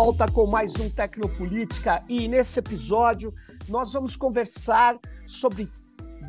volta 0.00 0.30
com 0.30 0.46
mais 0.46 0.72
um 0.78 0.88
Tecnopolítica 0.88 2.04
e 2.08 2.28
nesse 2.28 2.56
episódio 2.60 3.34
nós 3.68 3.92
vamos 3.92 4.14
conversar 4.14 4.96
sobre 5.26 5.68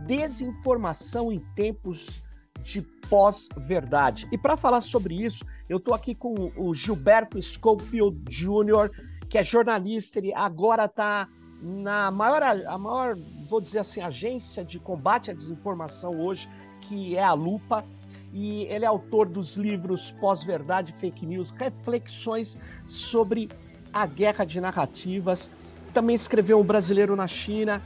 desinformação 0.08 1.32
em 1.32 1.38
tempos 1.56 2.24
de 2.64 2.82
pós-verdade. 3.08 4.28
E 4.32 4.40
para 4.40 4.58
falar 4.58 4.82
sobre 4.82 5.24
isso, 5.24 5.46
eu 5.70 5.78
estou 5.78 5.94
aqui 5.94 6.16
com 6.16 6.52
o 6.58 6.74
Gilberto 6.74 7.40
Schofield 7.40 8.18
Jr., 8.28 8.90
que 9.30 9.38
é 9.38 9.44
jornalista, 9.44 10.18
ele 10.18 10.34
agora 10.34 10.86
está 10.86 11.30
na 11.62 12.10
maior, 12.10 12.42
a 12.42 12.76
maior, 12.76 13.16
vou 13.48 13.62
dizer 13.62 13.82
assim, 13.82 14.02
agência 14.02 14.66
de 14.66 14.80
combate 14.80 15.30
à 15.30 15.34
desinformação 15.36 16.20
hoje, 16.20 16.50
que 16.82 17.16
é 17.16 17.24
a 17.24 17.34
Lupa 17.34 17.86
e 18.32 18.64
ele 18.64 18.86
é 18.86 18.88
autor 18.88 19.28
dos 19.28 19.56
livros 19.56 20.12
Pós-Verdade, 20.12 20.94
Fake 20.94 21.26
News, 21.26 21.52
Reflexões 21.52 22.58
sobre 22.88 23.50
a 23.92 24.06
Guerra 24.06 24.46
de 24.46 24.62
Narrativas. 24.62 25.52
Também 25.94 26.16
escreveu 26.16 26.60
Um 26.60 26.64
Brasileiro 26.64 27.16
na 27.16 27.28
China 27.28 27.82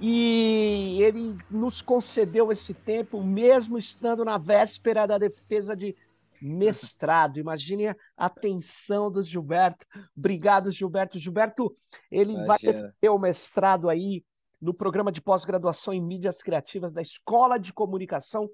e 0.00 0.98
ele 1.00 1.36
nos 1.50 1.82
concedeu 1.82 2.50
esse 2.50 2.74
tempo, 2.74 3.22
mesmo 3.22 3.78
estando 3.78 4.24
na 4.24 4.38
véspera 4.38 5.06
da 5.06 5.18
defesa 5.18 5.76
de 5.76 5.94
mestrado. 6.40 7.38
Imagine 7.38 7.88
a 7.88 7.96
atenção 8.16 9.10
do 9.10 9.22
Gilberto. 9.22 9.86
Obrigado, 10.16 10.70
Gilberto. 10.70 11.18
Gilberto, 11.18 11.76
ele 12.10 12.32
Imagina. 12.32 12.46
vai 12.46 12.58
defender 12.58 13.08
o 13.10 13.18
mestrado 13.18 13.88
aí 13.88 14.24
no 14.60 14.74
programa 14.74 15.12
de 15.12 15.20
pós-graduação 15.20 15.92
em 15.92 16.00
mídias 16.00 16.42
criativas 16.42 16.92
da 16.92 17.02
Escola 17.02 17.58
de 17.58 17.72
Comunicação 17.72 18.48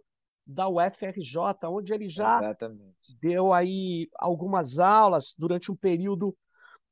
da 0.49 0.67
UFRJ, 0.67 1.37
onde 1.65 1.93
ele 1.93 2.09
já 2.09 2.39
Exatamente. 2.39 3.19
deu 3.21 3.53
aí 3.53 4.09
algumas 4.19 4.79
aulas 4.79 5.35
durante 5.37 5.71
um 5.71 5.77
período 5.77 6.35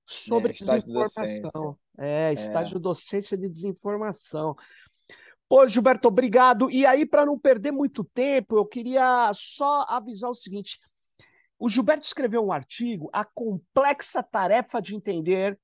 sobre 0.04 0.50
é, 0.50 0.54
desinformação. 0.54 1.78
É, 1.98 2.32
estágio 2.34 2.76
é. 2.76 2.80
docência 2.80 3.36
de 3.36 3.48
desinformação. 3.48 4.54
Pô, 5.48 5.66
Gilberto, 5.66 6.08
obrigado. 6.08 6.70
E 6.70 6.84
aí, 6.84 7.06
para 7.06 7.24
não 7.24 7.38
perder 7.38 7.72
muito 7.72 8.04
tempo, 8.04 8.56
eu 8.56 8.66
queria 8.66 9.32
só 9.34 9.86
avisar 9.88 10.30
o 10.30 10.34
seguinte: 10.34 10.78
o 11.58 11.68
Gilberto 11.68 12.06
escreveu 12.06 12.44
um 12.44 12.52
artigo, 12.52 13.08
A 13.12 13.24
Complexa 13.24 14.22
Tarefa 14.22 14.82
de 14.82 14.94
Entender, 14.94 15.58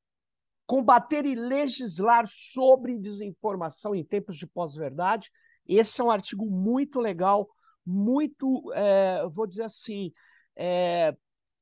Combater 0.66 1.26
e 1.26 1.34
Legislar 1.34 2.24
sobre 2.26 2.98
Desinformação 2.98 3.94
em 3.94 4.02
Tempos 4.02 4.38
de 4.38 4.46
Pós-Verdade. 4.46 5.30
Esse 5.66 6.00
é 6.00 6.04
um 6.04 6.10
artigo 6.10 6.46
muito 6.46 6.98
legal 6.98 7.48
muito, 7.84 8.72
é, 8.74 9.26
vou 9.28 9.46
dizer 9.46 9.64
assim, 9.64 10.12
é, 10.56 11.14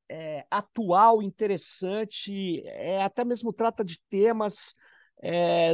é, 0.09 0.45
atual, 0.49 1.21
interessante, 1.21 2.63
até 3.03 3.23
mesmo 3.23 3.53
trata 3.53 3.83
de 3.83 3.99
temas 4.09 4.75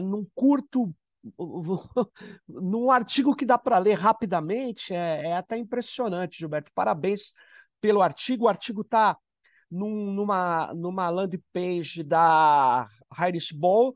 num 0.03 0.27
curto, 0.35 0.93
num 2.47 2.91
artigo 2.91 3.35
que 3.35 3.45
dá 3.45 3.57
para 3.57 3.77
ler 3.79 3.95
rapidamente, 3.95 4.93
é, 4.93 5.27
é, 5.27 5.33
até 5.33 5.57
impressionante, 5.57 6.39
Gilberto. 6.39 6.71
Parabéns 6.73 7.33
pelo 7.81 8.01
artigo. 8.01 8.45
O 8.45 8.47
artigo 8.47 8.81
está 8.81 9.17
num, 9.69 10.11
numa, 10.11 10.73
numa 10.73 11.09
landing 11.09 11.43
page 11.51 12.03
da 12.03 12.87
Irish 13.27 13.51
Ball, 13.51 13.93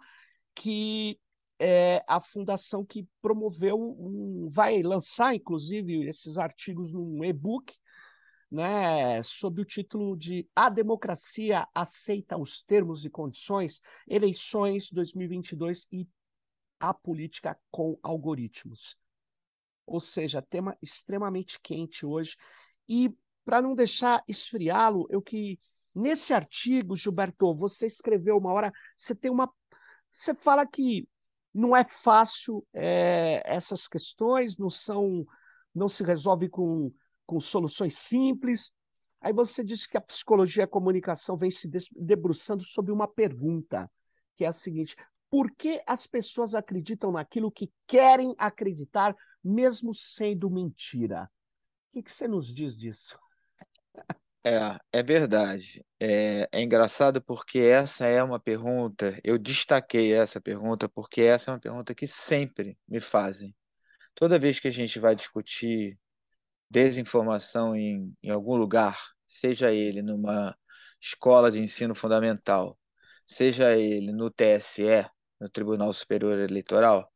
que 0.55 1.19
é 1.63 2.03
a 2.07 2.19
fundação 2.19 2.83
que 2.83 3.07
promoveu 3.21 3.79
um, 3.79 4.49
vai 4.49 4.81
lançar, 4.81 5.35
inclusive, 5.35 6.07
esses 6.07 6.39
artigos 6.39 6.91
num 6.91 7.23
e-book, 7.23 7.71
né, 8.49 9.21
sob 9.21 9.61
o 9.61 9.65
título 9.65 10.17
de 10.17 10.49
A 10.55 10.69
Democracia 10.69 11.67
Aceita 11.73 12.35
os 12.35 12.63
Termos 12.63 13.05
e 13.05 13.11
Condições, 13.11 13.79
Eleições 14.07 14.89
2022 14.91 15.87
e 15.91 16.07
a 16.79 16.95
Política 16.95 17.55
com 17.69 17.95
Algoritmos. 18.01 18.97
Ou 19.85 19.99
seja, 19.99 20.41
tema 20.41 20.75
extremamente 20.81 21.59
quente 21.61 22.07
hoje. 22.07 22.35
E 22.89 23.15
para 23.45 23.61
não 23.61 23.75
deixar 23.75 24.23
esfriá-lo, 24.27 25.05
eu 25.11 25.21
que 25.21 25.59
nesse 25.93 26.33
artigo, 26.33 26.95
Gilberto, 26.95 27.53
você 27.53 27.85
escreveu 27.85 28.35
uma 28.37 28.51
hora, 28.51 28.73
você 28.97 29.13
tem 29.13 29.29
uma 29.29 29.47
você 30.11 30.33
fala 30.35 30.65
que 30.67 31.07
não 31.53 31.75
é 31.75 31.83
fácil 31.83 32.65
é, 32.73 33.41
essas 33.45 33.87
questões, 33.87 34.57
não 34.57 34.69
são, 34.69 35.25
não 35.73 35.89
se 35.89 36.03
resolve 36.03 36.49
com, 36.49 36.91
com 37.25 37.39
soluções 37.39 37.97
simples. 37.97 38.71
Aí 39.19 39.33
você 39.33 39.63
disse 39.63 39.87
que 39.87 39.97
a 39.97 40.01
psicologia 40.01 40.63
e 40.63 40.65
a 40.65 40.67
comunicação 40.67 41.37
vem 41.37 41.51
se 41.51 41.69
debruçando 41.91 42.63
sobre 42.63 42.91
uma 42.91 43.07
pergunta, 43.07 43.89
que 44.35 44.45
é 44.45 44.47
a 44.47 44.53
seguinte: 44.53 44.95
por 45.29 45.51
que 45.51 45.81
as 45.85 46.07
pessoas 46.07 46.55
acreditam 46.55 47.11
naquilo 47.11 47.51
que 47.51 47.71
querem 47.85 48.33
acreditar, 48.37 49.15
mesmo 49.43 49.93
sendo 49.93 50.49
mentira? 50.49 51.29
O 51.89 51.93
que, 51.93 52.03
que 52.03 52.11
você 52.11 52.27
nos 52.27 52.53
diz 52.53 52.75
disso? 52.77 53.17
É, 54.43 54.79
é 54.91 55.03
verdade. 55.03 55.85
É, 55.99 56.47
é 56.51 56.61
engraçado 56.61 57.21
porque 57.21 57.59
essa 57.59 58.07
é 58.07 58.23
uma 58.23 58.39
pergunta, 58.39 59.19
eu 59.23 59.37
destaquei 59.37 60.13
essa 60.13 60.41
pergunta 60.41 60.89
porque 60.89 61.21
essa 61.21 61.51
é 61.51 61.53
uma 61.53 61.59
pergunta 61.59 61.93
que 61.93 62.07
sempre 62.07 62.77
me 62.87 62.99
fazem. 62.99 63.55
Toda 64.15 64.39
vez 64.39 64.59
que 64.59 64.67
a 64.69 64.71
gente 64.71 64.99
vai 64.99 65.15
discutir 65.15 65.99
desinformação 66.69 67.75
em, 67.75 68.15
em 68.23 68.31
algum 68.31 68.55
lugar, 68.57 68.99
seja 69.27 69.73
ele 69.73 70.01
numa 70.01 70.57
escola 71.01 71.51
de 71.51 71.59
ensino 71.59 71.95
fundamental, 71.95 72.79
seja 73.25 73.75
ele 73.77 74.11
no 74.13 74.31
TSE, 74.31 75.05
no 75.39 75.49
Tribunal 75.49 75.93
Superior 75.93 76.39
Eleitoral, 76.39 77.11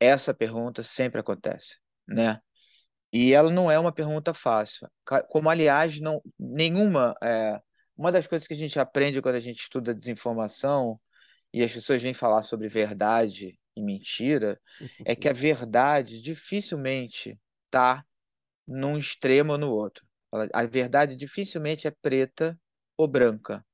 essa 0.00 0.34
pergunta 0.34 0.82
sempre 0.82 1.20
acontece, 1.20 1.78
né? 2.08 2.40
E 3.18 3.32
ela 3.32 3.50
não 3.50 3.70
é 3.70 3.78
uma 3.78 3.92
pergunta 3.92 4.34
fácil. 4.34 4.86
Como, 5.30 5.48
aliás, 5.48 5.98
não, 6.00 6.20
nenhuma. 6.38 7.16
É, 7.22 7.58
uma 7.96 8.12
das 8.12 8.26
coisas 8.26 8.46
que 8.46 8.52
a 8.52 8.56
gente 8.56 8.78
aprende 8.78 9.22
quando 9.22 9.36
a 9.36 9.40
gente 9.40 9.58
estuda 9.58 9.94
desinformação 9.94 11.00
e 11.50 11.64
as 11.64 11.72
pessoas 11.72 12.02
vêm 12.02 12.12
falar 12.12 12.42
sobre 12.42 12.68
verdade 12.68 13.58
e 13.74 13.82
mentira, 13.82 14.60
é 15.02 15.16
que 15.16 15.30
a 15.30 15.32
verdade 15.32 16.20
dificilmente 16.20 17.40
está 17.64 18.04
num 18.68 18.98
extremo 18.98 19.52
ou 19.52 19.58
no 19.58 19.70
outro. 19.70 20.06
A 20.52 20.66
verdade 20.66 21.16
dificilmente 21.16 21.86
é 21.86 21.90
preta 21.90 22.58
ou 22.98 23.08
branca. 23.08 23.64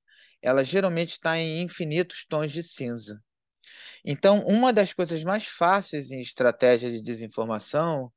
Ela 0.41 0.63
geralmente 0.63 1.15
está 1.15 1.37
em 1.37 1.63
infinitos 1.63 2.25
tons 2.29 2.53
de 2.53 2.63
cinza. 2.63 3.21
Então, 4.05 4.47
uma 4.47 4.73
das 4.73 4.93
coisas 4.93 5.25
mais 5.25 5.47
fáceis 5.49 6.13
em 6.13 6.21
estratégia 6.21 6.93
de 6.93 7.03
desinformação 7.03 8.13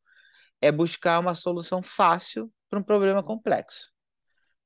é 0.66 0.72
buscar 0.72 1.20
uma 1.20 1.36
solução 1.36 1.84
fácil 1.84 2.52
para 2.70 2.80
um 2.80 2.84
problema 2.84 3.22
complexo. 3.22 3.92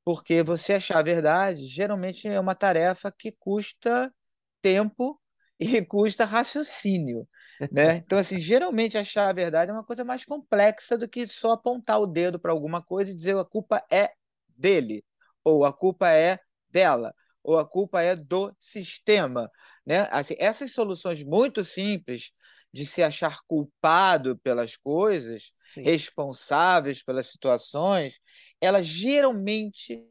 Porque 0.05 0.41
você 0.41 0.73
achar 0.73 0.99
a 0.99 1.03
verdade 1.03 1.67
geralmente 1.67 2.27
é 2.27 2.39
uma 2.39 2.55
tarefa 2.55 3.11
que 3.11 3.33
custa 3.33 4.13
tempo 4.61 5.19
e 5.59 5.81
custa 5.85 6.23
raciocínio, 6.23 7.27
né? 7.71 7.97
Então 8.05 8.17
assim, 8.17 8.39
geralmente 8.39 8.97
achar 8.97 9.27
a 9.29 9.33
verdade 9.33 9.71
é 9.71 9.73
uma 9.73 9.83
coisa 9.83 10.05
mais 10.05 10.23
complexa 10.23 10.97
do 10.97 11.07
que 11.07 11.27
só 11.27 11.51
apontar 11.51 11.99
o 11.99 12.07
dedo 12.07 12.39
para 12.39 12.53
alguma 12.53 12.81
coisa 12.81 13.11
e 13.11 13.15
dizer 13.15 13.37
a 13.37 13.43
culpa 13.43 13.83
é 13.91 14.11
dele, 14.47 15.03
ou 15.43 15.65
a 15.65 15.73
culpa 15.73 16.09
é 16.09 16.39
dela, 16.69 17.13
ou 17.43 17.59
a 17.59 17.67
culpa 17.67 18.01
é 18.01 18.15
do 18.15 18.55
sistema, 18.57 19.51
né? 19.85 20.07
Assim, 20.11 20.35
essas 20.39 20.71
soluções 20.71 21.21
muito 21.23 21.61
simples 21.63 22.31
de 22.71 22.85
se 22.85 23.01
achar 23.01 23.39
culpado 23.47 24.37
pelas 24.37 24.75
coisas, 24.77 25.51
Sim. 25.73 25.83
responsáveis 25.83 27.03
pelas 27.03 27.27
situações, 27.27 28.19
elas 28.61 28.85
geralmente, 28.85 30.03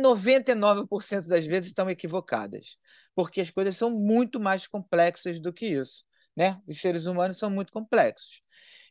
99% 0.00 1.26
das 1.28 1.46
vezes, 1.46 1.68
estão 1.68 1.88
equivocadas, 1.90 2.76
porque 3.14 3.40
as 3.40 3.50
coisas 3.50 3.76
são 3.76 3.90
muito 3.90 4.38
mais 4.38 4.66
complexas 4.66 5.40
do 5.40 5.52
que 5.52 5.66
isso. 5.66 6.04
Né? 6.36 6.60
Os 6.66 6.78
seres 6.80 7.06
humanos 7.06 7.38
são 7.38 7.48
muito 7.48 7.72
complexos. 7.72 8.42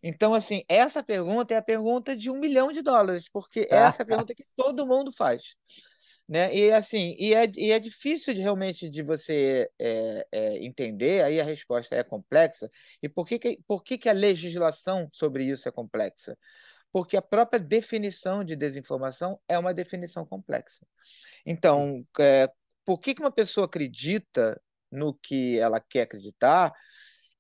Então, 0.02 0.34
assim, 0.34 0.64
essa 0.68 1.04
pergunta 1.04 1.54
é 1.54 1.58
a 1.58 1.62
pergunta 1.62 2.16
de 2.16 2.30
um 2.30 2.40
milhão 2.40 2.72
de 2.72 2.82
dólares, 2.82 3.30
porque 3.32 3.68
essa 3.72 4.02
é 4.02 4.04
a 4.04 4.06
pergunta 4.06 4.36
que 4.36 4.46
todo 4.56 4.86
mundo 4.86 5.12
faz 5.12 5.56
né? 6.27 6.54
E 6.56 6.72
assim, 6.72 7.16
e 7.19 7.33
é, 7.33 7.51
e 7.56 7.72
é 7.72 7.80
difícil 7.80 8.33
de, 8.33 8.42
realmente 8.42 8.89
de 8.89 9.04
você 9.04 9.69
é, 9.80 10.27
é, 10.31 10.66
entender, 10.66 11.24
aí 11.24 11.39
a 11.39 11.44
resposta 11.44 11.95
é 11.95 12.04
complexa. 12.04 12.69
E 13.01 13.07
por 13.07 13.27
que, 13.27 13.38
que, 13.39 13.60
por 13.68 13.83
que, 13.83 13.98
que 13.98 14.10
a 14.10 14.13
legislação 14.13 15.07
sobre 15.12 15.45
isso 15.45 15.69
é 15.69 15.72
complexa? 15.72 16.38
Porque 16.92 17.18
a 17.18 17.22
própria 17.22 17.60
definição 17.60 18.44
de 18.44 18.56
desinformação 18.56 19.39
é 19.48 19.60
uma 19.60 19.74
definição 19.74 20.25
complexa. 20.25 20.86
Então, 21.45 22.06
é, 22.19 22.50
por 22.86 23.00
que, 23.00 23.13
que 23.13 23.21
uma 23.21 23.31
pessoa 23.31 23.66
acredita 23.66 24.60
no 24.92 25.13
que 25.13 25.60
ela 25.60 25.80
quer 25.80 26.04
acreditar? 26.04 26.74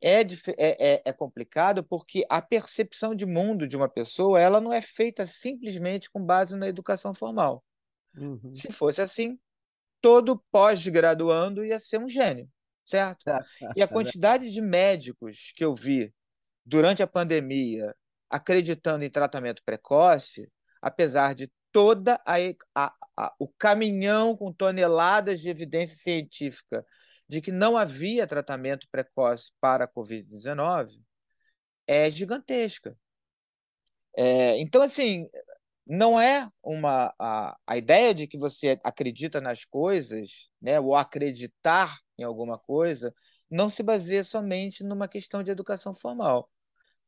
É, 0.01 0.21
é, 0.21 0.95
é, 0.95 1.01
é 1.05 1.13
complicado 1.13 1.83
porque 1.83 2.25
a 2.29 2.41
percepção 2.41 3.15
de 3.15 3.25
mundo 3.25 3.67
de 3.67 3.75
uma 3.75 3.89
pessoa 3.89 4.39
ela 4.39 4.61
não 4.61 4.71
é 4.73 4.81
feita 4.81 5.25
simplesmente 5.25 6.09
com 6.11 6.23
base 6.23 6.55
na 6.55 6.67
educação 6.67 7.13
formal. 7.13 7.63
Uhum. 8.17 8.53
Se 8.53 8.71
fosse 8.71 9.01
assim, 9.01 9.39
todo 10.01 10.43
pós-graduando 10.51 11.63
ia 11.63 11.79
ser 11.79 11.99
um 11.99 12.07
gênio, 12.07 12.49
certo? 12.83 13.25
E 13.75 13.81
a 13.81 13.87
quantidade 13.87 14.51
de 14.51 14.61
médicos 14.61 15.51
que 15.55 15.65
eu 15.65 15.75
vi 15.75 16.13
durante 16.65 17.03
a 17.03 17.07
pandemia 17.07 17.95
acreditando 18.29 19.03
em 19.03 19.09
tratamento 19.09 19.63
precoce, 19.63 20.51
apesar 20.81 21.35
de 21.35 21.51
toda 21.71 22.21
a, 22.25 22.35
a, 22.73 22.93
a, 23.17 23.33
o 23.39 23.47
caminhão 23.47 24.35
com 24.35 24.51
toneladas 24.51 25.41
de 25.41 25.49
evidência 25.49 25.95
científica 25.95 26.85
de 27.27 27.41
que 27.41 27.51
não 27.51 27.77
havia 27.77 28.27
tratamento 28.27 28.87
precoce 28.91 29.51
para 29.59 29.85
a 29.85 29.87
Covid-19, 29.87 31.01
é 31.87 32.09
gigantesca. 32.09 32.95
É, 34.15 34.57
então, 34.59 34.81
assim, 34.81 35.27
não 35.85 36.19
é 36.19 36.49
uma 36.63 37.13
a, 37.19 37.57
a 37.67 37.77
ideia 37.77 38.13
de 38.13 38.27
que 38.27 38.37
você 38.37 38.79
acredita 38.83 39.39
nas 39.39 39.65
coisas, 39.65 40.49
né, 40.61 40.79
ou 40.79 40.95
acreditar 40.95 41.97
em 42.17 42.23
alguma 42.23 42.57
coisa, 42.57 43.13
não 43.49 43.69
se 43.69 43.83
baseia 43.83 44.23
somente 44.23 44.83
numa 44.83 45.07
questão 45.07 45.43
de 45.43 45.51
educação 45.51 45.93
formal. 45.93 46.49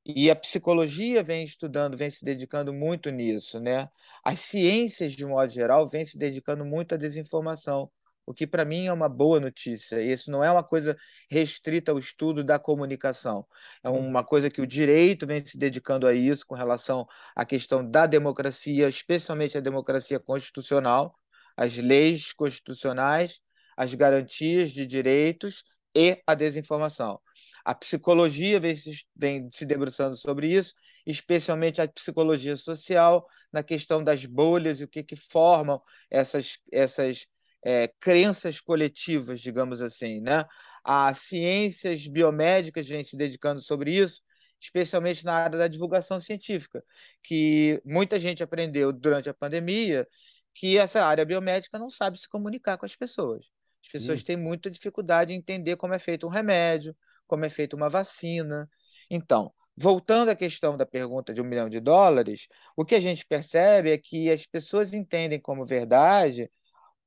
E 0.06 0.32
a 0.32 0.36
psicologia 0.36 1.22
vem 1.22 1.44
estudando, 1.44 1.98
vem 1.98 2.10
se 2.10 2.24
dedicando 2.24 2.74
muito 2.74 3.10
nisso, 3.10 3.60
né? 3.60 3.90
As 4.24 4.40
ciências, 4.40 5.14
de 5.14 5.26
modo 5.26 5.52
geral, 5.52 5.88
vêm 5.88 6.06
se 6.06 6.18
dedicando 6.18 6.64
muito 6.64 6.96
à 6.96 6.98
desinformação 6.98 7.92
o 8.28 8.34
que 8.34 8.46
para 8.46 8.66
mim 8.66 8.88
é 8.88 8.94
uma 8.94 9.08
boa 9.08 9.40
notícia. 9.40 10.02
Isso 10.02 10.30
não 10.30 10.44
é 10.44 10.52
uma 10.52 10.64
coisa 10.64 10.98
restrita 11.30 11.94
ao 11.94 11.98
estudo 11.98 12.44
da 12.44 12.60
comunicação. 12.60 13.48
É 13.82 13.90
uhum. 13.90 14.06
uma 14.06 14.22
coisa 14.22 14.50
que 14.50 14.62
o 14.62 14.68
direito 14.68 15.26
vem 15.26 15.44
se 15.44 15.58
dedicando 15.58 16.06
a 16.06 16.14
isso 16.14 16.46
com 16.46 16.54
relação 16.54 17.08
à 17.34 17.46
questão 17.46 17.90
da 17.90 18.06
democracia, 18.06 18.90
especialmente 18.90 19.58
a 19.58 19.62
democracia 19.62 20.20
constitucional, 20.20 21.16
as 21.56 21.78
leis 21.78 22.34
constitucionais, 22.34 23.40
as 23.78 23.94
garantias 23.94 24.72
de 24.72 24.86
direitos 24.86 25.64
e 25.96 26.22
a 26.28 26.36
desinformação. 26.36 27.22
A 27.64 27.74
psicologia 27.74 28.60
vem 28.60 28.76
se, 28.76 28.92
vem 29.16 29.50
se 29.52 29.66
debruçando 29.66 30.18
sobre 30.18 30.48
isso, 30.48 30.74
especialmente 31.06 31.82
a 31.82 31.88
psicologia 31.88 32.58
social, 32.58 33.26
na 33.54 33.64
questão 33.64 34.04
das 34.04 34.26
bolhas 34.26 34.82
e 34.82 34.84
o 34.84 34.88
que, 34.88 35.02
que 35.02 35.16
formam 35.16 35.82
essas, 36.12 36.58
essas 36.70 37.26
é, 37.68 37.90
crenças 38.00 38.62
coletivas, 38.62 39.42
digamos 39.42 39.82
assim, 39.82 40.22
né? 40.22 40.46
As 40.86 41.18
ciências 41.18 42.08
biomédicas 42.08 42.88
vêm 42.88 43.04
se 43.04 43.18
dedicando 43.18 43.60
sobre 43.60 43.94
isso, 43.94 44.22
especialmente 44.58 45.26
na 45.26 45.34
área 45.34 45.60
da 45.60 45.68
divulgação 45.68 46.18
científica, 46.18 46.82
que 47.22 47.82
muita 47.84 48.22
gente 48.22 48.42
aprendeu 48.42 48.94
durante 48.94 49.30
a 49.30 49.34
pandemia 49.34 50.08
que 50.54 50.78
essa 50.78 51.04
área 51.04 51.26
biomédica 51.26 51.78
não 51.78 51.90
sabe 51.90 52.18
se 52.18 52.30
comunicar 52.30 52.78
com 52.78 52.86
as 52.86 52.96
pessoas. 52.96 53.46
As 53.84 53.92
pessoas 53.92 54.24
têm 54.24 54.38
muita 54.38 54.72
dificuldade 54.72 55.34
em 55.34 55.36
entender 55.36 55.76
como 55.76 55.94
é 55.94 56.00
feito 56.00 56.26
um 56.26 56.30
remédio, 56.30 56.96
como 57.28 57.44
é 57.44 57.50
feita 57.50 57.76
uma 57.76 57.90
vacina. 57.90 58.70
Então, 59.10 59.54
voltando 59.76 60.30
à 60.30 60.36
questão 60.38 60.78
da 60.78 60.86
pergunta 60.86 61.34
de 61.34 61.42
um 61.42 61.44
milhão 61.44 61.68
de 61.68 61.82
dólares, 61.82 62.48
o 62.78 62.86
que 62.86 62.96
a 62.96 63.02
gente 63.02 63.26
percebe 63.26 63.92
é 63.92 63.98
que 63.98 64.32
as 64.32 64.46
pessoas 64.46 64.94
entendem 64.94 65.40
como 65.40 65.66
verdade 65.66 66.50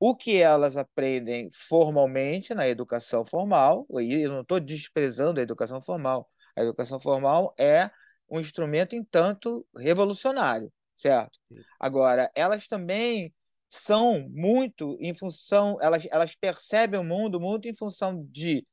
o 0.03 0.15
que 0.15 0.37
elas 0.37 0.75
aprendem 0.77 1.47
formalmente 1.53 2.55
na 2.55 2.67
educação 2.67 3.23
formal, 3.23 3.85
e 3.99 4.23
eu 4.23 4.31
não 4.31 4.41
estou 4.41 4.59
desprezando 4.59 5.39
a 5.39 5.43
educação 5.43 5.79
formal, 5.79 6.27
a 6.55 6.63
educação 6.63 6.99
formal 6.99 7.53
é 7.55 7.91
um 8.27 8.39
instrumento, 8.39 8.95
entanto, 8.95 9.63
revolucionário, 9.77 10.73
certo? 10.95 11.37
Agora, 11.79 12.31
elas 12.33 12.67
também 12.67 13.31
são 13.69 14.27
muito 14.31 14.97
em 14.99 15.13
função, 15.13 15.77
elas, 15.79 16.07
elas 16.09 16.33
percebem 16.33 16.99
o 16.99 17.03
mundo 17.03 17.39
muito 17.39 17.67
em 17.67 17.73
função 17.75 18.25
de 18.31 18.65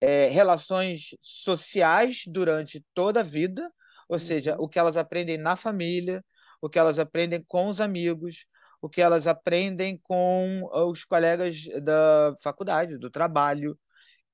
é, 0.00 0.26
relações 0.26 1.10
sociais 1.20 2.24
durante 2.26 2.84
toda 2.92 3.20
a 3.20 3.22
vida, 3.22 3.72
ou 4.08 4.18
seja, 4.18 4.56
uhum. 4.56 4.64
o 4.64 4.68
que 4.68 4.80
elas 4.80 4.96
aprendem 4.96 5.38
na 5.38 5.54
família, 5.54 6.24
o 6.60 6.68
que 6.68 6.80
elas 6.80 6.98
aprendem 6.98 7.44
com 7.46 7.66
os 7.66 7.80
amigos, 7.80 8.44
o 8.84 8.88
que 8.90 9.00
elas 9.00 9.26
aprendem 9.26 9.96
com 9.96 10.68
os 10.70 11.06
colegas 11.06 11.64
da 11.82 12.36
faculdade, 12.42 12.98
do 12.98 13.08
trabalho. 13.08 13.78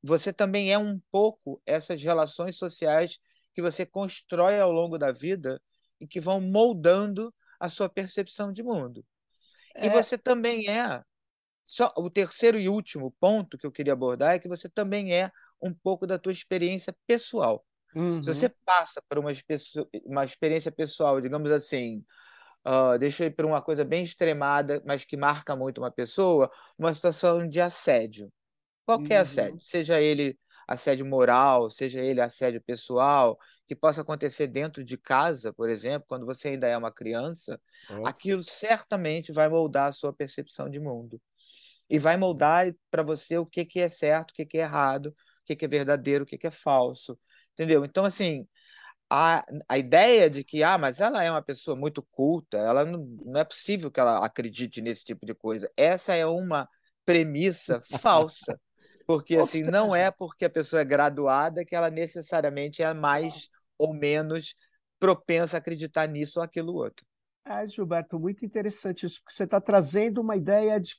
Você 0.03 0.33
também 0.33 0.73
é 0.73 0.77
um 0.77 1.01
pouco 1.09 1.63
essas 1.65 2.03
relações 2.03 2.57
sociais 2.57 3.21
que 3.55 3.63
você 3.63 3.87
constrói 3.87 4.59
ao 4.59 4.73
longo 4.73 4.99
da 4.99 5.13
vida 5.13 5.63
e 6.01 6.07
que 6.07 6.19
vão 6.19 6.41
moldando 6.41 7.33
a 7.61 7.69
sua 7.69 7.89
percepção 7.89 8.53
de 8.53 8.61
mundo. 8.61 9.07
É... 9.73 9.87
E 9.87 9.89
você 9.89 10.19
também 10.19 10.69
é. 10.69 11.01
Só, 11.65 11.95
o 11.97 12.11
terceiro 12.11 12.59
e 12.59 12.69
último 12.69 13.15
ponto 13.21 13.57
que 13.57 13.65
eu 13.65 13.71
queria 13.71 13.93
abordar 13.93 14.35
é 14.35 14.41
que 14.41 14.49
você 14.49 14.69
também 14.69 15.15
é 15.15 15.31
um 15.63 15.73
pouco 15.73 16.09
da 16.09 16.19
tua 16.19 16.33
experiência 16.33 16.93
pessoal. 17.07 17.65
Uhum. 17.95 18.21
Se 18.21 18.35
você 18.35 18.49
passa 18.65 19.01
por 19.09 19.17
uma, 19.17 19.31
uma 20.05 20.25
experiência 20.25 20.73
pessoal, 20.73 21.21
digamos 21.21 21.53
assim, 21.53 22.05
uh, 22.67 22.99
deixa 22.99 23.25
eu 23.25 23.29
ir 23.29 23.31
para 23.35 23.47
uma 23.47 23.63
coisa 23.63 23.85
bem 23.85 24.03
extremada, 24.03 24.83
mas 24.85 25.05
que 25.05 25.17
marca 25.17 25.55
muito 25.57 25.79
uma 25.79 25.91
pessoa, 25.91 26.51
uma 26.79 26.93
situação 26.93 27.49
de 27.49 27.61
assédio. 27.61 28.33
Qualquer 28.85 29.17
uhum. 29.17 29.23
assédio, 29.23 29.61
seja 29.63 30.01
ele 30.01 30.39
assédio 30.67 31.05
moral, 31.05 31.71
seja 31.71 32.01
ele 32.01 32.21
assédio 32.21 32.63
pessoal, 32.63 33.39
que 33.67 33.75
possa 33.75 34.03
acontecer 34.03 34.47
dentro 34.47 34.85
de 34.85 34.97
casa, 34.97 35.53
por 35.53 35.69
exemplo, 35.69 36.07
quando 36.09 36.27
você 36.27 36.49
ainda 36.49 36.67
é 36.67 36.77
uma 36.77 36.93
criança, 36.93 37.61
uhum. 37.89 38.07
aquilo 38.07 38.43
certamente 38.43 39.33
vai 39.33 39.49
moldar 39.49 39.89
a 39.89 39.93
sua 39.93 40.13
percepção 40.13 40.69
de 40.71 40.79
mundo. 40.79 41.21
E 41.89 41.99
vai 41.99 42.17
moldar 42.17 42.73
para 42.89 43.03
você 43.03 43.37
o 43.37 43.45
que, 43.45 43.65
que 43.65 43.81
é 43.81 43.89
certo, 43.89 44.31
o 44.31 44.35
que, 44.35 44.47
que 44.47 44.59
é 44.59 44.63
errado, 44.63 45.07
o 45.09 45.15
que, 45.45 45.57
que 45.57 45.65
é 45.65 45.69
verdadeiro, 45.69 46.23
o 46.23 46.27
que, 46.27 46.39
que 46.39 46.47
é 46.47 46.51
falso. 46.51 47.19
Entendeu? 47.53 47.85
Então, 47.85 48.05
assim, 48.05 48.47
a, 49.11 49.45
a 49.69 49.77
ideia 49.77 50.31
de 50.31 50.45
que, 50.45 50.63
ah, 50.63 50.79
mas 50.79 51.01
ela 51.01 51.23
é 51.23 51.31
uma 51.31 51.43
pessoa 51.43 51.77
muito 51.77 52.01
culta, 52.13 52.57
ela 52.57 52.85
não, 52.85 53.01
não 53.25 53.41
é 53.41 53.45
possível 53.45 53.91
que 53.91 53.99
ela 53.99 54.25
acredite 54.25 54.81
nesse 54.81 55.05
tipo 55.05 55.27
de 55.27 55.35
coisa. 55.35 55.69
Essa 55.77 56.15
é 56.15 56.25
uma 56.25 56.69
premissa 57.05 57.83
falsa. 57.99 58.59
Porque 59.05 59.37
assim, 59.37 59.65
não 59.65 59.95
é 59.95 60.09
porque 60.13 60.45
a 60.45 60.51
pessoa 60.51 60.83
é 60.83 60.85
graduada 60.85 61.65
que 61.65 61.75
ela 61.75 61.91
necessariamente 61.91 62.81
é 62.81 62.95
mais 62.95 63.49
ou 63.77 63.93
menos 63.93 64.55
propensa 65.01 65.57
a 65.57 65.59
acreditar 65.59 66.07
nisso 66.07 66.39
ou 66.39 66.45
aquilo 66.45 66.75
outro. 66.75 67.05
É, 67.45 67.67
Gilberto, 67.67 68.21
muito 68.21 68.45
interessante 68.45 69.07
isso, 69.07 69.21
porque 69.21 69.35
você 69.35 69.43
está 69.43 69.61
trazendo 69.61 70.21
uma 70.21 70.37
ideia 70.37 70.79
de 70.79 70.95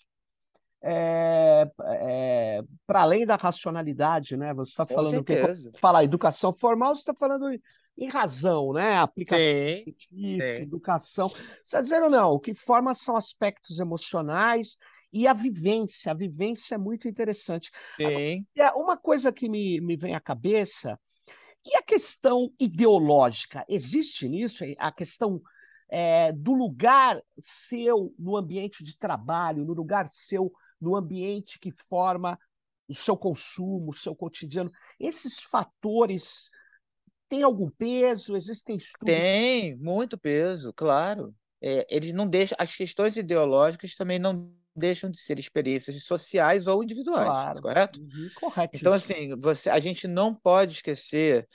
é, 0.83 1.71
é, 1.83 2.61
para 2.85 3.01
além 3.01 3.25
da 3.25 3.35
racionalidade, 3.35 4.35
né? 4.35 4.53
Você 4.55 4.71
está 4.71 4.85
falando 4.85 5.23
que 5.23 5.35
falar 5.77 6.03
educação 6.03 6.51
formal, 6.51 6.95
você 6.95 7.01
está 7.01 7.13
falando 7.13 7.47
em 7.97 8.07
razão, 8.07 8.73
né? 8.73 8.97
Aplicação 8.97 9.43
sim, 9.43 9.83
científica, 9.83 10.57
sim. 10.57 10.63
educação. 10.63 11.29
Você 11.29 11.61
está 11.65 11.81
dizendo 11.81 12.09
não, 12.09 12.31
o 12.31 12.39
que 12.39 12.53
forma 12.53 12.93
são 12.93 13.15
aspectos 13.15 13.79
emocionais 13.79 14.77
e 15.13 15.27
a 15.27 15.33
vivência. 15.33 16.11
A 16.11 16.15
vivência 16.15 16.75
é 16.75 16.77
muito 16.77 17.07
interessante. 17.07 17.69
Sim. 17.97 18.45
Agora, 18.57 18.77
uma 18.77 18.97
coisa 18.97 19.31
que 19.31 19.47
me, 19.47 19.79
me 19.81 19.95
vem 19.95 20.15
à 20.15 20.19
cabeça, 20.19 20.99
e 21.65 21.75
a 21.75 21.83
questão 21.83 22.51
ideológica? 22.59 23.63
Existe 23.69 24.27
nisso 24.27 24.63
a 24.77 24.91
questão 24.91 25.41
é, 25.89 26.31
do 26.31 26.53
lugar 26.53 27.21
seu 27.39 28.13
no 28.17 28.35
ambiente 28.35 28.83
de 28.83 28.97
trabalho, 28.97 29.65
no 29.65 29.73
lugar 29.73 30.07
seu 30.07 30.51
no 30.79 30.95
ambiente 30.95 31.59
que 31.59 31.71
forma 31.71 32.39
o 32.87 32.95
seu 32.95 33.15
consumo, 33.15 33.91
o 33.91 33.95
seu 33.95 34.15
cotidiano. 34.15 34.71
Esses 34.99 35.39
fatores 35.39 36.49
tem 37.31 37.43
algum 37.43 37.69
peso? 37.69 38.35
Existem 38.35 38.75
estudos? 38.75 39.05
Tem, 39.05 39.73
muito 39.77 40.17
peso, 40.17 40.73
claro. 40.73 41.33
É, 41.61 41.87
eles 41.89 42.11
não 42.11 42.27
deixam, 42.27 42.57
as 42.59 42.75
questões 42.75 43.15
ideológicas 43.15 43.95
também 43.95 44.19
não 44.19 44.53
deixam 44.75 45.09
de 45.09 45.17
ser 45.17 45.39
experiências 45.39 46.03
sociais 46.03 46.67
ou 46.67 46.83
individuais, 46.83 47.27
claro. 47.27 47.61
correto? 47.61 48.01
Uhum, 48.01 48.29
correto. 48.35 48.77
Então, 48.77 48.91
assim, 48.91 49.33
você, 49.39 49.69
a 49.69 49.79
gente 49.79 50.09
não 50.09 50.35
pode 50.35 50.73
esquecer 50.73 51.47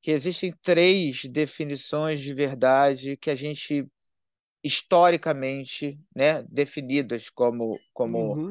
que 0.00 0.12
existem 0.12 0.54
três 0.62 1.24
definições 1.24 2.20
de 2.20 2.32
verdade 2.32 3.16
que 3.16 3.30
a 3.30 3.34
gente 3.34 3.88
historicamente, 4.62 5.98
né, 6.14 6.42
definidas 6.48 7.28
como 7.28 7.78
como 7.92 8.34
uhum. 8.34 8.50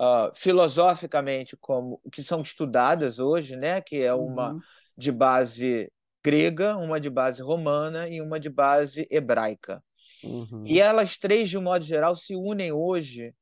uh, 0.00 0.34
filosoficamente 0.34 1.56
como 1.56 2.00
que 2.12 2.22
são 2.22 2.42
estudadas 2.42 3.18
hoje, 3.18 3.56
né, 3.56 3.80
que 3.80 4.02
é 4.02 4.12
uma 4.12 4.52
uhum. 4.52 4.60
de 4.96 5.12
base 5.12 5.90
grega, 6.24 6.76
uma 6.76 7.00
de 7.00 7.10
base 7.10 7.42
romana 7.42 8.08
e 8.08 8.20
uma 8.20 8.40
de 8.40 8.48
base 8.48 9.06
hebraica. 9.10 9.82
Uhum. 10.22 10.64
E 10.66 10.80
elas 10.80 11.16
três, 11.16 11.50
de 11.50 11.58
um 11.58 11.62
modo 11.62 11.84
geral, 11.84 12.16
se 12.16 12.34
unem 12.34 12.72
hoje 12.72 13.34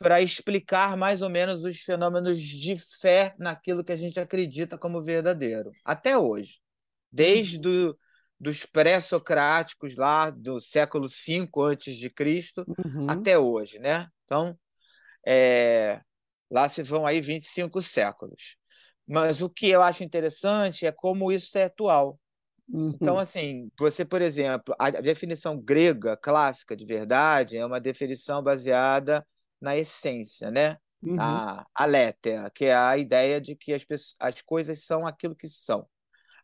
para 0.00 0.20
explicar 0.20 0.96
mais 0.96 1.22
ou 1.22 1.28
menos 1.28 1.64
os 1.64 1.78
fenômenos 1.78 2.40
de 2.40 2.76
fé 3.00 3.34
naquilo 3.38 3.84
que 3.84 3.92
a 3.92 3.96
gente 3.96 4.18
acredita 4.18 4.78
como 4.78 5.02
verdadeiro, 5.02 5.70
até 5.84 6.16
hoje. 6.16 6.60
Desde 7.10 7.56
uhum. 7.56 7.62
do, 7.62 7.98
dos 8.38 8.66
pré-socráticos 8.66 9.96
lá 9.96 10.30
do 10.30 10.60
século 10.60 11.08
V 11.08 11.48
antes 11.62 11.96
de 11.96 12.10
Cristo 12.10 12.64
uhum. 12.66 13.06
até 13.08 13.38
hoje, 13.38 13.78
né? 13.78 14.08
Então, 14.24 14.58
é, 15.26 16.00
Lá 16.50 16.68
se 16.68 16.82
vão 16.82 17.06
aí 17.06 17.20
25 17.20 17.82
séculos. 17.82 18.56
Mas 19.08 19.40
o 19.40 19.48
que 19.48 19.68
eu 19.68 19.82
acho 19.82 20.04
interessante 20.04 20.84
é 20.84 20.92
como 20.92 21.32
isso 21.32 21.56
é 21.56 21.64
atual. 21.64 22.18
Uhum. 22.68 22.90
Então, 22.94 23.18
assim, 23.18 23.70
você, 23.78 24.04
por 24.04 24.20
exemplo, 24.20 24.74
a 24.78 24.90
definição 24.90 25.58
grega 25.58 26.16
clássica 26.16 26.76
de 26.76 26.84
verdade 26.84 27.56
é 27.56 27.64
uma 27.64 27.80
definição 27.80 28.42
baseada 28.42 29.26
na 29.60 29.76
essência, 29.76 30.50
né? 30.50 30.76
Uhum. 31.02 31.16
A 31.18 31.66
aletheia, 31.74 32.50
que 32.54 32.66
é 32.66 32.74
a 32.74 32.98
ideia 32.98 33.40
de 33.40 33.56
que 33.56 33.72
as, 33.72 33.84
pessoas, 33.84 34.16
as 34.18 34.42
coisas 34.42 34.84
são 34.84 35.06
aquilo 35.06 35.34
que 35.34 35.48
são. 35.48 35.86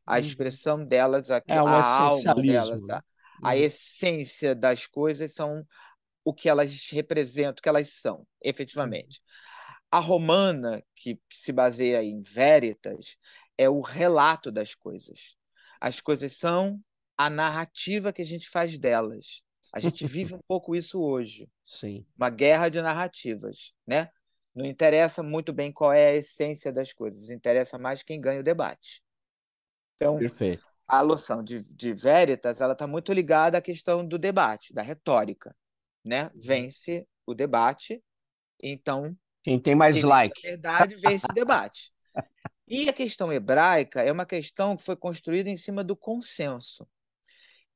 A 0.06 0.14
uhum. 0.14 0.20
expressão 0.20 0.84
delas, 0.84 1.30
a, 1.30 1.42
é, 1.46 1.58
a 1.58 1.60
alma 1.60 2.34
delas, 2.34 2.88
a, 2.88 3.04
a 3.42 3.48
uhum. 3.48 3.52
essência 3.54 4.54
das 4.54 4.86
coisas 4.86 5.34
são 5.34 5.66
o 6.24 6.32
que 6.32 6.48
elas 6.48 6.88
representam, 6.90 7.58
o 7.58 7.62
que 7.62 7.68
elas 7.68 7.90
são, 7.90 8.26
efetivamente. 8.42 9.20
A 9.94 10.00
romana, 10.00 10.82
que, 10.96 11.20
que 11.28 11.38
se 11.38 11.52
baseia 11.52 12.02
em 12.02 12.20
veritas, 12.20 13.16
é 13.56 13.68
o 13.68 13.80
relato 13.80 14.50
das 14.50 14.74
coisas. 14.74 15.36
As 15.80 16.00
coisas 16.00 16.32
são 16.32 16.80
a 17.16 17.30
narrativa 17.30 18.12
que 18.12 18.20
a 18.20 18.24
gente 18.24 18.48
faz 18.48 18.76
delas. 18.76 19.40
A 19.72 19.78
gente 19.78 20.04
vive 20.08 20.34
um 20.34 20.40
pouco 20.48 20.74
isso 20.74 21.00
hoje. 21.00 21.48
Sim. 21.64 22.04
Uma 22.16 22.28
guerra 22.28 22.68
de 22.68 22.82
narrativas, 22.82 23.72
né? 23.86 24.10
Não 24.52 24.64
interessa 24.64 25.22
muito 25.22 25.52
bem 25.52 25.72
qual 25.72 25.92
é 25.92 26.08
a 26.08 26.16
essência 26.16 26.72
das 26.72 26.92
coisas, 26.92 27.30
interessa 27.30 27.78
mais 27.78 28.02
quem 28.02 28.20
ganha 28.20 28.40
o 28.40 28.44
debate. 28.44 29.00
Então, 29.94 30.18
Perfeito. 30.18 30.64
a 30.88 30.98
alusão 30.98 31.40
de, 31.40 31.62
de 31.72 31.92
Veritas 31.92 32.60
ela 32.60 32.72
está 32.72 32.88
muito 32.88 33.12
ligada 33.12 33.58
à 33.58 33.62
questão 33.62 34.04
do 34.04 34.18
debate, 34.18 34.74
da 34.74 34.82
retórica. 34.82 35.54
Né? 36.04 36.24
Uhum. 36.24 36.30
Vence 36.34 37.06
o 37.24 37.32
debate, 37.32 38.02
então. 38.60 39.16
Quem 39.44 39.60
tem 39.60 39.74
mais 39.74 39.94
quem 39.94 40.04
like. 40.04 40.42
Na 40.42 40.48
verdade, 40.48 40.96
vence 40.96 41.26
o 41.30 41.34
debate. 41.34 41.92
E 42.66 42.88
a 42.88 42.92
questão 42.94 43.30
hebraica 43.30 44.02
é 44.02 44.10
uma 44.10 44.24
questão 44.24 44.74
que 44.74 44.82
foi 44.82 44.96
construída 44.96 45.50
em 45.50 45.56
cima 45.56 45.84
do 45.84 45.94
consenso. 45.94 46.88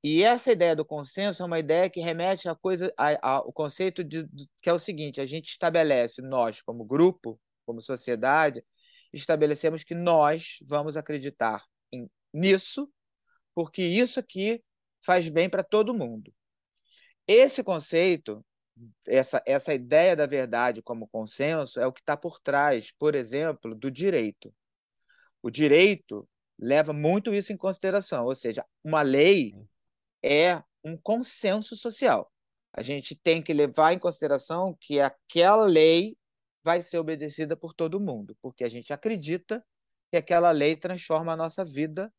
E 0.02 0.22
essa 0.22 0.50
ideia 0.50 0.74
do 0.74 0.84
consenso 0.84 1.42
é 1.42 1.46
uma 1.46 1.58
ideia 1.58 1.90
que 1.90 2.00
remete 2.00 2.48
à 2.48 2.54
coisa, 2.54 2.92
ao 3.20 3.52
conceito 3.52 4.02
de, 4.02 4.22
de, 4.22 4.48
que 4.62 4.70
é 4.70 4.72
o 4.72 4.78
seguinte: 4.78 5.20
a 5.20 5.26
gente 5.26 5.50
estabelece, 5.50 6.22
nós, 6.22 6.62
como 6.62 6.84
grupo, 6.84 7.38
como 7.66 7.82
sociedade, 7.82 8.64
estabelecemos 9.12 9.84
que 9.84 9.94
nós 9.94 10.58
vamos 10.62 10.96
acreditar 10.96 11.62
em, 11.92 12.08
nisso, 12.32 12.90
porque 13.54 13.82
isso 13.82 14.18
aqui 14.18 14.62
faz 15.04 15.28
bem 15.28 15.50
para 15.50 15.62
todo 15.62 15.92
mundo. 15.92 16.32
Esse 17.26 17.62
conceito, 17.62 18.42
essa, 19.06 19.42
essa 19.46 19.74
ideia 19.74 20.14
da 20.14 20.26
verdade 20.26 20.82
como 20.82 21.08
consenso, 21.08 21.80
é 21.80 21.86
o 21.86 21.92
que 21.92 22.00
está 22.00 22.16
por 22.16 22.40
trás, 22.40 22.92
por 22.92 23.14
exemplo, 23.14 23.74
do 23.74 23.90
direito. 23.90 24.54
O 25.42 25.50
direito 25.50 26.28
leva 26.58 26.92
muito 26.92 27.32
isso 27.32 27.52
em 27.52 27.56
consideração, 27.56 28.24
ou 28.26 28.34
seja, 28.34 28.64
uma 28.82 29.02
lei 29.02 29.54
é 30.22 30.62
um 30.84 30.96
consenso 30.96 31.76
social. 31.76 32.32
A 32.72 32.82
gente 32.82 33.16
tem 33.16 33.42
que 33.42 33.52
levar 33.52 33.92
em 33.92 33.98
consideração 33.98 34.76
que 34.80 35.00
aquela 35.00 35.64
lei 35.64 36.16
vai 36.62 36.82
ser 36.82 36.98
obedecida 36.98 37.56
por 37.56 37.72
todo 37.72 38.00
mundo, 38.00 38.36
porque 38.42 38.64
a 38.64 38.68
gente 38.68 38.92
acredita 38.92 39.64
que 40.10 40.16
aquela 40.16 40.50
lei 40.50 40.76
transforma 40.76 41.32
a 41.32 41.36
nossa 41.36 41.64
vida, 41.64 42.12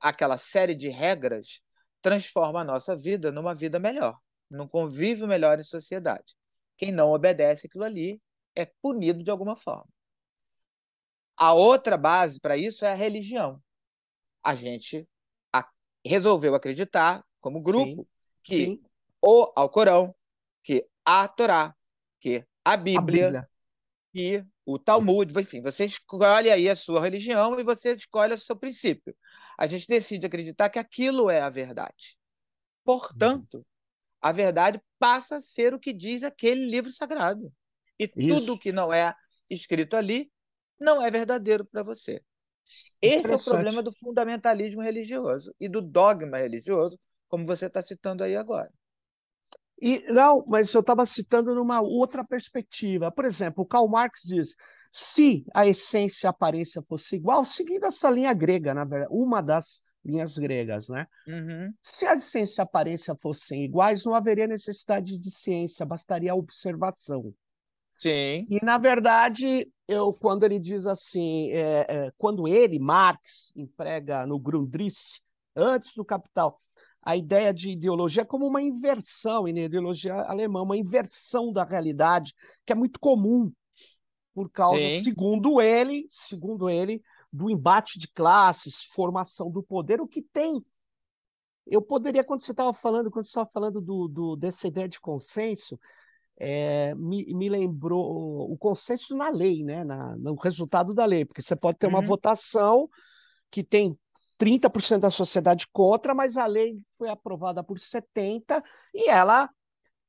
aquela 0.00 0.36
série 0.36 0.74
de 0.74 0.88
regras 0.88 1.60
transforma 2.00 2.60
a 2.60 2.64
nossa 2.64 2.96
vida 2.96 3.30
numa 3.30 3.54
vida 3.54 3.78
melhor, 3.78 4.18
num 4.52 4.68
convívio 4.68 5.26
melhor 5.26 5.58
em 5.58 5.64
sociedade. 5.64 6.34
Quem 6.76 6.92
não 6.92 7.12
obedece 7.12 7.66
aquilo 7.66 7.84
ali 7.84 8.20
é 8.54 8.64
punido 8.64 9.22
de 9.22 9.30
alguma 9.30 9.56
forma. 9.56 9.88
A 11.36 11.54
outra 11.54 11.96
base 11.96 12.38
para 12.38 12.56
isso 12.56 12.84
é 12.84 12.92
a 12.92 12.94
religião. 12.94 13.62
A 14.42 14.54
gente 14.54 15.06
resolveu 16.04 16.54
acreditar, 16.54 17.24
como 17.40 17.60
grupo, 17.60 18.02
sim, 18.02 18.06
que 18.42 18.66
sim. 18.66 18.82
o 19.20 19.52
Alcorão, 19.54 20.14
que 20.62 20.86
a 21.04 21.26
Torá, 21.28 21.74
que 22.20 22.44
a 22.64 22.76
Bíblia, 22.76 23.28
a 23.28 23.48
Bíblia. 24.12 24.48
o 24.66 24.78
Talmud, 24.78 25.32
enfim, 25.38 25.60
você 25.60 25.84
escolhe 25.84 26.50
aí 26.50 26.68
a 26.68 26.76
sua 26.76 27.00
religião 27.00 27.58
e 27.58 27.62
você 27.62 27.94
escolhe 27.94 28.34
o 28.34 28.38
seu 28.38 28.56
princípio. 28.56 29.14
A 29.56 29.66
gente 29.66 29.86
decide 29.86 30.26
acreditar 30.26 30.70
que 30.70 30.78
aquilo 30.78 31.30
é 31.30 31.40
a 31.40 31.50
verdade. 31.50 32.16
Portanto, 32.84 33.58
uhum. 33.58 33.64
A 34.22 34.30
verdade 34.30 34.80
passa 34.98 35.36
a 35.36 35.40
ser 35.40 35.74
o 35.74 35.80
que 35.80 35.92
diz 35.92 36.22
aquele 36.22 36.64
livro 36.64 36.92
sagrado. 36.92 37.52
E 37.98 38.04
Isso. 38.04 38.40
tudo 38.40 38.58
que 38.58 38.70
não 38.70 38.92
é 38.92 39.14
escrito 39.50 39.96
ali 39.96 40.30
não 40.78 41.02
é 41.02 41.10
verdadeiro 41.10 41.64
para 41.64 41.82
você. 41.82 42.22
Esse 43.00 43.32
é 43.32 43.36
o 43.36 43.44
problema 43.44 43.82
do 43.82 43.92
fundamentalismo 43.92 44.80
religioso 44.80 45.52
e 45.58 45.68
do 45.68 45.82
dogma 45.82 46.38
religioso, 46.38 46.98
como 47.28 47.44
você 47.44 47.66
está 47.66 47.82
citando 47.82 48.22
aí 48.22 48.36
agora. 48.36 48.72
E 49.80 50.04
não, 50.12 50.44
mas 50.46 50.72
eu 50.72 50.80
estava 50.80 51.04
citando 51.04 51.54
numa 51.54 51.80
outra 51.80 52.24
perspectiva. 52.24 53.10
Por 53.10 53.24
exemplo, 53.24 53.66
Karl 53.66 53.88
Marx 53.88 54.20
diz: 54.24 54.54
se 54.92 55.44
a 55.52 55.66
essência 55.66 56.26
e 56.26 56.28
a 56.28 56.30
aparência 56.30 56.80
fosse 56.82 57.16
igual, 57.16 57.44
seguindo 57.44 57.86
essa 57.86 58.08
linha 58.08 58.32
grega, 58.32 58.72
na 58.72 58.84
verdade, 58.84 59.12
uma 59.12 59.40
das 59.40 59.82
linhas 60.04 60.36
gregas, 60.36 60.88
né? 60.88 61.06
Uhum. 61.26 61.72
Se 61.82 62.06
a 62.06 62.14
essência 62.14 62.60
e 62.60 62.62
a 62.62 62.64
aparência 62.64 63.14
fossem 63.14 63.64
iguais, 63.64 64.04
não 64.04 64.14
haveria 64.14 64.46
necessidade 64.46 65.18
de 65.18 65.30
ciência, 65.30 65.86
bastaria 65.86 66.32
a 66.32 66.36
observação. 66.36 67.32
Sim. 67.98 68.46
E, 68.50 68.58
na 68.64 68.78
verdade, 68.78 69.70
eu, 69.86 70.12
quando 70.12 70.44
ele 70.44 70.58
diz 70.58 70.86
assim, 70.86 71.50
é, 71.52 71.86
é, 71.88 72.12
quando 72.18 72.48
ele, 72.48 72.78
Marx, 72.78 73.52
emprega 73.54 74.26
no 74.26 74.40
Grundrisse, 74.40 75.20
antes 75.54 75.94
do 75.94 76.04
Capital, 76.04 76.60
a 77.00 77.16
ideia 77.16 77.52
de 77.52 77.70
ideologia 77.70 78.24
como 78.24 78.46
uma 78.46 78.60
inversão, 78.60 79.46
e 79.46 79.52
na 79.52 79.60
ideologia 79.60 80.14
alemã, 80.14 80.62
uma 80.62 80.76
inversão 80.76 81.52
da 81.52 81.64
realidade, 81.64 82.34
que 82.66 82.72
é 82.72 82.76
muito 82.76 82.98
comum, 82.98 83.52
por 84.34 84.50
causa, 84.50 84.80
Sim. 84.80 85.04
segundo 85.04 85.60
ele, 85.60 86.06
segundo 86.10 86.70
ele, 86.70 87.02
do 87.32 87.48
embate 87.48 87.98
de 87.98 88.08
classes, 88.08 88.84
formação 88.94 89.50
do 89.50 89.62
poder, 89.62 90.00
o 90.00 90.06
que 90.06 90.20
tem. 90.20 90.62
Eu 91.66 91.80
poderia, 91.80 92.22
quando 92.22 92.42
você 92.42 92.50
estava 92.50 92.74
falando, 92.74 93.10
quando 93.10 93.24
você 93.24 93.30
estava 93.30 93.50
falando 93.52 93.80
do, 93.80 94.08
do, 94.08 94.36
dessa 94.36 94.66
ideia 94.66 94.88
de 94.88 95.00
consenso, 95.00 95.78
é, 96.36 96.94
me, 96.94 97.32
me, 97.32 97.48
lembrou 97.48 98.50
o 98.50 98.56
consenso 98.58 99.16
na 99.16 99.30
lei, 99.30 99.62
né? 99.62 99.84
Na, 99.84 100.16
no 100.16 100.34
resultado 100.34 100.92
da 100.92 101.04
lei, 101.04 101.24
porque 101.24 101.40
você 101.42 101.54
pode 101.54 101.78
ter 101.78 101.86
uma 101.86 102.00
uhum. 102.00 102.06
votação 102.06 102.88
que 103.50 103.62
tem 103.62 103.96
30% 104.38 104.98
da 104.98 105.10
sociedade 105.10 105.68
contra, 105.72 106.14
mas 106.14 106.36
a 106.36 106.46
lei 106.46 106.80
foi 106.98 107.08
aprovada 107.08 107.62
por 107.62 107.78
70% 107.78 108.62
e 108.92 109.08
ela, 109.08 109.48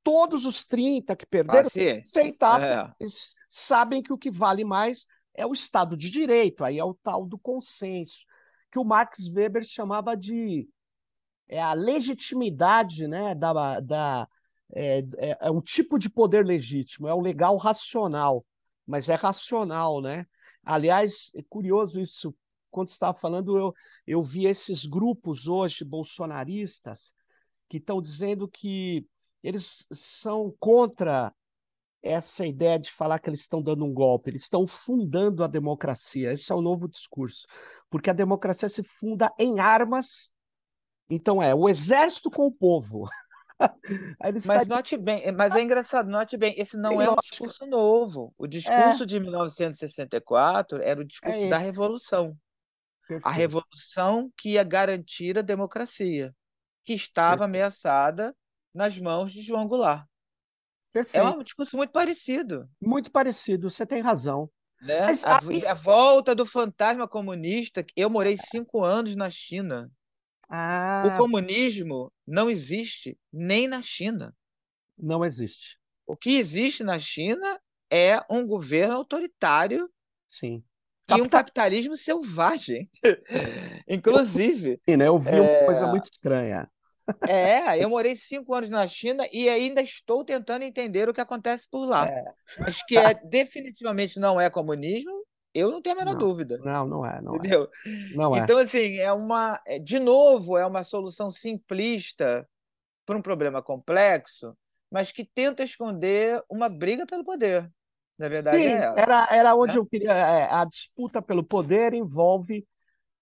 todos 0.04 0.46
os 0.46 0.66
30% 0.66 1.16
que 1.16 1.26
perderam, 1.26 1.68
ah, 1.68 2.02
aceitar, 2.02 2.64
é. 2.64 2.92
eles 3.00 3.36
sabem 3.48 4.02
que 4.02 4.12
o 4.12 4.18
que 4.18 4.32
vale 4.32 4.66
mais 4.66 5.06
é 5.34 5.46
o 5.46 5.54
Estado 5.54 5.98
de 5.98 6.10
Direito, 6.10 6.64
aí 6.64 6.78
é 6.78 6.84
o 6.84 6.94
tal 6.94 7.26
do 7.26 7.38
consenso, 7.38 8.26
que 8.72 8.80
o 8.80 8.84
Max 8.84 9.28
Weber 9.30 9.64
chamava 9.64 10.16
de 10.16 10.68
é 11.48 11.62
a 11.62 11.74
legitimidade 11.74 13.08
né, 13.08 13.36
da, 13.36 13.80
da, 13.80 14.28
é, 14.74 15.00
é, 15.18 15.38
é 15.42 15.52
um 15.52 15.62
tipo 15.62 16.00
de 16.00 16.10
poder 16.10 16.46
legítimo, 16.46 17.08
é 17.08 17.14
o 17.14 17.22
legal 17.22 17.58
racional, 17.58 18.46
mas 18.86 19.10
é 19.10 19.16
racional, 19.16 20.02
né? 20.02 20.26
Aliás, 20.64 21.30
é 21.36 21.44
curioso 21.44 22.00
isso. 22.00 22.36
Quando 22.72 22.90
você 22.90 22.96
estava 22.96 23.18
falando, 23.18 23.58
eu, 23.58 23.74
eu 24.08 24.24
vi 24.24 24.46
esses 24.46 24.86
grupos 24.86 25.48
hoje 25.48 25.84
bolsonaristas 25.84 27.14
que 27.70 27.78
estão 27.78 28.02
dizendo 28.02 28.48
que 28.48 29.06
eles 29.44 29.86
são 29.92 30.56
contra 30.60 31.34
essa 32.04 32.46
ideia 32.46 32.78
de 32.78 32.92
falar 32.92 33.18
que 33.18 33.30
eles 33.30 33.40
estão 33.40 33.62
dando 33.62 33.86
um 33.86 33.94
golpe, 33.94 34.30
eles 34.30 34.44
estão 34.44 34.68
fundando 34.68 35.44
a 35.44 35.48
democracia. 35.48 36.34
Esse 36.34 36.52
é 36.52 36.56
o 36.56 36.62
novo 36.62 36.88
discurso, 36.88 37.48
porque 37.90 38.10
a 38.10 38.14
democracia 38.14 38.68
se 38.68 38.84
funda 38.84 39.32
em 39.40 39.60
armas. 39.60 40.30
Então 41.10 41.42
é 41.42 41.56
o 41.56 41.70
exército 41.70 42.30
com 42.30 42.46
o 42.46 42.52
povo. 42.52 43.08
mas 44.46 44.68
note 44.68 44.98
bem, 44.98 45.32
mas 45.32 45.56
é 45.56 45.62
engraçado, 45.62 46.10
note 46.10 46.36
bem, 46.36 46.54
esse 46.58 46.76
não 46.76 46.98
Tem 46.98 47.08
é 47.08 47.10
um 47.10 47.16
discurso 47.16 47.66
novo. 47.66 48.34
O 48.38 48.46
discurso 48.46 49.04
é. 49.04 49.06
de 49.06 49.20
1964 49.20 50.82
era 50.82 51.00
o 51.00 51.06
discurso 51.06 51.46
é 51.46 51.48
da 51.48 51.58
Revolução. 51.58 52.38
Perfeito. 53.08 53.28
A 53.28 53.32
revolução 53.32 54.32
que 54.38 54.52
ia 54.52 54.64
garantir 54.64 55.38
a 55.38 55.42
democracia, 55.42 56.34
que 56.86 56.94
estava 56.94 57.32
Perfeito. 57.32 57.44
ameaçada 57.44 58.36
nas 58.74 58.98
mãos 58.98 59.32
de 59.32 59.42
João 59.42 59.68
Goulart. 59.68 60.06
Perfeito. 60.94 61.28
É 61.28 61.30
um 61.30 61.44
discurso 61.44 61.76
muito 61.76 61.92
parecido. 61.92 62.70
Muito 62.80 63.12
parecido, 63.12 63.70
você 63.70 63.84
tem 63.84 64.00
razão. 64.00 64.48
Né? 64.80 65.08
Mas, 65.08 65.24
a, 65.26 65.38
a, 65.38 65.74
volta 65.74 66.36
do 66.36 66.46
fantasma 66.46 67.08
comunista. 67.08 67.84
Eu 67.96 68.10
morei 68.10 68.38
cinco 68.52 68.84
anos 68.84 69.16
na 69.16 69.30
China. 69.30 69.90
Ah. 70.48 71.04
O 71.08 71.18
comunismo 71.18 72.12
não 72.28 72.50
existe 72.50 73.18
nem 73.32 73.68
na 73.68 73.82
China. 73.82 74.36
Não 74.96 75.26
existe. 75.26 75.80
O 76.06 76.16
que 76.16 76.38
existe 76.38 76.84
na 76.84 77.00
China 77.00 77.60
é 77.90 78.20
um 78.30 78.46
governo 78.46 78.96
autoritário 78.96 79.90
Sim. 80.30 80.64
e 81.10 81.22
um 81.22 81.30
capitalismo 81.30 81.96
selvagem, 81.98 82.90
inclusive. 83.88 84.80
Sim, 84.88 84.98
né? 84.98 85.08
Eu 85.08 85.18
vi 85.18 85.40
uma 85.40 85.50
é... 85.50 85.66
coisa 85.66 85.88
muito 85.88 86.12
estranha. 86.12 86.70
É, 87.26 87.82
eu 87.84 87.90
morei 87.90 88.16
cinco 88.16 88.54
anos 88.54 88.70
na 88.70 88.88
China 88.88 89.26
e 89.32 89.48
ainda 89.50 89.82
estou 89.82 90.24
tentando 90.26 90.64
entender 90.64 91.08
o 91.08 91.14
que 91.14 91.22
acontece 91.22 91.68
por 91.70 91.86
lá. 91.86 92.06
É. 92.06 92.34
Mas 92.58 92.84
que 92.84 92.98
é 92.98 93.14
definitivamente 93.14 94.20
não 94.20 94.40
é 94.40 94.50
comunismo, 94.50 95.26
eu 95.54 95.72
não 95.72 95.82
tenho 95.82 95.96
a 95.96 96.00
menor 96.00 96.16
Não, 96.16 96.20
dúvida. 96.20 96.60
não, 96.64 96.88
não 96.88 97.06
é, 97.06 97.22
não 97.22 97.36
é. 97.36 97.38
Entendeu? 97.38 97.70
Não 98.12 98.36
é. 98.36 98.40
Então, 98.42 98.58
assim, 98.58 98.98
é 98.98 99.12
uma. 99.14 99.62
é- 99.66 99.80
De 99.80 100.00
novo, 100.00 100.58
é 100.58 100.66
uma 100.66 100.84
solução 100.84 101.32
simplista 101.32 102.48
para 103.06 103.18
um 103.18 103.22
problema 103.22 103.62
complexo, 103.62 104.58
mas 104.92 105.12
que 105.12 105.26
tenta 105.26 105.64
esconder 105.64 106.44
uma 106.50 106.70
briga 106.70 107.06
pelo 107.06 107.24
poder. 107.24 107.72
Na 108.18 108.28
verdade, 108.30 108.58
Sim, 108.58 108.68
é 108.68 108.74
essa, 108.74 108.96
era, 108.96 109.28
era 109.32 109.56
onde 109.56 109.78
né? 109.78 109.82
eu 109.82 109.86
queria. 109.86 110.12
é, 110.12 110.44
a 110.52 110.66
disputa 110.66 111.22
pelo 111.22 111.44
poder 111.44 111.94
envolve 111.94 112.68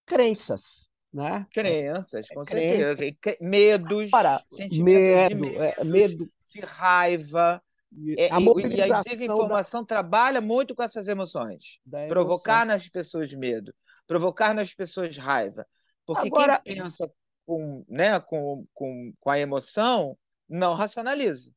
crenças, 0.06 0.90
né? 1.14 1.46
Crenças, 1.52 2.28
com 2.30 2.44
crença. 2.44 2.98
certeza. 2.98 3.06
E 3.06 3.14
cre- 3.14 3.38
medos, 3.42 4.10
Para 4.10 4.44
de 4.70 4.84
medo, 4.84 5.46
é, 5.62 5.84
medo, 5.84 6.30
de 6.50 6.60
raiva. 6.62 7.62
e 7.92 8.16
É, 8.18 8.26
a 8.26 8.28
e, 8.28 8.30
e 8.30 8.36
a 8.36 8.40
mobilização 8.40 8.88
da, 8.88 9.04
desinformação 9.04 9.86
trabalha 9.86 10.42
muito 10.42 10.74
com 10.76 10.84
essas 10.84 11.08
emoções. 11.08 11.80
emoção. 11.86 12.08
Provocar 12.08 12.66
nas 12.66 12.88
pessoas 12.88 13.34
medo, 13.34 13.74
provocar 14.08 14.54
nas 14.54 14.74
pessoas 14.74 15.18
raiva. 15.18 15.66
Porque 16.06 16.24
quem 16.24 16.32
Agora, 16.32 16.60
pensa 16.60 17.12
com, 17.46 17.86
né, 17.88 18.20
com, 18.20 18.66
com, 18.74 19.14
com 19.20 19.30
a 19.30 19.40
emoção 19.40 20.18
não 20.48 20.74
racionaliza. 20.74 21.52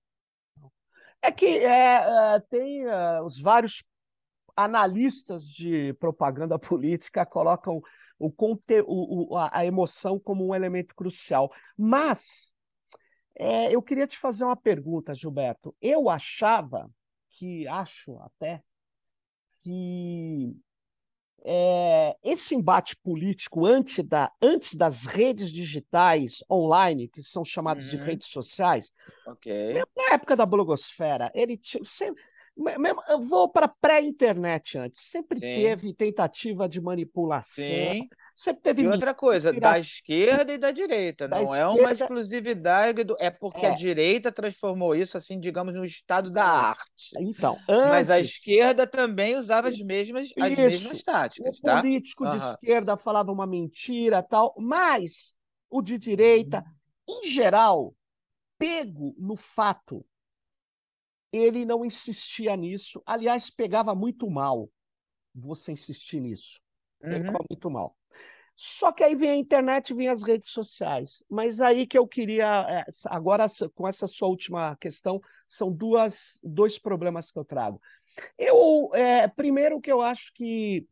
é 1.22 1.32
que 1.32 1.46
é, 1.46 2.36
é, 2.36 2.40
tem 2.50 2.84
é, 2.84 3.20
os 3.22 3.40
vários 3.40 3.82
analistas 4.56 5.44
de 5.46 5.92
propaganda 5.94 6.58
política 6.58 7.24
colocam 7.26 7.82
o, 8.18 8.30
conte, 8.30 8.82
o, 8.86 9.36
a 9.36 9.50
a 9.60 9.66
emoção 9.66 10.18
como 10.18 10.46
um 10.48 10.54
elemento 10.54 10.94
crucial. 10.94 11.52
Mas 11.76 12.52
é, 13.36 13.74
eu 13.74 13.82
queria 13.82 14.06
te 14.06 14.18
fazer 14.18 14.44
uma 14.44 14.56
pergunta, 14.56 15.14
Gilberto. 15.14 15.74
Eu 15.80 16.08
achava 16.08 16.90
que, 17.30 17.66
acho 17.68 18.18
até, 18.20 18.62
que 19.62 20.56
é, 21.44 22.16
esse 22.22 22.54
embate 22.54 22.96
político 22.96 23.66
antes, 23.66 24.04
da, 24.04 24.32
antes 24.42 24.74
das 24.74 25.06
redes 25.06 25.52
digitais 25.52 26.42
online, 26.50 27.08
que 27.08 27.22
são 27.22 27.44
chamadas 27.44 27.84
de 27.86 27.96
Uhum, 27.96 27.98
redes 27.98 28.28
sociais, 28.28 28.90
ok. 29.24 29.46
mesmo 29.68 29.88
na 29.96 30.14
época 30.14 30.36
da 30.36 30.46
blogosfera, 30.46 31.30
ele 31.34 31.56
tinha 31.56 31.84
sempre. 31.84 32.22
Me- 32.56 32.78
Mesmo, 32.78 33.02
eu 33.08 33.20
vou 33.22 33.48
para 33.50 33.68
pré-internet 33.68 34.78
antes. 34.78 35.02
Sempre 35.10 35.40
Sim, 35.40 35.54
teve 35.54 35.94
tentativa 35.94 36.68
de 36.68 36.80
manipulação, 36.80 37.96
sim. 37.96 38.10
sempre 38.34 38.62
teve 38.62 38.82
E 38.82 38.88
outra 38.88 39.14
coisa, 39.14 39.52
da 39.52 39.78
esquerda 39.78 40.52
e 40.54 40.58
da 40.58 40.70
direita, 40.72 41.28
da 41.28 41.42
não 41.42 41.54
é 41.54 41.66
uma 41.68 41.92
esquerda. 41.92 41.92
exclusividade 41.92 43.04
do... 43.04 43.16
É 43.20 43.30
porque 43.30 43.66
a 43.66 43.70
É, 43.70 43.72
direita 43.72 44.32
transformou 44.32 44.94
isso, 44.96 45.16
assim, 45.16 45.40
digamos, 45.40 45.74
no 45.74 45.84
estado 45.84 46.30
da 46.30 46.44
não. 46.44 46.68
arte. 46.70 47.18
Então, 47.18 47.62
Mas 47.82 48.10
a 48.10 48.18
antes, 48.18 48.20
esquerda 48.20 48.86
também 48.86 49.36
usava 49.36 49.68
as 49.68 49.80
mesmas, 49.80 50.30
as 50.40 50.58
mesmas 50.58 51.02
isso, 51.02 51.04
o 51.36 51.52
táticas, 51.52 51.60
tá? 51.62 51.88
político 51.92 52.26
de 52.26 52.36
Aham. 52.36 52.36
esquerda 52.36 52.96
falava 52.96 53.32
uma 53.32 53.46
mentira, 53.46 54.22
tal, 54.22 54.54
mas 54.58 55.34
o 55.70 55.82
de 55.82 55.98
direita, 55.98 56.64
em 57.08 57.26
geral, 57.28 57.94
pego 58.58 59.14
no 59.18 59.36
fato, 59.36 60.04
ele 61.36 61.64
não 61.64 61.84
insistia 61.84 62.56
nisso. 62.56 63.02
Aliás, 63.06 63.50
pegava 63.50 63.94
muito 63.94 64.30
mal 64.30 64.68
você 65.34 65.72
insistir 65.72 66.20
nisso. 66.20 66.60
Pegava 67.00 67.38
Uhum. 67.38 67.46
muito 67.50 67.70
mal. 67.70 67.96
Só 68.56 68.92
que 68.92 69.02
aí 69.02 69.16
vem 69.16 69.30
a 69.30 69.36
internet, 69.36 69.92
vem 69.92 70.08
as 70.08 70.22
redes 70.22 70.50
sociais. 70.50 71.24
Mas 71.28 71.60
aí 71.60 71.86
que 71.86 71.98
eu 71.98 72.06
queria, 72.06 72.64
é, 72.68 72.84
agora 73.06 73.46
com 73.74 73.86
essa 73.88 74.06
sua 74.06 74.28
última 74.28 74.76
questão, 74.76 75.20
são 75.48 75.72
duas, 75.72 76.38
dois 76.42 76.78
problemas 76.78 77.30
que 77.30 77.38
eu 77.38 77.44
trago. 77.44 77.80
Eu, 78.38 78.90
é, 78.94 79.26
primeiro 79.26 79.80
que 79.80 79.90
eu 79.90 80.00
acho 80.00 80.32
que 80.34 80.86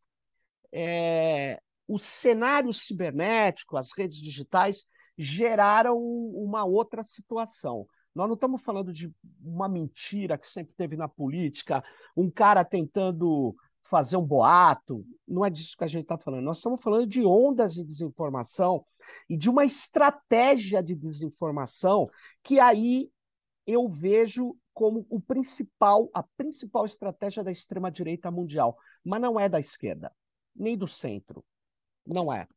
é, 0.72 1.60
o 1.86 1.98
cenário 1.98 2.72
cibernético, 2.72 3.76
as 3.76 3.92
redes 3.96 4.18
digitais, 4.18 4.84
geraram 5.16 5.96
uma 5.98 6.64
outra 6.64 7.02
situação. 7.02 7.86
Nós 8.14 8.28
não 8.28 8.34
estamos 8.34 8.62
falando 8.62 8.92
de 8.92 9.12
uma 9.42 9.68
mentira 9.68 10.36
que 10.36 10.46
sempre 10.46 10.74
teve 10.74 10.96
na 10.96 11.08
política, 11.08 11.82
um 12.16 12.30
cara 12.30 12.64
tentando 12.64 13.54
fazer 13.92 14.16
um 14.16 14.24
boato. 14.24 15.04
Não 15.26 15.44
é 15.44 15.50
disso 15.50 15.76
que 15.76 15.84
a 15.84 15.88
gente 15.88 16.02
está 16.02 16.16
falando. 16.16 16.44
Nós 16.44 16.58
estamos 16.58 16.82
falando 16.82 17.06
de 17.06 17.24
ondas 17.24 17.74
de 17.74 17.84
desinformação 17.84 18.84
e 19.28 19.36
de 19.36 19.50
uma 19.50 19.64
estratégia 19.64 20.82
de 20.82 20.94
desinformação 20.94 22.08
que 22.42 22.58
aí 22.58 23.10
eu 23.66 23.88
vejo 23.88 24.56
como 24.72 25.06
o 25.10 25.20
principal, 25.20 26.08
a 26.14 26.22
principal 26.22 26.86
estratégia 26.86 27.44
da 27.44 27.52
extrema-direita 27.52 28.30
mundial, 28.30 28.76
mas 29.04 29.20
não 29.20 29.38
é 29.38 29.48
da 29.48 29.60
esquerda, 29.60 30.10
nem 30.56 30.76
do 30.76 30.88
centro. 30.88 31.44
Não 32.06 32.32
é. 32.32 32.48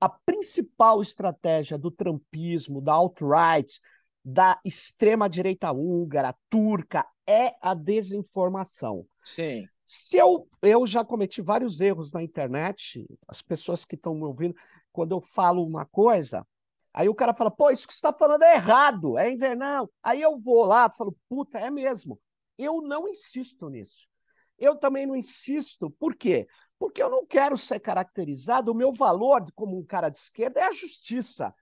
A 0.00 0.08
principal 0.08 1.00
estratégia 1.00 1.78
do 1.78 1.90
trumpismo, 1.90 2.80
da 2.80 2.92
alt-right, 2.92 3.80
da 4.24 4.60
extrema-direita 4.64 5.72
húngara, 5.72 6.34
turca, 6.48 7.06
é 7.26 7.54
a 7.60 7.74
desinformação. 7.74 9.06
Sim. 9.24 9.68
Se 9.84 10.16
eu, 10.16 10.48
eu 10.62 10.86
já 10.86 11.04
cometi 11.04 11.42
vários 11.42 11.80
erros 11.80 12.12
na 12.12 12.22
internet, 12.22 13.04
as 13.28 13.42
pessoas 13.42 13.84
que 13.84 13.94
estão 13.94 14.14
me 14.14 14.24
ouvindo, 14.24 14.54
quando 14.92 15.12
eu 15.12 15.20
falo 15.20 15.64
uma 15.64 15.84
coisa, 15.84 16.46
aí 16.94 17.08
o 17.08 17.14
cara 17.14 17.34
fala, 17.34 17.50
pô, 17.50 17.70
isso 17.70 17.86
que 17.86 17.92
você 17.92 17.98
está 17.98 18.12
falando 18.12 18.42
é 18.42 18.54
errado, 18.54 19.18
é 19.18 19.30
invernal. 19.30 19.90
Aí 20.02 20.22
eu 20.22 20.38
vou 20.38 20.64
lá 20.64 20.90
e 20.92 20.96
falo, 20.96 21.16
puta, 21.28 21.58
é 21.58 21.70
mesmo. 21.70 22.18
Eu 22.56 22.80
não 22.80 23.08
insisto 23.08 23.68
nisso. 23.68 24.08
Eu 24.58 24.76
também 24.76 25.06
não 25.06 25.16
insisto, 25.16 25.90
por 25.90 26.14
quê? 26.14 26.46
Porque 26.78 27.02
eu 27.02 27.10
não 27.10 27.26
quero 27.26 27.56
ser 27.56 27.80
caracterizado, 27.80 28.70
o 28.70 28.74
meu 28.74 28.92
valor 28.92 29.44
como 29.54 29.78
um 29.78 29.84
cara 29.84 30.08
de 30.08 30.18
esquerda 30.18 30.60
é 30.60 30.64
a 30.64 30.72
justiça, 30.72 31.54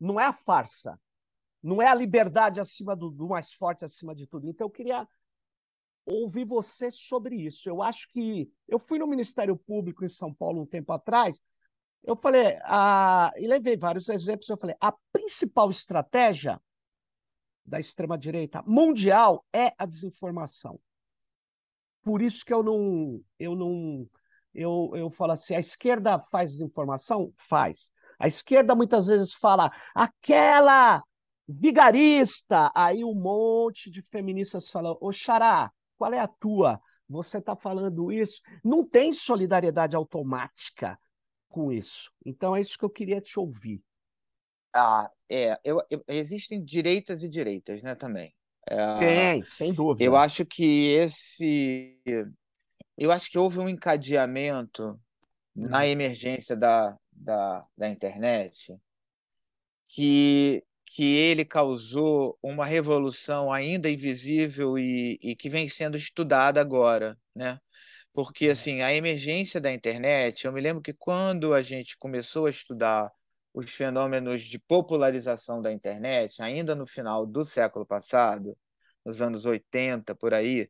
não 0.00 0.18
é 0.18 0.24
a 0.24 0.32
farsa, 0.32 0.98
não 1.66 1.82
é 1.82 1.88
a 1.88 1.94
liberdade 1.94 2.60
acima 2.60 2.94
do, 2.94 3.10
do 3.10 3.26
mais 3.26 3.52
forte 3.52 3.84
acima 3.84 4.14
de 4.14 4.26
tudo. 4.26 4.48
Então 4.48 4.66
eu 4.66 4.70
queria 4.70 5.06
ouvir 6.04 6.44
você 6.44 6.90
sobre 6.92 7.34
isso. 7.34 7.68
Eu 7.68 7.82
acho 7.82 8.08
que 8.12 8.48
eu 8.68 8.78
fui 8.78 8.98
no 8.98 9.06
Ministério 9.06 9.56
Público 9.56 10.04
em 10.04 10.08
São 10.08 10.32
Paulo 10.32 10.62
um 10.62 10.66
tempo 10.66 10.92
atrás. 10.92 11.42
Eu 12.04 12.14
falei, 12.14 12.56
a, 12.62 13.32
e 13.36 13.48
levei 13.48 13.76
vários 13.76 14.08
exemplos. 14.08 14.48
Eu 14.48 14.56
falei, 14.56 14.76
a 14.80 14.92
principal 15.12 15.68
estratégia 15.68 16.60
da 17.64 17.80
extrema-direita 17.80 18.62
mundial 18.64 19.44
é 19.52 19.72
a 19.76 19.84
desinformação. 19.84 20.78
Por 22.04 22.22
isso 22.22 22.44
que 22.44 22.54
eu 22.54 22.62
não, 22.62 23.20
eu 23.40 23.56
não, 23.56 24.08
eu, 24.54 24.92
eu 24.94 25.10
falo 25.10 25.32
assim, 25.32 25.56
a 25.56 25.58
esquerda 25.58 26.20
faz 26.20 26.52
desinformação? 26.52 27.32
Faz. 27.36 27.90
A 28.20 28.28
esquerda 28.28 28.76
muitas 28.76 29.08
vezes 29.08 29.34
fala, 29.34 29.72
aquela 29.92 31.02
vigarista, 31.48 32.72
aí 32.74 33.04
um 33.04 33.14
monte 33.14 33.90
de 33.90 34.02
feministas 34.02 34.70
falam, 34.70 34.96
ô 35.00 35.12
Xará, 35.12 35.70
qual 35.98 36.12
é 36.12 36.18
a 36.20 36.28
tua? 36.28 36.80
Você 37.08 37.38
está 37.38 37.56
falando 37.56 38.10
isso? 38.12 38.40
Não 38.64 38.84
tem 38.84 39.12
solidariedade 39.12 39.94
automática 39.96 40.98
com 41.48 41.72
isso. 41.72 42.10
Então 42.24 42.54
é 42.56 42.60
isso 42.60 42.78
que 42.78 42.84
eu 42.84 42.90
queria 42.90 43.20
te 43.20 43.38
ouvir. 43.38 43.82
Ah, 44.74 45.10
é, 45.30 45.58
eu, 45.64 45.80
eu- 45.90 46.04
existem 46.08 46.62
direitas 46.62 47.22
e 47.22 47.28
direitas, 47.28 47.82
né, 47.82 47.94
também. 47.94 48.34
É, 48.68 48.76
Tem, 48.98 49.44
sem 49.46 49.72
eu 49.98 50.16
dúvida. 50.16 50.16
acho 50.16 50.46
que 50.46 50.90
esse, 50.94 52.00
eu 52.98 53.12
acho 53.12 53.30
que 53.30 53.38
houve 53.38 53.58
um 53.58 53.68
encadeamento 53.68 55.00
na 55.56 55.86
Uhum. 55.86 55.88
emergência 55.88 56.56
da, 56.56 56.98
da, 57.12 57.66
da 57.76 57.88
internet 57.90 58.76
que, 59.88 60.64
que 60.96 61.04
ele 61.04 61.44
causou 61.44 62.38
uma 62.42 62.64
revolução 62.64 63.52
ainda 63.52 63.90
invisível 63.90 64.78
e, 64.78 65.18
e 65.20 65.36
que 65.36 65.50
vem 65.50 65.68
sendo 65.68 65.94
estudada 65.94 66.58
agora, 66.58 67.18
né? 67.34 67.60
Porque, 68.14 68.48
assim, 68.48 68.80
a 68.80 68.94
emergência 68.94 69.60
da 69.60 69.70
internet, 69.70 70.46
eu 70.46 70.52
me 70.54 70.60
lembro 70.62 70.82
que 70.82 70.94
quando 70.94 71.52
a 71.52 71.60
gente 71.60 71.98
começou 71.98 72.46
a 72.46 72.50
estudar 72.50 73.12
os 73.52 73.70
fenômenos 73.70 74.42
de 74.42 74.58
popularização 74.58 75.60
da 75.60 75.70
internet, 75.70 76.40
ainda 76.40 76.74
no 76.74 76.86
final 76.86 77.26
do 77.26 77.44
século 77.44 77.84
passado, 77.84 78.56
nos 79.04 79.20
anos 79.20 79.44
80, 79.44 80.14
por 80.14 80.32
aí, 80.32 80.66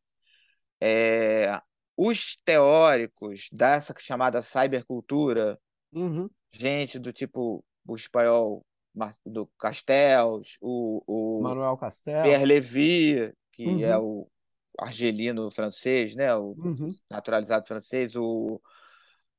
é, 0.80 1.60
os 1.96 2.36
teóricos 2.44 3.46
dessa 3.52 3.94
chamada 4.00 4.42
cybercultura, 4.42 5.56
Uhum. 5.92 6.28
gente 6.52 6.98
do 6.98 7.12
tipo 7.12 7.64
o 7.86 7.94
espanhol 7.94 8.66
do 9.24 9.46
Castells, 9.58 10.56
o, 10.60 11.02
o 11.06 11.42
Manuel 11.42 11.76
Castel. 11.76 12.22
Pierre 12.22 12.46
Levy, 12.46 13.34
que 13.52 13.84
é 13.84 13.98
Uhum. 13.98 14.22
o, 14.22 14.30
argelino 14.78 15.50
francês, 15.50 16.14
né? 16.14 16.34
O 16.34 16.54
uhum. 16.58 16.90
naturalizado 17.10 17.66
francês, 17.66 18.14
o, 18.14 18.60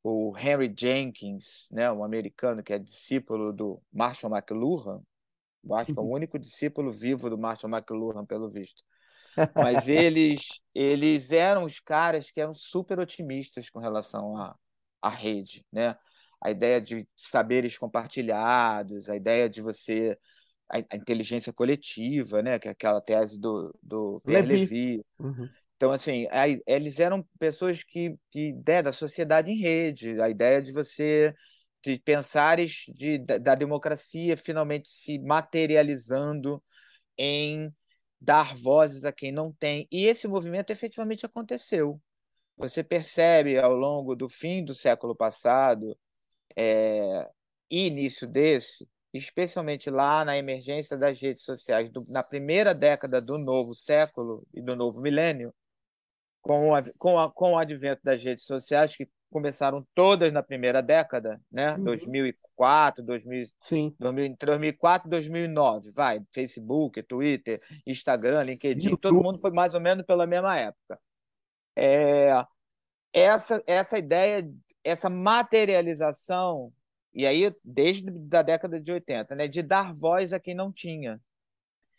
o 0.04 0.36
Henry 0.38 0.74
Jenkins, 0.78 1.70
né? 1.72 1.92
Um 1.92 2.04
americano 2.04 2.64
que 2.64 2.74
é 2.74 2.80
discípulo 2.80 3.54
do 3.54 3.82
Marshall 3.92 4.36
McLuhan. 4.36 5.02
Eu 5.64 5.76
acho 5.76 5.94
que 5.94 6.00
é 6.00 6.02
o 6.02 6.06
uhum. 6.06 6.14
único 6.14 6.40
discípulo 6.40 6.92
vivo 6.92 7.30
do 7.30 7.38
Marshall 7.38 7.72
McLuhan, 7.72 8.26
pelo 8.26 8.50
visto. 8.50 8.84
Mas 9.56 9.88
eles, 9.88 10.48
eles 10.74 11.32
eram 11.32 11.64
os 11.64 11.80
caras 11.80 12.32
que 12.32 12.42
eram 12.42 12.54
super 12.54 13.00
otimistas 13.00 13.70
com 13.70 13.80
relação 13.80 14.36
à, 14.38 14.56
à 15.02 15.10
rede, 15.10 15.66
né? 15.72 15.96
A 16.42 16.52
ideia 16.52 16.80
de 16.80 17.08
saberes 17.16 17.78
compartilhados, 17.78 19.10
a 19.10 19.16
ideia 19.16 19.50
de 19.50 19.62
você 19.62 20.18
a, 20.70 20.78
a 20.78 20.98
inteligência 20.98 21.54
coletiva, 21.54 22.42
né? 22.42 22.60
Que 22.60 22.68
é 22.68 22.72
aquela 22.72 23.02
tese 23.02 23.40
do, 23.40 23.74
do 23.82 24.22
Pierre 24.26 24.48
Levy. 24.48 24.60
Levy. 24.60 25.06
Uhum. 25.20 25.50
Então, 25.76 25.92
assim, 25.92 26.28
a, 26.32 26.46
eles 26.66 27.00
eram 27.00 27.26
pessoas 27.40 27.84
que, 27.84 28.16
que 28.32 28.50
ideia 28.50 28.84
da 28.84 28.92
sociedade 28.92 29.52
em 29.52 29.60
rede, 29.60 30.20
a 30.22 30.30
ideia 30.30 30.62
de 30.62 30.72
você 30.72 31.34
de 31.84 32.00
pensares 32.00 32.86
de, 32.90 33.20
da, 33.20 33.38
da 33.38 33.56
democracia 33.56 34.36
finalmente 34.36 34.90
se 34.90 35.20
materializando 35.20 36.62
em 37.18 37.74
dar 38.20 38.56
vozes 38.56 39.06
a 39.06 39.12
quem 39.12 39.32
não 39.32 39.54
tem. 39.54 39.88
E 39.92 40.06
esse 40.06 40.28
movimento 40.28 40.72
efetivamente 40.72 41.26
aconteceu. 41.26 42.02
Você 42.58 42.84
percebe 42.84 43.58
ao 43.58 43.74
longo 43.74 44.16
do 44.16 44.28
fim 44.28 44.66
do 44.66 44.74
século 44.74 45.16
passado 45.16 45.96
é, 46.56 47.30
e 47.70 47.88
início 47.88 48.28
desse, 48.28 48.88
especialmente 49.14 49.90
lá 49.90 50.24
na 50.24 50.38
emergência 50.38 50.98
das 50.98 51.20
redes 51.20 51.44
sociais, 51.44 51.90
do, 51.92 52.06
na 52.08 52.24
primeira 52.24 52.74
década 52.74 53.22
do 53.22 53.38
novo 53.38 53.74
século 53.74 54.46
e 54.54 54.62
do 54.62 54.76
novo 54.76 55.02
milênio, 55.02 55.54
com, 56.42 56.74
a, 56.74 56.84
com, 56.98 57.20
a, 57.20 57.32
com 57.32 57.52
o 57.54 57.58
advento 57.58 58.02
das 58.04 58.24
redes 58.24 58.46
sociais, 58.46 58.96
que 58.96 59.10
começaram 59.30 59.86
todas 59.94 60.32
na 60.32 60.42
primeira 60.42 60.82
década, 60.82 61.42
né? 61.52 61.76
Uhum. 61.76 61.84
2004, 61.84 63.04
2000, 63.04 63.44
Sim. 63.64 63.96
2000, 64.00 64.38
2004 64.40 65.10
2009, 65.10 65.92
vai, 65.92 66.22
Facebook, 66.32 67.04
Twitter, 67.04 67.62
Instagram, 67.86 68.44
LinkedIn, 68.44 68.90
YouTube. 68.90 69.02
todo 69.02 69.24
mundo 69.24 69.40
foi 69.40 69.52
mais 69.52 69.74
ou 69.74 69.82
menos 69.82 70.06
pela 70.06 70.26
mesma 70.26 70.58
época. 70.58 71.00
É, 71.76 72.32
essa, 73.14 73.62
essa 73.68 73.98
ideia, 73.98 74.50
essa 74.88 75.10
materialização, 75.10 76.72
e 77.14 77.26
aí 77.26 77.54
desde 77.64 78.10
a 78.32 78.42
década 78.42 78.80
de 78.80 78.92
80, 78.92 79.36
né, 79.36 79.48
de 79.48 79.62
dar 79.62 79.94
voz 79.94 80.34
a 80.34 80.40
quem 80.40 80.56
não 80.56 80.72
tinha. 80.72 81.20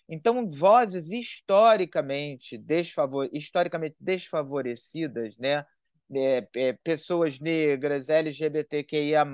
Então, 0.09 0.49
vozes 0.49 1.11
historicamente, 1.11 2.57
desfavor, 2.57 3.29
historicamente 3.33 3.97
desfavorecidas, 4.01 5.37
né, 5.37 5.67
é, 6.15 6.49
é, 6.57 6.73
pessoas 6.73 7.39
negras, 7.39 8.09
LGBTQIA+, 8.09 9.27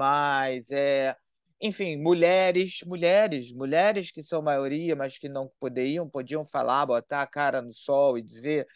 é, 0.73 1.17
enfim, 1.61 1.97
mulheres, 1.97 2.83
mulheres, 2.85 3.53
mulheres 3.53 4.11
que 4.11 4.23
são 4.23 4.43
maioria, 4.43 4.97
mas 4.97 5.17
que 5.17 5.29
não 5.29 5.49
poderiam, 5.61 6.09
podiam 6.09 6.45
falar, 6.45 6.87
botar 6.87 7.23
a 7.23 7.27
cara 7.27 7.63
no 7.63 7.73
sol 7.73 8.19
e 8.19 8.23
dizer. 8.23 8.67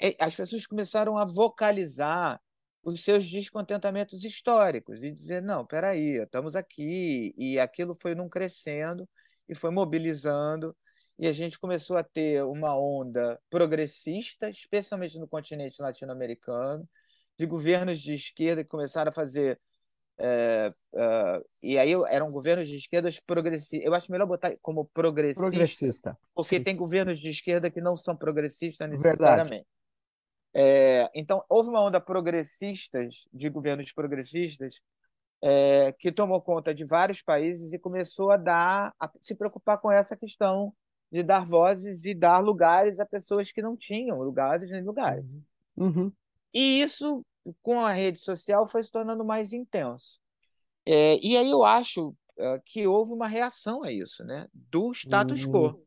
É, 0.00 0.16
as 0.18 0.34
pessoas 0.34 0.66
começaram 0.66 1.18
a 1.18 1.24
vocalizar 1.24 2.40
os 2.82 3.02
seus 3.02 3.28
descontentamentos 3.28 4.24
históricos 4.24 5.02
e 5.02 5.10
dizer: 5.10 5.42
não, 5.42 5.66
peraí, 5.66 6.22
estamos 6.22 6.56
aqui. 6.56 7.34
E 7.36 7.58
aquilo 7.58 7.94
foi 8.00 8.14
num 8.14 8.28
crescendo 8.28 9.08
e 9.48 9.54
foi 9.54 9.70
mobilizando, 9.70 10.76
e 11.18 11.26
a 11.26 11.32
gente 11.32 11.58
começou 11.58 11.96
a 11.96 12.04
ter 12.04 12.44
uma 12.44 12.78
onda 12.78 13.40
progressista, 13.50 14.48
especialmente 14.50 15.18
no 15.18 15.26
continente 15.26 15.80
latino-americano, 15.80 16.88
de 17.36 17.46
governos 17.46 17.98
de 17.98 18.14
esquerda 18.14 18.62
que 18.62 18.70
começaram 18.70 19.08
a 19.08 19.12
fazer. 19.12 19.58
É, 20.20 20.72
é, 20.94 21.42
e 21.62 21.78
aí 21.78 21.92
eram 22.08 22.30
governos 22.30 22.68
de 22.68 22.76
esquerdas 22.76 23.18
progressistas. 23.20 23.86
Eu 23.86 23.94
acho 23.94 24.10
melhor 24.12 24.26
botar 24.26 24.56
como 24.60 24.84
progressista, 24.86 25.40
progressista 25.40 26.18
porque 26.34 26.56
sim. 26.56 26.62
tem 26.62 26.76
governos 26.76 27.18
de 27.18 27.30
esquerda 27.30 27.70
que 27.70 27.80
não 27.80 27.96
são 27.96 28.16
progressistas 28.16 28.88
necessariamente. 28.88 29.66
É, 30.54 31.10
então, 31.14 31.44
houve 31.48 31.68
uma 31.70 31.82
onda 31.82 32.00
progressistas, 32.00 33.26
de 33.32 33.48
governos 33.48 33.92
progressistas, 33.92 34.74
é, 35.40 35.92
que 35.98 36.10
tomou 36.10 36.40
conta 36.40 36.74
de 36.74 36.84
vários 36.84 37.22
países 37.22 37.72
e 37.72 37.78
começou 37.78 38.30
a 38.30 38.36
dar, 38.36 38.94
a 38.98 39.10
se 39.20 39.34
preocupar 39.34 39.78
com 39.78 39.90
essa 39.90 40.16
questão 40.16 40.72
de 41.10 41.22
dar 41.22 41.44
vozes 41.44 42.04
e 42.04 42.14
dar 42.14 42.38
lugares 42.38 42.98
a 42.98 43.06
pessoas 43.06 43.50
que 43.50 43.62
não 43.62 43.76
tinham 43.76 44.20
lugares 44.20 44.70
nem 44.70 44.82
lugares. 44.82 45.24
Uhum. 45.76 46.12
E 46.52 46.80
isso, 46.80 47.24
com 47.62 47.80
a 47.80 47.92
rede 47.92 48.18
social, 48.18 48.66
foi 48.66 48.82
se 48.82 48.90
tornando 48.90 49.24
mais 49.24 49.52
intenso. 49.52 50.20
É, 50.84 51.18
e 51.18 51.36
aí 51.36 51.50
eu 51.50 51.64
acho 51.64 52.08
uh, 52.08 52.60
que 52.64 52.86
houve 52.86 53.12
uma 53.12 53.28
reação 53.28 53.82
a 53.82 53.92
isso, 53.92 54.24
né? 54.24 54.46
do 54.52 54.92
status 54.92 55.44
uhum. 55.44 55.52
quo. 55.52 55.86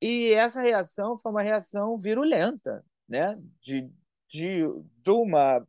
E 0.00 0.32
essa 0.32 0.60
reação 0.60 1.16
foi 1.16 1.32
uma 1.32 1.42
reação 1.42 1.96
virulenta, 1.98 2.84
né? 3.08 3.38
de, 3.60 3.90
de, 4.28 4.62
de, 5.02 5.10
uma, 5.10 5.66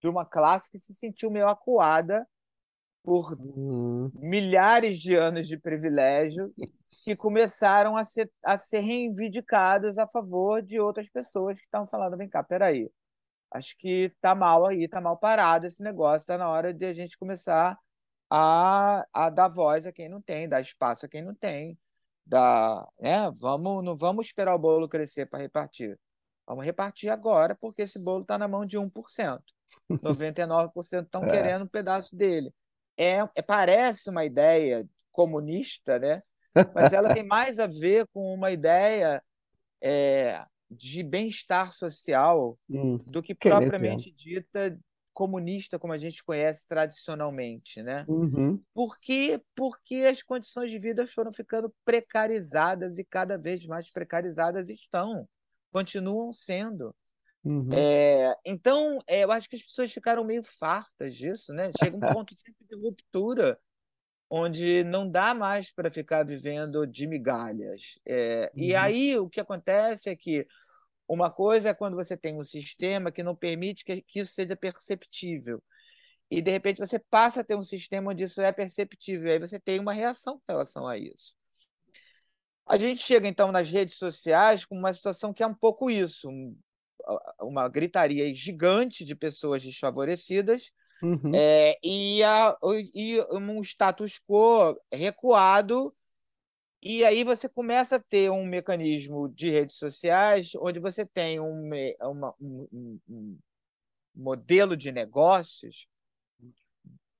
de 0.00 0.08
uma 0.08 0.24
classe 0.24 0.70
que 0.70 0.78
se 0.78 0.94
sentiu 0.94 1.30
meio 1.30 1.48
acuada 1.48 2.26
por 3.02 3.32
uhum. 3.32 4.10
milhares 4.14 4.98
de 4.98 5.14
anos 5.14 5.48
de 5.48 5.56
privilégio 5.56 6.52
que 7.04 7.16
começaram 7.16 7.96
a 7.96 8.04
ser, 8.04 8.30
a 8.42 8.58
ser 8.58 8.80
reivindicadas 8.80 9.98
a 9.98 10.06
favor 10.06 10.62
de 10.62 10.80
outras 10.80 11.08
pessoas 11.08 11.58
que 11.58 11.64
estavam 11.64 11.86
falando, 11.86 12.16
vem 12.16 12.28
cá, 12.28 12.42
peraí, 12.42 12.90
acho 13.50 13.76
que 13.78 14.12
tá 14.20 14.34
mal 14.34 14.66
aí, 14.66 14.88
tá 14.88 15.00
mal 15.00 15.16
parado 15.16 15.66
esse 15.66 15.82
negócio, 15.82 16.26
tá 16.26 16.36
na 16.36 16.48
hora 16.48 16.72
de 16.72 16.84
a 16.84 16.92
gente 16.92 17.16
começar 17.16 17.78
a, 18.30 19.06
a 19.12 19.30
dar 19.30 19.48
voz 19.48 19.86
a 19.86 19.92
quem 19.92 20.08
não 20.08 20.20
tem, 20.20 20.48
dar 20.48 20.60
espaço 20.60 21.06
a 21.06 21.08
quem 21.08 21.22
não 21.22 21.34
tem, 21.34 21.78
dar, 22.26 22.86
né? 23.00 23.30
Vamos, 23.40 23.84
não 23.84 23.96
vamos 23.96 24.26
esperar 24.26 24.54
o 24.54 24.58
bolo 24.58 24.88
crescer 24.88 25.26
para 25.26 25.38
repartir. 25.38 25.98
Vamos 26.48 26.64
repartir 26.64 27.10
agora, 27.10 27.54
porque 27.54 27.82
esse 27.82 27.98
bolo 27.98 28.22
está 28.22 28.38
na 28.38 28.48
mão 28.48 28.64
de 28.64 28.78
1%. 28.78 29.38
99% 29.90 31.04
estão 31.04 31.24
é. 31.24 31.30
querendo 31.30 31.64
um 31.64 31.68
pedaço 31.68 32.16
dele. 32.16 32.50
É, 32.96 33.18
é, 33.34 33.42
parece 33.42 34.08
uma 34.08 34.24
ideia 34.24 34.88
comunista, 35.12 35.98
né? 35.98 36.22
mas 36.74 36.92
ela 36.92 37.12
tem 37.12 37.22
mais 37.22 37.58
a 37.58 37.66
ver 37.66 38.06
com 38.08 38.32
uma 38.32 38.50
ideia 38.50 39.22
é, 39.82 40.42
de 40.70 41.02
bem-estar 41.02 41.72
social 41.74 42.58
hum, 42.68 42.96
do 43.06 43.22
que 43.22 43.34
propriamente 43.34 44.10
dita 44.10 44.76
comunista 45.12 45.78
como 45.80 45.92
a 45.92 45.98
gente 45.98 46.22
conhece 46.22 46.64
tradicionalmente, 46.68 47.82
né? 47.82 48.04
Uhum. 48.06 48.62
Por 48.72 49.00
quê? 49.00 49.40
Porque 49.56 49.96
as 50.08 50.22
condições 50.22 50.70
de 50.70 50.78
vida 50.78 51.08
foram 51.08 51.32
ficando 51.32 51.74
precarizadas 51.84 52.98
e 52.98 53.04
cada 53.04 53.36
vez 53.36 53.66
mais 53.66 53.90
precarizadas 53.90 54.68
estão, 54.68 55.28
continuam 55.70 56.32
sendo. 56.32 56.94
Uhum. 57.44 57.72
É, 57.72 58.36
então, 58.44 58.98
é, 59.06 59.24
eu 59.24 59.32
acho 59.32 59.48
que 59.48 59.56
as 59.56 59.62
pessoas 59.62 59.92
ficaram 59.92 60.24
meio 60.24 60.42
fartas 60.42 61.14
disso, 61.14 61.52
né? 61.52 61.70
Chega 61.78 61.96
um 61.96 62.00
ponto 62.24 62.34
de 62.34 62.76
ruptura 62.76 63.58
onde 64.30 64.84
não 64.84 65.10
dá 65.10 65.32
mais 65.32 65.72
para 65.72 65.90
ficar 65.90 66.24
vivendo 66.24 66.86
de 66.86 67.06
migalhas. 67.06 67.98
É, 68.04 68.50
uhum. 68.54 68.62
E 68.62 68.74
aí 68.74 69.18
o 69.18 69.28
que 69.28 69.40
acontece 69.40 70.10
é 70.10 70.16
que 70.16 70.46
uma 71.08 71.30
coisa 71.30 71.70
é 71.70 71.74
quando 71.74 71.96
você 71.96 72.16
tem 72.16 72.36
um 72.36 72.42
sistema 72.42 73.10
que 73.10 73.22
não 73.22 73.34
permite 73.34 73.84
que, 73.84 74.02
que 74.02 74.20
isso 74.20 74.32
seja 74.32 74.54
perceptível. 74.54 75.62
E, 76.30 76.42
de 76.42 76.50
repente, 76.50 76.78
você 76.78 76.98
passa 76.98 77.40
a 77.40 77.44
ter 77.44 77.56
um 77.56 77.62
sistema 77.62 78.10
onde 78.10 78.24
isso 78.24 78.40
é 78.42 78.52
perceptível. 78.52 79.28
E 79.28 79.32
aí 79.32 79.38
você 79.38 79.58
tem 79.58 79.80
uma 79.80 79.94
reação 79.94 80.38
com 80.38 80.44
relação 80.52 80.86
a 80.86 80.98
isso. 80.98 81.34
A 82.68 82.76
gente 82.76 83.02
chega, 83.02 83.26
então, 83.26 83.50
nas 83.50 83.70
redes 83.70 83.96
sociais 83.96 84.64
com 84.64 84.76
uma 84.76 84.92
situação 84.92 85.32
que 85.32 85.42
é 85.42 85.46
um 85.46 85.54
pouco 85.54 85.90
isso. 85.90 86.28
uma 87.40 87.68
gritaria 87.68 88.32
gigante 88.34 89.04
de 89.04 89.14
pessoas 89.14 89.62
desfavorecidas 89.62 90.70
Uhum. 91.02 91.32
É, 91.32 91.78
e, 91.82 92.22
a, 92.24 92.56
e 92.94 93.20
um 93.32 93.62
status 93.62 94.18
quo 94.18 94.76
recuado, 94.92 95.94
e 96.82 97.04
aí 97.04 97.24
você 97.24 97.48
começa 97.48 97.96
a 97.96 98.00
ter 98.00 98.30
um 98.30 98.44
mecanismo 98.44 99.28
de 99.28 99.50
redes 99.50 99.76
sociais 99.76 100.52
onde 100.56 100.80
você 100.80 101.06
tem 101.06 101.40
um, 101.40 101.70
uma, 102.00 102.34
um, 102.40 103.00
um 103.08 103.38
modelo 104.14 104.76
de 104.76 104.90
negócios 104.92 105.86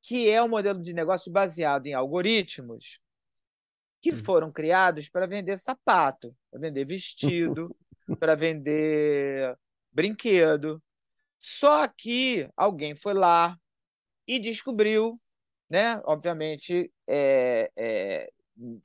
que 0.02 0.28
é 0.28 0.42
um 0.42 0.48
modelo 0.48 0.82
de 0.82 0.92
negócio 0.92 1.30
baseado 1.30 1.86
em 1.86 1.94
algoritmos 1.94 3.00
que 4.00 4.12
foram 4.12 4.52
criados 4.52 5.08
para 5.08 5.26
vender 5.26 5.58
sapato, 5.58 6.34
para 6.50 6.60
vender 6.60 6.84
vestido, 6.84 7.74
para 8.18 8.34
vender 8.34 9.56
brinquedo. 9.92 10.82
Só 11.38 11.86
que 11.86 12.48
alguém 12.56 12.94
foi 12.94 13.14
lá, 13.14 13.56
e 14.26 14.38
descobriu, 14.38 15.18
né, 15.70 16.00
obviamente, 16.04 16.92
é, 17.06 17.70
é, 17.74 18.30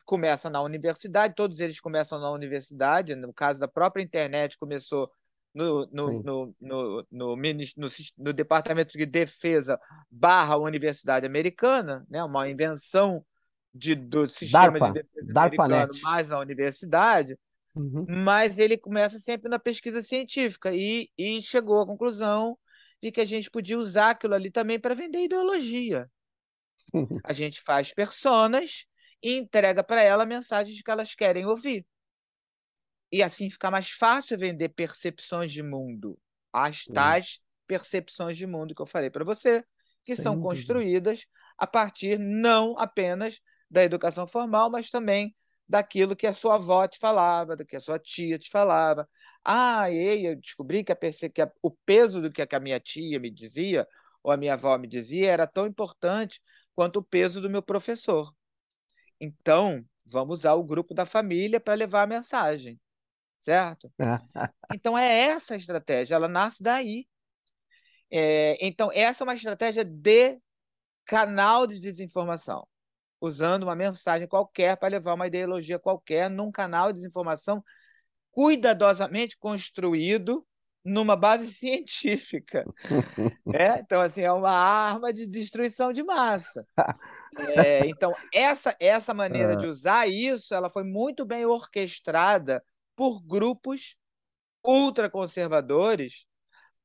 começa 0.05 0.49
na 0.49 0.61
universidade, 0.61 1.35
todos 1.35 1.59
eles 1.59 1.79
começam 1.81 2.19
na 2.19 2.31
universidade, 2.31 3.13
no 3.15 3.33
caso 3.33 3.59
da 3.59 3.67
própria 3.67 4.01
internet, 4.01 4.57
começou 4.57 5.11
no, 5.53 5.85
no, 5.87 6.23
no, 6.23 6.55
no, 6.59 7.05
no, 7.11 7.35
no, 7.35 7.89
no, 8.17 8.33
Departamento 8.33 8.97
de 8.97 9.05
Defesa 9.05 9.79
barra 10.09 10.57
Universidade 10.57 11.25
Americana, 11.25 12.05
né? 12.09 12.23
uma 12.23 12.49
invenção 12.49 13.23
de, 13.73 13.95
do 13.95 14.29
sistema 14.29 14.79
DARPA, 14.79 14.87
de 14.87 14.93
defesa 14.93 15.33
DARPA 15.33 15.63
americano 15.65 16.01
mais 16.01 16.31
a 16.31 16.39
universidade, 16.39 17.37
Uhum. 17.75 18.05
mas 18.07 18.59
ele 18.59 18.77
começa 18.77 19.17
sempre 19.17 19.49
na 19.49 19.57
pesquisa 19.57 20.01
científica 20.01 20.71
e, 20.73 21.09
e 21.17 21.41
chegou 21.41 21.81
à 21.81 21.85
conclusão 21.87 22.55
de 23.01 23.11
que 23.11 23.19
a 23.19 23.25
gente 23.25 23.49
podia 23.49 23.77
usar 23.79 24.11
aquilo 24.11 24.35
ali 24.35 24.51
também 24.51 24.79
para 24.79 24.93
vender 24.93 25.23
ideologia. 25.23 26.09
A 27.23 27.33
gente 27.33 27.59
faz 27.61 27.91
personas 27.91 28.85
e 29.21 29.37
entrega 29.37 29.83
para 29.83 30.03
ela 30.03 30.25
mensagens 30.25 30.79
que 30.81 30.91
elas 30.91 31.15
querem 31.15 31.45
ouvir. 31.45 31.85
E 33.11 33.21
assim 33.23 33.49
fica 33.49 33.71
mais 33.71 33.89
fácil 33.89 34.37
vender 34.37 34.69
percepções 34.69 35.51
de 35.51 35.63
mundo. 35.63 36.17
As 36.51 36.83
tais 36.85 37.39
percepções 37.65 38.37
de 38.37 38.45
mundo 38.45 38.75
que 38.75 38.81
eu 38.81 38.85
falei 38.85 39.09
para 39.09 39.23
você, 39.23 39.63
que 40.03 40.15
Sem 40.15 40.23
são 40.23 40.35
dúvida. 40.35 40.49
construídas 40.49 41.25
a 41.57 41.65
partir 41.65 42.19
não 42.19 42.77
apenas 42.77 43.39
da 43.73 43.83
educação 43.83 44.27
formal, 44.27 44.69
mas 44.71 44.89
também 44.89 45.35
daquilo 45.67 46.15
que 46.15 46.27
a 46.27 46.33
sua 46.33 46.55
avó 46.55 46.87
te 46.87 46.99
falava, 46.99 47.55
do 47.57 47.65
que 47.65 47.75
a 47.75 47.79
sua 47.79 47.99
tia 47.99 48.37
te 48.39 48.49
falava. 48.51 49.09
Ah, 49.43 49.89
ei, 49.91 50.27
eu 50.27 50.35
descobri 50.35 50.83
que, 50.83 50.91
a 50.91 50.97
que 51.33 51.41
a- 51.41 51.51
o 51.61 51.71
peso 51.71 52.21
do 52.21 52.31
que 52.31 52.41
a 52.43 52.59
minha 52.61 52.79
tia 52.79 53.19
me 53.19 53.31
dizia, 53.31 53.87
ou 54.23 54.31
a 54.31 54.37
minha 54.37 54.53
avó 54.53 54.77
me 54.77 54.87
dizia, 54.87 55.31
era 55.31 55.47
tão 55.47 55.67
importante 55.67 56.41
quanto 56.75 56.97
o 56.99 57.03
peso 57.03 57.41
do 57.41 57.49
meu 57.49 57.61
professor. 57.63 58.33
Então, 59.19 59.85
vamos 60.05 60.39
usar 60.41 60.53
o 60.55 60.63
grupo 60.63 60.93
da 60.93 61.05
família 61.05 61.59
para 61.59 61.73
levar 61.75 62.03
a 62.03 62.07
mensagem, 62.07 62.79
certo? 63.39 63.91
Então, 64.71 64.97
é 64.97 65.07
essa 65.29 65.55
a 65.55 65.57
estratégia, 65.57 66.15
ela 66.15 66.27
nasce 66.29 66.63
daí. 66.63 67.07
É, 68.09 68.57
então, 68.65 68.91
essa 68.93 69.23
é 69.23 69.25
uma 69.25 69.35
estratégia 69.35 69.83
de 69.83 70.39
canal 71.05 71.67
de 71.67 71.79
desinformação, 71.79 72.67
usando 73.23 73.63
uma 73.63 73.75
mensagem 73.75 74.27
qualquer 74.27 74.75
para 74.75 74.89
levar 74.89 75.13
uma 75.13 75.27
ideologia 75.27 75.79
qualquer 75.79 76.29
num 76.29 76.51
canal 76.51 76.91
de 76.91 76.97
desinformação 76.97 77.63
cuidadosamente 78.31 79.37
construído 79.37 80.45
numa 80.83 81.15
base 81.15 81.51
científica. 81.53 82.65
né? 83.45 83.79
Então, 83.79 84.01
assim, 84.01 84.21
é 84.21 84.31
uma 84.31 84.51
arma 84.51 85.13
de 85.13 85.25
destruição 85.25 85.93
de 85.93 86.03
massa. 86.03 86.67
É, 87.55 87.87
então, 87.87 88.15
essa, 88.31 88.75
essa 88.79 89.11
maneira 89.11 89.55
de 89.57 89.65
usar 89.65 90.07
isso, 90.07 90.53
ela 90.53 90.69
foi 90.69 90.83
muito 90.83 91.25
bem 91.25 91.47
orquestrada 91.47 92.63
por 92.95 93.23
grupos 93.25 93.95
ultraconservadores 94.63 96.27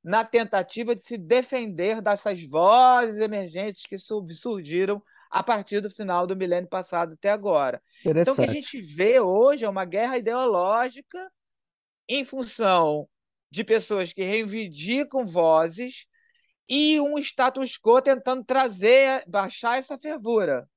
na 0.03 0.25
tentativa 0.25 0.95
de 0.95 1.03
se 1.03 1.19
defender 1.19 2.01
dessas 2.01 2.43
vozes 2.47 3.21
emergentes 3.21 3.83
que 3.83 3.99
su- 3.99 4.27
surgiram 4.31 5.03
a 5.31 5.43
partir 5.43 5.81
do 5.81 5.91
final 5.91 6.27
do 6.27 6.37
milênio 6.37 6.69
passado 6.69 7.15
até 7.15 7.31
agora. 7.31 7.83
Então, 8.21 8.35
o 8.35 8.37
que 8.39 8.45
a 8.45 8.49
gente 8.49 8.81
vê 8.81 9.21
hoje 9.21 9.65
é 9.65 9.69
uma 9.69 9.85
guerra 9.85 10.19
ideológica 10.19 11.31
em 12.09 12.25
função 12.25 13.09
de 13.51 13.65
pessoas 13.65 14.13
que 14.13 14.23
reivindicam 14.23 15.25
vozes 15.25 16.07
e 16.69 17.01
um 17.01 17.19
status 17.19 17.79
quo 17.79 18.03
tentando 18.03 18.45
trazer, 18.45 19.25
baixar 19.29 19.79
essa 19.79 19.99
fervura, 19.99 20.69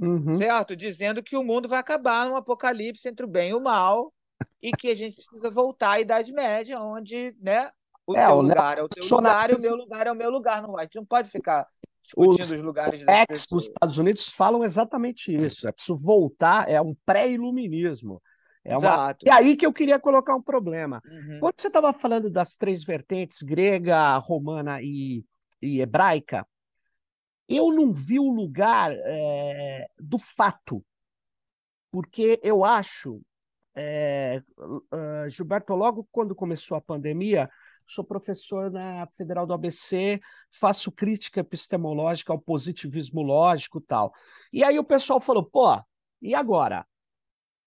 Uhum. 0.00 0.32
certo? 0.32 0.76
Dizendo 0.76 1.22
que 1.22 1.36
o 1.36 1.44
mundo 1.44 1.68
vai 1.68 1.78
acabar 1.78 2.26
num 2.28 2.36
apocalipse 2.36 3.08
entre 3.08 3.24
o 3.24 3.28
bem 3.28 3.50
e 3.50 3.54
o 3.54 3.60
mal 3.60 4.12
e 4.60 4.74
que 4.74 4.88
a 4.88 4.94
gente 4.94 5.16
precisa 5.16 5.50
voltar 5.50 5.92
à 5.92 6.00
Idade 6.00 6.32
Média, 6.32 6.80
onde, 6.80 7.34
né, 7.40 7.70
o 8.06 8.14
É, 8.14 8.28
teu 8.28 8.36
o 8.36 8.40
lugar 8.40 8.78
é 8.78 8.82
o 8.82 8.88
teu 8.88 9.06
lugar 9.06 9.50
e 9.50 9.54
o 9.54 9.58
meu 9.58 9.74
lugar 9.76 10.06
é 10.06 10.12
o 10.12 10.16
meu 10.16 10.30
lugar. 10.30 10.62
Não, 10.62 10.76
a 10.78 10.82
gente 10.82 10.96
não 10.96 11.04
pode 11.06 11.28
ficar 11.30 11.66
Os 12.16 12.36
discutindo 12.36 12.58
os 12.58 12.64
lugares 12.64 13.04
das 13.04 13.24
ex 13.28 13.46
dos 13.46 13.64
Estados 13.64 13.98
Unidos 13.98 14.28
falam 14.28 14.62
exatamente 14.62 15.32
isso. 15.32 15.66
É 15.66 15.72
preciso 15.72 15.96
voltar, 15.96 16.68
é 16.68 16.80
um 16.80 16.94
pré-iluminismo. 17.06 18.22
É 18.64 18.76
uma... 18.76 18.86
Exato. 18.86 19.26
E 19.26 19.30
aí 19.30 19.56
que 19.56 19.64
eu 19.64 19.72
queria 19.72 19.98
colocar 19.98 20.34
um 20.34 20.42
problema. 20.42 21.00
Uhum. 21.06 21.38
Quando 21.40 21.60
você 21.60 21.68
estava 21.68 21.92
falando 21.92 22.28
das 22.28 22.56
três 22.56 22.84
vertentes, 22.84 23.42
grega, 23.42 24.16
romana 24.18 24.82
e, 24.82 25.24
e 25.62 25.80
hebraica, 25.80 26.46
eu 27.48 27.72
não 27.72 27.92
vi 27.92 28.18
o 28.18 28.30
lugar 28.30 28.90
é, 28.92 29.86
do 29.98 30.18
fato, 30.18 30.84
porque 31.92 32.40
eu 32.42 32.64
acho, 32.64 33.22
é, 33.74 34.42
Gilberto, 35.28 35.72
logo 35.74 36.08
quando 36.10 36.34
começou 36.34 36.76
a 36.76 36.80
pandemia, 36.80 37.48
sou 37.86 38.04
professor 38.04 38.70
na 38.70 39.06
Federal 39.08 39.46
do 39.46 39.54
ABC, 39.54 40.20
faço 40.50 40.90
crítica 40.90 41.40
epistemológica 41.40 42.32
ao 42.32 42.38
positivismo 42.38 43.22
lógico 43.22 43.80
tal. 43.80 44.12
E 44.52 44.64
aí 44.64 44.78
o 44.78 44.84
pessoal 44.84 45.20
falou, 45.20 45.44
pô, 45.44 45.80
e 46.20 46.34
agora? 46.34 46.86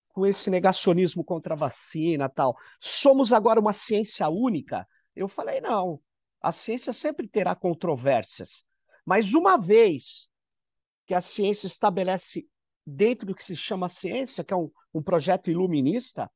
Com 0.09 0.25
esse 0.25 0.49
negacionismo 0.49 1.23
contra 1.23 1.53
a 1.53 1.57
vacina 1.57 2.27
tal, 2.27 2.57
somos 2.79 3.31
agora 3.31 3.59
uma 3.59 3.71
ciência 3.71 4.27
única? 4.27 4.87
Eu 5.15 5.27
falei, 5.27 5.61
não, 5.61 6.01
a 6.41 6.51
ciência 6.51 6.91
sempre 6.91 7.27
terá 7.27 7.55
controvérsias, 7.55 8.65
mas 9.05 9.33
uma 9.33 9.57
vez 9.57 10.27
que 11.05 11.13
a 11.13 11.21
ciência 11.21 11.67
estabelece 11.67 12.47
dentro 12.85 13.25
do 13.25 13.35
que 13.35 13.43
se 13.43 13.55
chama 13.55 13.87
ciência, 13.87 14.43
que 14.43 14.53
é 14.53 14.57
um, 14.57 14.69
um 14.93 15.01
projeto 15.01 15.49
iluminista, 15.49 16.29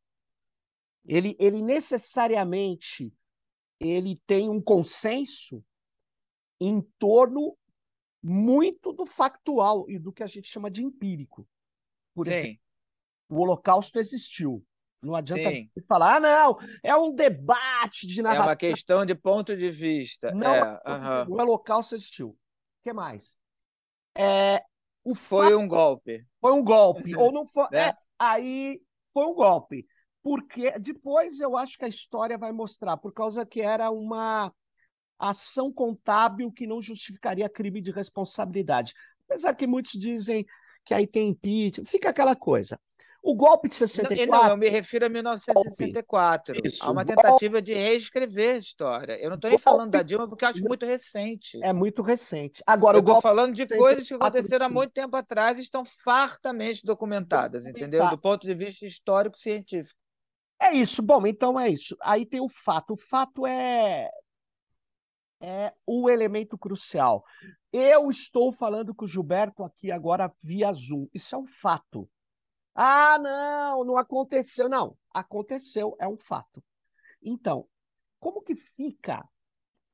ele, 1.06 1.36
ele 1.40 1.62
necessariamente 1.62 3.14
ele 3.84 4.22
tem 4.26 4.50
um 4.50 4.62
consenso 4.62 5.64
em 6.60 6.82
torno 7.00 7.58
muito 8.24 8.94
do 8.94 9.06
factual 9.06 9.90
e 9.90 10.00
do 10.00 10.12
que 10.14 10.24
a 10.24 10.28
gente 10.28 10.48
chama 10.48 10.72
de 10.72 10.84
empírico. 10.84 11.48
Por 12.16 12.28
Sim, 12.28 12.34
exemplo, 12.38 12.60
o 13.30 13.38
Holocausto 13.42 14.00
existiu. 14.00 14.66
Não 15.02 15.16
adianta 15.16 15.50
sim. 15.50 15.70
falar, 15.88 16.18
ah, 16.18 16.20
não, 16.20 16.58
é 16.84 16.96
um 16.96 17.14
debate 17.14 18.08
de 18.08 18.22
É 18.28 18.40
uma 18.40 18.56
narrativa. 18.56 18.56
questão 18.56 19.06
de 19.06 19.16
ponto 19.16 19.56
de 19.56 19.70
vista. 19.70 20.36
Não, 20.36 20.54
É, 20.54 20.82
aham. 20.86 21.26
o 21.28 21.36
Holocausto 21.42 21.96
existiu. 21.96 22.30
O 22.30 22.38
que 22.84 22.94
mais? 22.94 23.36
É, 24.18 24.64
o 25.04 25.16
Foi 25.28 25.54
fato 25.54 25.56
um 25.56 25.68
golpe, 25.68 26.26
foi 26.42 26.54
um 26.54 26.64
golpe, 26.64 27.16
ou 27.18 27.32
não 27.32 27.48
foi. 27.48 27.68
né? 27.70 27.90
É, 27.90 27.96
aí 28.20 28.82
foi 29.14 29.26
um 29.26 29.34
golpe. 29.34 29.88
Porque 30.24 30.72
depois 30.80 31.40
eu 31.42 31.58
acho 31.58 31.78
que 31.78 31.86
a 31.86 31.90
história 31.90 32.38
vai 32.38 32.52
mostrar, 32.54 32.96
por 32.98 33.14
causa 33.14 33.46
que 33.46 33.62
era 33.62 33.92
uma 33.92 34.52
ação 35.20 35.72
contábil 35.72 36.52
que 36.52 36.66
não 36.66 36.82
justificaria 36.82 37.50
crime 37.50 37.82
de 37.82 37.92
responsabilidade. 37.92 38.94
Apesar 39.28 39.54
que 39.54 39.68
muitos 39.68 39.94
dizem 39.94 40.46
que 40.86 40.94
aí 40.94 41.06
tem 41.06 41.30
impeachment, 41.30 41.86
fica 41.86 42.10
aquela 42.10 42.36
coisa. 42.36 42.80
O 43.26 43.34
golpe 43.34 43.70
de 43.70 43.80
Não, 43.80 44.12
e 44.12 44.26
não, 44.28 44.42
64, 44.44 44.50
eu 44.52 44.58
me 44.58 44.68
refiro 44.68 45.06
a 45.06 45.10
1964, 45.10 46.60
isso, 46.66 46.84
a 46.84 46.92
uma 46.92 47.04
o 47.04 47.06
golpe, 47.06 47.22
tentativa 47.22 47.62
de 47.62 47.74
reescrever 47.74 48.56
a 48.56 48.58
história. 48.58 49.14
Eu 49.14 49.30
não 49.30 49.36
estou 49.36 49.50
nem 49.50 49.58
falando 49.58 49.92
da 49.92 50.00
golpe 50.00 50.10
Dilma 50.10 50.28
porque 50.28 50.44
eu 50.44 50.50
acho 50.50 50.62
muito 50.62 50.86
recente. 50.86 51.58
é 51.64 51.72
muito 51.72 52.02
recente. 52.02 52.62
Agora, 52.68 52.98
Eu 52.98 53.00
estou 53.00 53.14
golpe 53.14 53.26
falando 53.26 53.54
de 53.54 53.66
coisas 53.66 54.02
que 54.02 54.08
64, 54.10 54.28
aconteceram 54.28 54.66
há 54.66 54.70
muito 54.70 54.92
tempo 54.92 55.16
atrás 55.16 55.58
e 55.58 55.62
estão 55.62 55.86
fartamente 55.86 56.82
documentadas, 56.84 57.66
entendeu? 57.66 58.02
documentado. 58.02 58.18
Do 58.18 58.22
ponto 58.22 58.46
de 58.46 58.54
vista 58.54 58.86
histórico-científico. 58.86 60.03
É 60.64 60.74
isso. 60.74 61.02
Bom, 61.02 61.26
então 61.28 61.60
é 61.60 61.70
isso. 61.70 61.96
Aí 62.02 62.26
tem 62.26 62.42
o 62.42 62.50
fato. 62.50 62.94
O 62.94 62.98
fato 62.98 63.46
é 63.46 64.10
é 65.42 65.74
o 65.86 66.10
elemento 66.10 66.58
crucial. 66.58 67.26
Eu 67.72 68.10
estou 68.10 68.54
falando 68.54 68.96
com 68.96 69.04
o 69.04 69.08
Gilberto 69.08 69.64
aqui 69.64 69.92
agora 69.92 70.34
via 70.42 70.72
Zoom. 70.72 71.08
Isso 71.14 71.36
é 71.36 71.38
um 71.38 71.46
fato. 71.46 72.10
Ah, 72.74 73.18
não, 73.20 73.84
não 73.84 73.98
aconteceu. 73.98 74.70
Não, 74.70 74.98
aconteceu, 75.14 75.98
é 76.00 76.08
um 76.08 76.18
fato. 76.18 76.64
Então, 77.22 77.68
como 78.20 78.42
que 78.42 78.56
fica? 78.56 79.28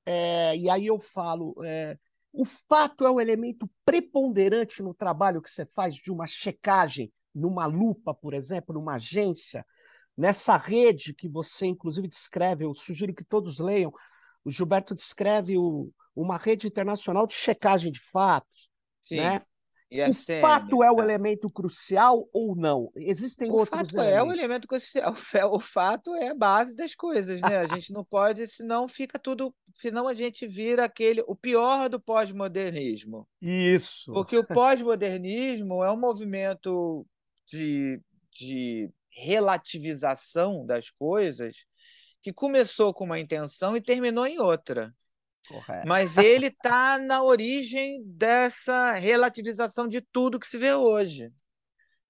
é, 0.10 0.58
e 0.58 0.68
aí 0.70 0.88
eu 0.88 1.00
falo, 1.00 1.56
é, 1.64 1.96
o 2.34 2.44
fato 2.44 3.06
é 3.06 3.12
o 3.12 3.22
elemento 3.22 3.70
preponderante 3.86 4.82
no 4.82 4.92
trabalho 4.92 5.40
que 5.40 5.52
você 5.52 5.68
faz 5.68 5.96
de 5.96 6.12
uma 6.12 6.26
checagem, 6.26 7.14
numa 7.34 7.68
lupa, 7.68 8.12
por 8.12 8.34
exemplo, 8.34 8.74
numa 8.74 8.96
agência, 8.96 9.64
nessa 10.20 10.58
rede 10.58 11.14
que 11.14 11.28
você, 11.30 11.66
inclusive, 11.66 12.08
descreve, 12.08 12.66
eu 12.66 12.76
sugiro 12.76 13.14
que 13.14 13.24
todos 13.24 13.60
leiam. 13.60 13.92
O 14.44 14.52
Gilberto 14.52 14.94
descreve 14.96 15.58
o- 15.58 15.92
uma 16.16 16.38
rede 16.38 16.68
internacional 16.68 17.26
de 17.26 17.34
checagem 17.34 17.92
de 17.92 18.00
fatos, 18.00 18.70
Sim, 19.06 19.18
né? 19.18 19.42
O 19.92 19.96
IFCM. 19.96 20.42
fato 20.42 20.84
é 20.84 20.92
o 20.92 21.00
é. 21.00 21.04
elemento 21.04 21.50
crucial 21.50 22.30
ou 22.32 22.56
não? 22.56 22.92
Existem 22.96 23.50
O 23.50 23.54
outros 23.56 23.92
fato 23.92 24.00
é 24.02 24.22
o 24.22 24.32
elementos. 24.32 24.34
elemento 24.34 24.68
crucial. 24.68 25.12
O 25.12 25.16
fa- 25.16 25.48
O 25.48 25.60
fato 25.60 26.14
é 26.16 26.30
a 26.30 26.36
base 26.36 26.76
das 26.76 26.94
coisas, 26.94 27.42
né? 27.42 27.58
A 27.58 27.68
gente 27.80 27.92
não 27.92 28.04
pode, 28.04 28.46
senão 28.48 28.88
fica 28.88 29.18
tudo, 29.18 29.54
senão 29.74 30.08
a 30.08 30.14
gente 30.14 30.46
vira 30.46 30.86
aquele, 30.86 31.24
o 31.28 31.36
pior 31.36 31.90
do 31.90 32.00
pós-modernismo. 32.00 33.28
Isso. 33.42 34.12
Porque 34.14 34.38
o 34.38 34.44
pós-modernismo 34.46 35.84
é 35.84 35.92
um 35.92 36.00
movimento 36.00 37.06
de, 37.48 38.02
de 38.32 38.92
relativização 39.10 40.66
das 40.66 40.90
coisas 40.90 41.66
que 42.22 42.34
começou 42.34 42.94
com 42.94 43.06
uma 43.06 43.20
intenção 43.20 43.76
e 43.76 43.82
terminou 43.82 44.26
em 44.26 44.40
outra. 44.40 44.94
Correto. 45.48 45.88
Mas 45.88 46.18
ele 46.18 46.48
está 46.48 46.98
na 47.00 47.24
origem 47.24 48.04
dessa 48.06 48.94
relativização 48.94 49.88
de 49.88 50.02
tudo 50.02 50.40
que 50.40 50.48
se 50.48 50.58
vê 50.58 50.74
hoje. 50.74 51.32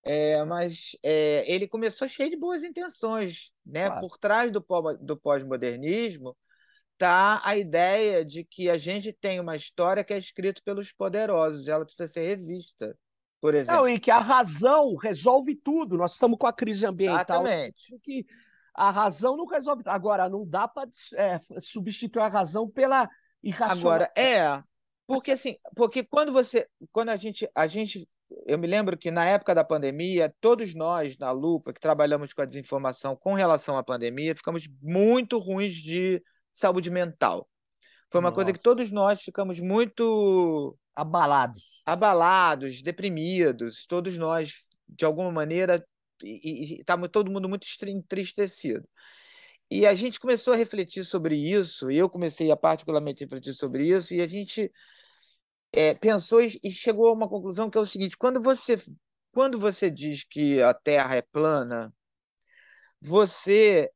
É, 0.03 0.43
mas 0.45 0.97
é, 1.03 1.43
ele 1.51 1.67
começou 1.67 2.07
cheio 2.07 2.29
de 2.29 2.37
boas 2.37 2.63
intenções. 2.63 3.51
Né? 3.65 3.85
Claro. 3.85 4.01
Por 4.01 4.17
trás 4.17 4.51
do, 4.51 4.65
do 5.01 5.17
pós-modernismo 5.17 6.35
está 6.93 7.41
a 7.45 7.57
ideia 7.57 8.25
de 8.25 8.43
que 8.43 8.69
a 8.69 8.77
gente 8.77 9.13
tem 9.13 9.39
uma 9.39 9.55
história 9.55 10.03
que 10.03 10.13
é 10.13 10.17
escrita 10.17 10.61
pelos 10.65 10.91
poderosos, 10.91 11.67
ela 11.69 11.85
precisa 11.85 12.09
ser 12.09 12.35
revista. 12.35 12.97
Por 13.41 13.55
exemplo. 13.55 13.81
Não, 13.81 13.87
e 13.87 13.99
que 13.99 14.11
a 14.11 14.19
razão 14.19 14.95
resolve 14.95 15.55
tudo. 15.55 15.97
Nós 15.97 16.13
estamos 16.13 16.37
com 16.37 16.47
a 16.47 16.53
crise 16.53 16.85
ambiental. 16.85 17.45
Exatamente. 17.45 17.97
Que 18.03 18.25
a 18.73 18.91
razão 18.91 19.37
não 19.37 19.45
resolve. 19.45 19.83
Agora, 19.85 20.29
não 20.29 20.45
dá 20.45 20.67
para 20.67 20.89
é, 21.15 21.39
substituir 21.61 22.21
a 22.21 22.27
razão 22.27 22.69
pela 22.69 23.09
irracional. 23.41 23.93
Agora, 23.93 24.11
é. 24.15 24.61
Porque 25.07 25.31
assim, 25.31 25.57
porque 25.75 26.03
quando 26.03 26.31
você. 26.31 26.67
Quando 26.91 27.09
a 27.09 27.15
gente. 27.15 27.49
A 27.55 27.65
gente 27.67 28.07
eu 28.45 28.59
me 28.59 28.67
lembro 28.67 28.97
que 28.97 29.09
na 29.09 29.25
época 29.25 29.55
da 29.55 29.63
pandemia, 29.63 30.33
todos 30.39 30.75
nós 30.75 31.17
na 31.17 31.31
Lupa 31.31 31.73
que 31.73 31.79
trabalhamos 31.79 32.31
com 32.31 32.41
a 32.41 32.45
desinformação 32.45 33.15
com 33.15 33.33
relação 33.33 33.75
à 33.75 33.83
pandemia, 33.83 34.35
ficamos 34.35 34.67
muito 34.81 35.39
ruins 35.39 35.73
de 35.73 36.21
saúde 36.53 36.89
mental. 36.89 37.49
Foi 38.11 38.19
uma 38.19 38.29
Nossa. 38.29 38.35
coisa 38.35 38.53
que 38.53 38.59
todos 38.59 38.91
nós 38.91 39.21
ficamos 39.21 39.59
muito 39.59 40.77
abalados, 40.95 41.63
abalados, 41.91 42.81
deprimidos, 42.81 43.85
todos 43.85 44.17
nós 44.17 44.67
de 44.87 45.05
alguma 45.05 45.31
maneira 45.31 45.85
e 46.23 46.79
estava 46.79 47.07
todo 47.07 47.31
mundo 47.31 47.47
muito 47.47 47.65
entristecido. 47.87 48.87
E 49.71 49.85
a 49.85 49.93
gente 49.93 50.19
começou 50.19 50.53
a 50.53 50.57
refletir 50.57 51.03
sobre 51.05 51.35
isso, 51.35 51.91
e 51.91 51.97
eu 51.97 52.09
comecei 52.09 52.51
a 52.51 52.57
particularmente 52.57 53.23
refletir 53.23 53.53
sobre 53.53 53.87
isso, 53.87 54.13
e 54.13 54.21
a 54.21 54.27
gente 54.27 54.71
é, 55.71 55.93
pensou 55.93 56.41
e 56.41 56.71
chegou 56.71 57.07
a 57.07 57.13
uma 57.13 57.29
conclusão 57.29 57.69
que 57.69 57.77
é 57.77 57.81
o 57.81 57.85
seguinte: 57.85 58.17
quando 58.17 58.41
você, 58.41 58.75
quando 59.31 59.59
você 59.59 59.89
diz 59.89 60.23
que 60.23 60.61
a 60.61 60.73
Terra 60.73 61.15
é 61.15 61.21
plana, 61.21 61.93
você 62.99 63.91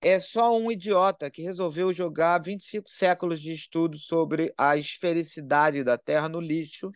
é 0.00 0.20
só 0.20 0.56
um 0.56 0.70
idiota 0.70 1.30
que 1.30 1.42
resolveu 1.42 1.92
jogar 1.92 2.38
25 2.40 2.88
séculos 2.88 3.40
de 3.40 3.52
estudo 3.52 3.98
sobre 3.98 4.52
a 4.56 4.76
esfericidade 4.76 5.82
da 5.82 5.98
Terra 5.98 6.28
no 6.28 6.40
lixo 6.40 6.90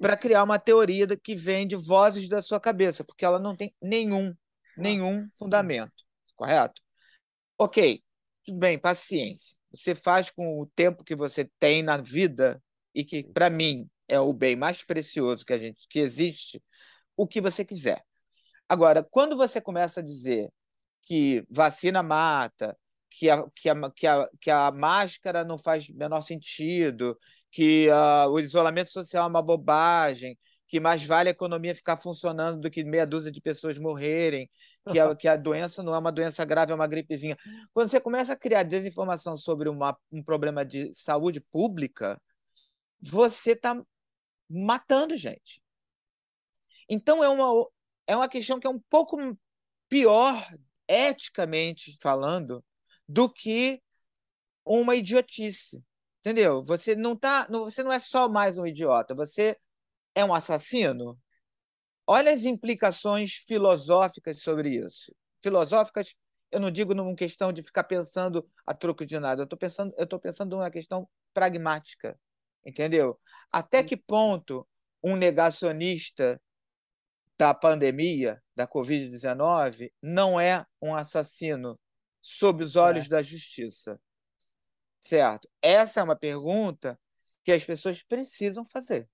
para 0.00 0.16
criar 0.16 0.42
uma 0.42 0.58
teoria 0.58 1.06
que 1.16 1.34
vem 1.34 1.66
de 1.66 1.76
vozes 1.76 2.28
da 2.28 2.42
sua 2.42 2.60
cabeça, 2.60 3.04
porque 3.04 3.24
ela 3.24 3.38
não 3.38 3.56
tem 3.56 3.74
nenhum, 3.80 4.34
nenhum 4.76 5.28
fundamento, 5.36 5.92
correto? 6.36 6.82
Ok, 7.58 8.02
tudo 8.44 8.58
bem, 8.58 8.78
paciência. 8.78 9.56
Você 9.72 9.94
faz 9.94 10.30
com 10.30 10.60
o 10.60 10.66
tempo 10.66 11.04
que 11.04 11.14
você 11.14 11.50
tem 11.58 11.82
na 11.82 11.96
vida 11.96 12.62
e 12.94 13.04
que 13.04 13.24
para 13.24 13.50
mim 13.50 13.88
é 14.08 14.20
o 14.20 14.32
bem 14.32 14.56
mais 14.56 14.82
precioso 14.82 15.44
que 15.44 15.52
a 15.52 15.58
gente 15.58 15.86
que 15.88 15.98
existe, 15.98 16.62
o 17.16 17.26
que 17.26 17.40
você 17.40 17.64
quiser. 17.64 18.04
Agora, 18.68 19.02
quando 19.02 19.36
você 19.36 19.60
começa 19.60 20.00
a 20.00 20.02
dizer 20.02 20.50
que 21.02 21.44
vacina 21.50 22.02
mata, 22.02 22.76
que 23.10 23.30
a, 23.30 23.44
que 23.54 23.68
a, 23.68 23.90
que 23.90 24.06
a, 24.06 24.28
que 24.40 24.50
a 24.50 24.72
máscara 24.72 25.44
não 25.44 25.58
faz 25.58 25.88
menor 25.88 26.20
sentido, 26.22 27.18
que 27.54 27.88
uh, 27.88 28.28
o 28.30 28.40
isolamento 28.40 28.90
social 28.90 29.26
é 29.26 29.28
uma 29.28 29.40
bobagem, 29.40 30.36
que 30.66 30.80
mais 30.80 31.06
vale 31.06 31.28
a 31.28 31.30
economia 31.30 31.72
ficar 31.72 31.96
funcionando 31.96 32.60
do 32.60 32.68
que 32.68 32.82
meia 32.82 33.06
dúzia 33.06 33.30
de 33.30 33.40
pessoas 33.40 33.78
morrerem, 33.78 34.50
que 34.90 34.98
a, 34.98 35.14
que 35.14 35.28
a 35.28 35.36
doença 35.36 35.80
não 35.80 35.94
é 35.94 35.98
uma 35.98 36.10
doença 36.10 36.44
grave, 36.44 36.72
é 36.72 36.74
uma 36.74 36.88
gripezinha. 36.88 37.36
Quando 37.72 37.88
você 37.88 38.00
começa 38.00 38.32
a 38.32 38.36
criar 38.36 38.64
desinformação 38.64 39.36
sobre 39.36 39.68
uma, 39.68 39.96
um 40.10 40.20
problema 40.20 40.64
de 40.64 40.92
saúde 40.96 41.40
pública, 41.40 42.20
você 43.00 43.52
está 43.52 43.80
matando 44.50 45.16
gente. 45.16 45.62
Então 46.88 47.22
é 47.22 47.28
uma, 47.28 47.68
é 48.04 48.16
uma 48.16 48.28
questão 48.28 48.58
que 48.58 48.66
é 48.66 48.70
um 48.70 48.80
pouco 48.90 49.16
pior 49.88 50.44
eticamente 50.88 51.96
falando, 52.00 52.64
do 53.08 53.28
que 53.28 53.80
uma 54.64 54.96
idiotice. 54.96 55.80
Entendeu? 56.24 56.64
Você 56.64 56.96
não 56.96 57.14
tá, 57.14 57.46
você 57.50 57.82
não 57.82 57.92
é 57.92 57.98
só 57.98 58.30
mais 58.30 58.56
um 58.56 58.66
idiota, 58.66 59.14
você 59.14 59.54
é 60.14 60.24
um 60.24 60.32
assassino. 60.32 61.20
Olha 62.06 62.32
as 62.32 62.46
implicações 62.46 63.34
filosóficas 63.34 64.40
sobre 64.40 64.70
isso. 64.70 65.14
Filosóficas, 65.42 66.14
eu 66.50 66.60
não 66.60 66.70
digo 66.70 66.94
numa 66.94 67.14
questão 67.14 67.52
de 67.52 67.62
ficar 67.62 67.84
pensando 67.84 68.48
a 68.66 68.72
troco 68.72 69.04
de 69.04 69.18
nada, 69.18 69.42
eu 69.42 69.44
estou 69.44 69.58
pensando, 69.58 69.92
eu 69.98 70.04
estou 70.04 70.18
pensando 70.18 70.56
numa 70.56 70.70
questão 70.70 71.06
pragmática, 71.34 72.18
entendeu? 72.64 73.20
Até 73.52 73.82
que 73.82 73.94
ponto 73.94 74.66
um 75.02 75.16
negacionista 75.16 76.40
da 77.38 77.52
pandemia 77.52 78.42
da 78.56 78.66
Covid-19 78.66 79.92
não 80.00 80.40
é 80.40 80.64
um 80.80 80.94
assassino 80.94 81.78
sob 82.22 82.64
os 82.64 82.76
olhos 82.76 83.04
é. 83.04 83.08
da 83.10 83.22
justiça. 83.22 84.00
Certo? 85.04 85.48
Essa 85.60 86.00
é 86.00 86.02
uma 86.02 86.16
pergunta 86.16 86.98
que 87.44 87.52
as 87.52 87.62
pessoas 87.64 88.02
precisam 88.02 88.64
fazer. 88.64 89.08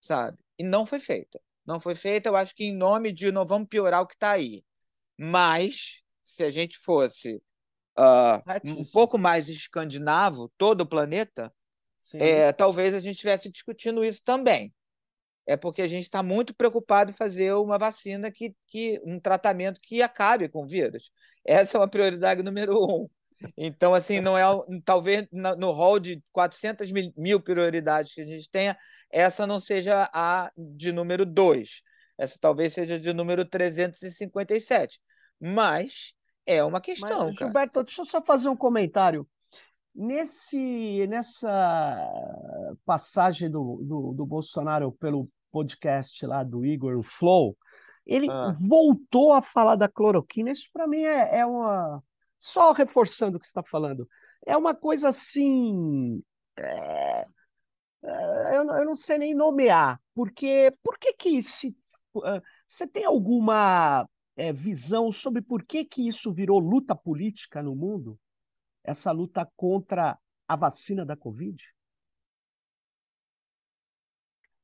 Sabe? 0.00 0.38
E 0.58 0.62
não 0.62 0.84
foi 0.84 1.00
feita. 1.00 1.40
Não 1.64 1.80
foi 1.80 1.94
feita, 1.94 2.28
eu 2.28 2.36
acho 2.36 2.54
que 2.54 2.64
em 2.64 2.76
nome 2.76 3.10
de 3.10 3.32
não 3.32 3.46
vamos 3.46 3.68
piorar 3.68 4.02
o 4.02 4.06
que 4.06 4.14
está 4.14 4.32
aí. 4.32 4.62
Mas, 5.16 6.02
se 6.22 6.44
a 6.44 6.50
gente 6.50 6.78
fosse 6.78 7.42
uh, 7.98 8.42
um 8.64 8.84
pouco 8.84 9.16
mais 9.16 9.48
escandinavo, 9.48 10.52
todo 10.58 10.82
o 10.82 10.86
planeta, 10.86 11.52
é, 12.14 12.52
talvez 12.52 12.92
a 12.92 13.00
gente 13.00 13.14
estivesse 13.14 13.50
discutindo 13.50 14.04
isso 14.04 14.22
também 14.22 14.74
é 15.46 15.56
porque 15.56 15.82
a 15.82 15.86
gente 15.86 16.04
está 16.04 16.22
muito 16.22 16.54
preocupado 16.54 17.10
em 17.10 17.14
fazer 17.14 17.52
uma 17.54 17.78
vacina 17.78 18.30
que, 18.30 18.54
que 18.66 19.00
um 19.04 19.20
tratamento 19.20 19.80
que 19.80 20.00
acabe 20.02 20.48
com 20.48 20.64
o 20.64 20.66
vírus. 20.66 21.10
Essa 21.44 21.76
é 21.76 21.80
uma 21.80 21.88
prioridade 21.88 22.42
número 22.42 22.78
um. 22.82 23.08
Então, 23.56 23.94
assim, 23.94 24.20
não 24.20 24.36
é 24.36 24.44
talvez 24.84 25.26
no 25.32 25.70
rol 25.72 25.98
de 25.98 26.22
400 26.32 26.90
mil, 27.16 27.40
prioridades 27.40 28.14
que 28.14 28.20
a 28.20 28.26
gente 28.26 28.48
tenha, 28.50 28.76
essa 29.10 29.46
não 29.46 29.60
seja 29.60 30.08
a 30.12 30.50
de 30.56 30.92
número 30.92 31.24
dois. 31.24 31.82
Essa 32.18 32.38
talvez 32.40 32.72
seja 32.72 32.98
de 32.98 33.12
número 33.12 33.44
357. 33.44 35.00
Mas 35.40 36.14
é 36.46 36.62
uma 36.62 36.80
questão. 36.80 37.26
Mas, 37.26 37.36
Gilberto, 37.36 37.82
deixa 37.82 38.02
eu 38.02 38.06
só 38.06 38.22
fazer 38.22 38.48
um 38.48 38.56
comentário. 38.56 39.26
Nesse, 39.94 41.06
nessa 41.06 42.10
passagem 42.84 43.48
do, 43.48 43.80
do, 43.84 44.12
do, 44.12 44.26
Bolsonaro 44.26 44.90
pelo 44.90 45.28
podcast 45.52 46.26
lá 46.26 46.42
do 46.42 46.66
Igor, 46.66 46.98
o 46.98 47.02
Flow, 47.04 47.56
ele 48.04 48.28
ah. 48.28 48.56
voltou 48.60 49.32
a 49.32 49.40
falar 49.40 49.76
da 49.76 49.88
cloroquina. 49.88 50.50
Isso 50.50 50.68
para 50.72 50.88
mim 50.88 51.02
é, 51.02 51.38
é, 51.38 51.46
uma. 51.46 52.02
Só 52.44 52.72
reforçando 52.72 53.36
o 53.36 53.40
que 53.40 53.46
você 53.46 53.50
está 53.50 53.62
falando, 53.62 54.08
é 54.44 54.56
uma 54.56 54.74
coisa 54.74 55.08
assim. 55.08 56.22
É... 56.56 57.24
É, 58.06 58.56
eu, 58.58 58.64
eu, 58.66 58.84
não 58.84 58.94
sei 58.94 59.16
nem 59.16 59.34
nomear, 59.34 59.98
porque 60.14 60.70
por 60.82 60.98
que 60.98 61.14
que 61.14 61.42
se, 61.42 61.74
uh, 62.14 62.42
você 62.68 62.86
tem 62.86 63.06
alguma 63.06 64.06
é, 64.36 64.52
visão 64.52 65.10
sobre 65.10 65.40
por 65.40 65.62
que 65.64 65.86
que 65.86 66.06
isso 66.06 66.30
virou 66.30 66.58
luta 66.58 66.94
política 66.94 67.62
no 67.62 67.74
mundo? 67.74 68.20
essa 68.84 69.10
luta 69.10 69.50
contra 69.56 70.18
a 70.46 70.56
vacina 70.56 71.06
da 71.06 71.16
Covid? 71.16 71.64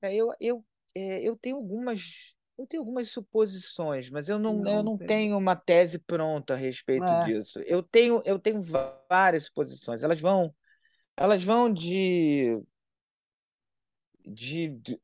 É, 0.03 0.15
eu, 0.15 0.33
eu, 0.39 0.65
é, 0.95 1.27
eu 1.27 1.37
tenho 1.37 1.57
algumas 1.57 2.35
eu 2.61 2.67
tenho 2.67 2.83
algumas 2.83 3.09
suposições, 3.09 4.11
mas 4.11 4.29
eu 4.29 4.39
não, 4.39 4.59
não 4.59 4.71
eu 4.71 4.83
não 4.83 4.99
tem. 4.99 5.07
tenho 5.07 5.39
uma 5.39 5.57
tese 5.57 5.99
pronta 5.99 6.53
a 6.53 6.57
respeito 6.57 7.05
é. 7.05 7.25
disso. 7.25 7.59
Eu 7.61 7.83
tenho, 7.83 8.23
eu 8.27 8.39
tenho 8.39 8.61
várias 9.09 9.45
suposições. 9.45 10.03
Elas 10.03 10.21
vão, 10.21 10.55
elas 11.17 11.43
vão 11.43 11.73
de, 11.73 12.63
de, 14.27 14.69
de 14.69 15.01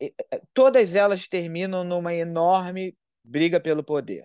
todas 0.52 0.94
elas 0.94 1.26
terminam 1.26 1.82
numa 1.82 2.12
enorme 2.12 2.94
briga 3.24 3.58
pelo 3.58 3.82
poder. 3.82 4.24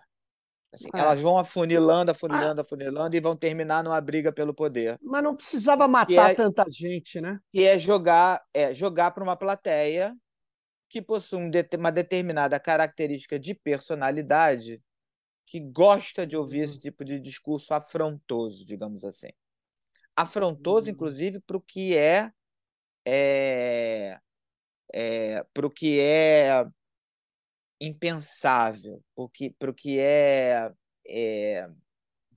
Assim, 0.73 0.89
é. 0.93 0.99
Elas 0.99 1.19
vão 1.19 1.37
afunilando, 1.37 2.11
afunilando, 2.11 2.59
ah. 2.59 2.63
afunilando 2.63 3.15
e 3.15 3.21
vão 3.21 3.35
terminar 3.35 3.81
numa 3.81 3.99
briga 4.01 4.31
pelo 4.31 4.53
poder. 4.53 4.97
Mas 5.01 5.23
não 5.23 5.37
precisava 5.37 5.87
matar 5.87 6.31
é, 6.31 6.35
tanta 6.35 6.65
gente, 6.69 7.21
né? 7.21 7.39
Que 7.51 7.63
é 7.63 7.79
jogar, 7.79 8.43
é 8.53 8.73
jogar 8.73 9.11
para 9.11 9.23
uma 9.23 9.37
plateia 9.37 10.13
que 10.91 11.01
possui 11.01 11.39
uma 11.77 11.91
determinada 11.91 12.59
característica 12.59 13.39
de 13.39 13.55
personalidade 13.55 14.83
que 15.45 15.59
gosta 15.61 16.27
de 16.27 16.35
ouvir 16.35 16.59
esse 16.59 16.75
uhum. 16.75 16.81
tipo 16.81 17.05
de 17.05 17.17
discurso 17.17 17.73
afrontoso, 17.73 18.65
digamos 18.65 19.05
assim. 19.05 19.29
Afrontoso, 20.13 20.87
uhum. 20.87 20.93
inclusive, 20.93 21.39
para 21.39 21.55
o 21.55 21.61
que 21.61 21.95
é, 21.95 22.29
é, 23.05 24.19
é 24.93 25.43
para 25.53 25.65
o 25.65 25.69
que 25.69 25.97
é 25.97 26.65
impensável, 27.79 29.01
para 29.15 29.69
o 29.71 29.73
que 29.73 29.97
é, 29.97 30.73
é 31.07 31.69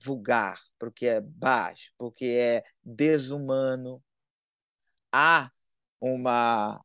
vulgar, 0.01 0.61
para 0.79 0.87
o 0.87 0.91
que 0.93 1.07
é 1.07 1.19
baixo, 1.19 1.91
para 1.97 2.07
o 2.07 2.11
que 2.11 2.37
é 2.37 2.63
desumano. 2.81 4.01
Há 5.11 5.51
uma 5.99 6.84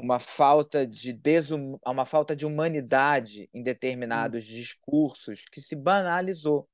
uma 0.00 0.18
falta 0.18 0.86
de 0.86 1.12
desum... 1.12 1.78
uma 1.86 2.04
falta 2.06 2.34
de 2.34 2.46
humanidade 2.46 3.48
em 3.54 3.62
determinados 3.62 4.44
discursos 4.44 5.44
que 5.50 5.60
se 5.60 5.76
banalizou, 5.76 6.68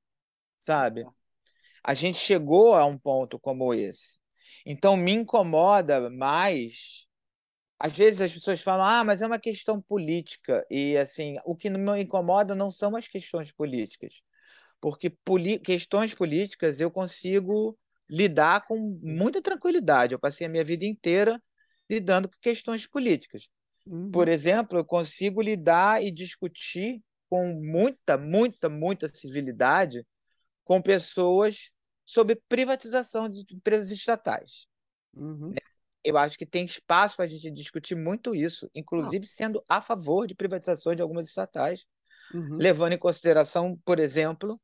sabe? 0.58 1.06
A 1.84 1.94
gente 1.94 2.18
chegou 2.18 2.74
a 2.74 2.84
um 2.86 2.98
ponto 2.98 3.38
como 3.38 3.74
esse. 3.74 4.18
Então 4.64 4.96
me 4.96 5.12
incomoda 5.12 6.10
mais. 6.10 7.06
Às 7.78 7.96
vezes 7.96 8.20
as 8.20 8.32
pessoas 8.32 8.62
falam: 8.62 8.86
"Ah, 8.86 9.04
mas 9.04 9.22
é 9.22 9.26
uma 9.26 9.38
questão 9.38 9.80
política". 9.80 10.66
E 10.70 10.96
assim, 10.96 11.36
o 11.44 11.56
que 11.56 11.70
me 11.70 12.02
incomoda 12.02 12.54
não 12.54 12.70
são 12.70 12.96
as 12.96 13.08
questões 13.08 13.52
políticas 13.52 14.22
porque 14.80 15.10
poli 15.10 15.58
questões 15.58 16.14
políticas 16.14 16.80
eu 16.80 16.90
consigo 16.90 17.78
lidar 18.08 18.66
com 18.66 18.98
muita 19.02 19.42
tranquilidade. 19.42 20.14
Eu 20.14 20.18
passei 20.18 20.46
a 20.46 20.50
minha 20.50 20.64
vida 20.64 20.84
inteira 20.84 21.42
lidando 21.88 22.28
com 22.28 22.34
questões 22.40 22.86
políticas. 22.86 23.48
Uhum. 23.86 24.10
Por 24.10 24.28
exemplo, 24.28 24.78
eu 24.78 24.84
consigo 24.84 25.40
lidar 25.40 26.02
e 26.02 26.10
discutir 26.10 27.00
com 27.28 27.52
muita, 27.54 28.16
muita, 28.16 28.68
muita 28.68 29.08
civilidade 29.08 30.04
com 30.64 30.82
pessoas 30.82 31.70
sobre 32.04 32.40
privatização 32.48 33.28
de 33.28 33.44
empresas 33.52 33.90
estatais. 33.90 34.66
Uhum. 35.14 35.54
Eu 36.04 36.16
acho 36.16 36.38
que 36.38 36.46
tem 36.46 36.64
espaço 36.64 37.16
para 37.16 37.24
a 37.24 37.28
gente 37.28 37.50
discutir 37.50 37.96
muito 37.96 38.34
isso, 38.34 38.70
inclusive 38.74 39.26
sendo 39.26 39.62
a 39.68 39.80
favor 39.80 40.26
de 40.26 40.34
privatização 40.34 40.94
de 40.94 41.02
algumas 41.02 41.28
estatais, 41.28 41.84
uhum. 42.32 42.56
levando 42.56 42.92
em 42.92 42.98
consideração, 42.98 43.76
por 43.84 43.98
exemplo, 43.98 44.60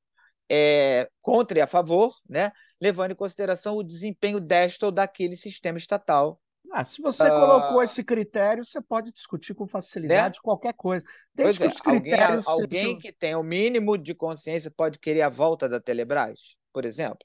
é, 0.48 1.08
contra 1.20 1.58
e 1.58 1.60
a 1.62 1.66
favor, 1.66 2.14
né? 2.28 2.52
levando 2.80 3.12
em 3.12 3.16
consideração 3.16 3.76
o 3.76 3.82
desempenho 3.82 4.38
desta 4.40 4.86
ou 4.86 4.92
daquele 4.92 5.36
sistema 5.36 5.78
estatal. 5.78 6.41
Ah, 6.72 6.84
se 6.84 7.02
você 7.02 7.24
uh... 7.24 7.28
colocou 7.28 7.82
esse 7.82 8.02
critério, 8.02 8.64
você 8.64 8.80
pode 8.80 9.12
discutir 9.12 9.54
com 9.54 9.66
facilidade 9.66 10.36
né? 10.36 10.40
qualquer 10.42 10.72
coisa. 10.72 11.04
Desde 11.34 11.58
pois 11.58 11.72
é, 11.74 11.90
alguém, 11.90 12.42
alguém 12.46 12.84
sejam... 12.86 12.98
que 12.98 13.12
tem 13.12 13.34
o 13.34 13.42
mínimo 13.42 13.98
de 13.98 14.14
consciência 14.14 14.70
pode 14.70 14.98
querer 14.98 15.20
a 15.20 15.28
volta 15.28 15.68
da 15.68 15.78
Telebrás, 15.78 16.56
por 16.72 16.86
exemplo. 16.86 17.18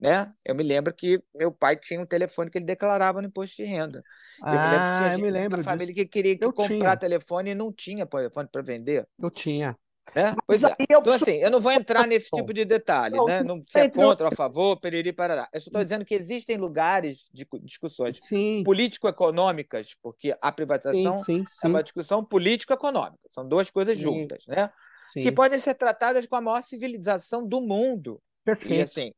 Né? 0.00 0.30
Eu 0.44 0.54
me 0.54 0.62
lembro 0.62 0.94
que 0.94 1.22
meu 1.34 1.50
pai 1.50 1.76
tinha 1.76 2.00
um 2.00 2.06
telefone 2.06 2.50
que 2.50 2.58
ele 2.58 2.66
declarava 2.66 3.20
no 3.20 3.28
imposto 3.28 3.56
de 3.56 3.64
renda. 3.64 4.02
Ah, 4.42 4.54
eu 4.54 4.60
me 4.60 4.70
lembro 4.70 4.86
que 4.86 4.98
tinha 4.98 5.10
ah, 5.10 5.14
eu 5.14 5.18
me 5.18 5.30
lembro 5.30 5.58
uma 5.58 5.64
família 5.64 5.94
que 5.94 6.06
queria 6.06 6.38
que 6.38 6.44
comprar 6.52 6.66
tinha. 6.66 6.96
telefone 6.96 7.50
e 7.50 7.54
não 7.54 7.72
tinha 7.72 8.06
telefone 8.06 8.48
para 8.50 8.62
vender. 8.62 9.06
Eu 9.18 9.30
tinha. 9.30 9.76
É? 10.14 10.34
Pois 10.46 10.62
é. 10.62 10.74
Então, 10.78 11.12
assim, 11.12 11.32
eu 11.32 11.50
não 11.50 11.60
vou 11.60 11.72
entrar 11.72 12.06
nesse 12.06 12.30
tipo 12.30 12.52
de 12.52 12.64
detalhe, 12.64 13.16
não, 13.16 13.26
né? 13.26 13.42
Não 13.42 13.62
se 13.66 13.78
é 13.78 13.88
contra 13.88 14.26
ou 14.26 14.32
a 14.32 14.36
favor, 14.36 14.78
periri, 14.78 15.12
parará. 15.12 15.48
Eu 15.52 15.58
estou 15.58 15.82
dizendo 15.82 16.04
que 16.04 16.14
existem 16.14 16.56
lugares 16.56 17.26
de 17.32 17.46
discussões 17.62 18.18
político-econômicas, 18.64 19.94
porque 20.02 20.36
a 20.40 20.52
privatização 20.52 21.18
sim, 21.18 21.38
sim, 21.40 21.44
sim. 21.46 21.66
é 21.66 21.68
uma 21.68 21.82
discussão 21.82 22.24
político-econômica. 22.24 23.18
São 23.30 23.46
duas 23.46 23.70
coisas 23.70 23.98
juntas, 23.98 24.44
né? 24.46 24.70
Que 25.12 25.32
podem 25.32 25.58
ser 25.58 25.74
tratadas 25.74 26.26
com 26.26 26.36
a 26.36 26.40
maior 26.40 26.62
civilização 26.62 27.46
do 27.46 27.60
mundo. 27.60 28.20
Perfeito. 28.44 28.74
E, 28.74 28.82
assim, 28.82 29.12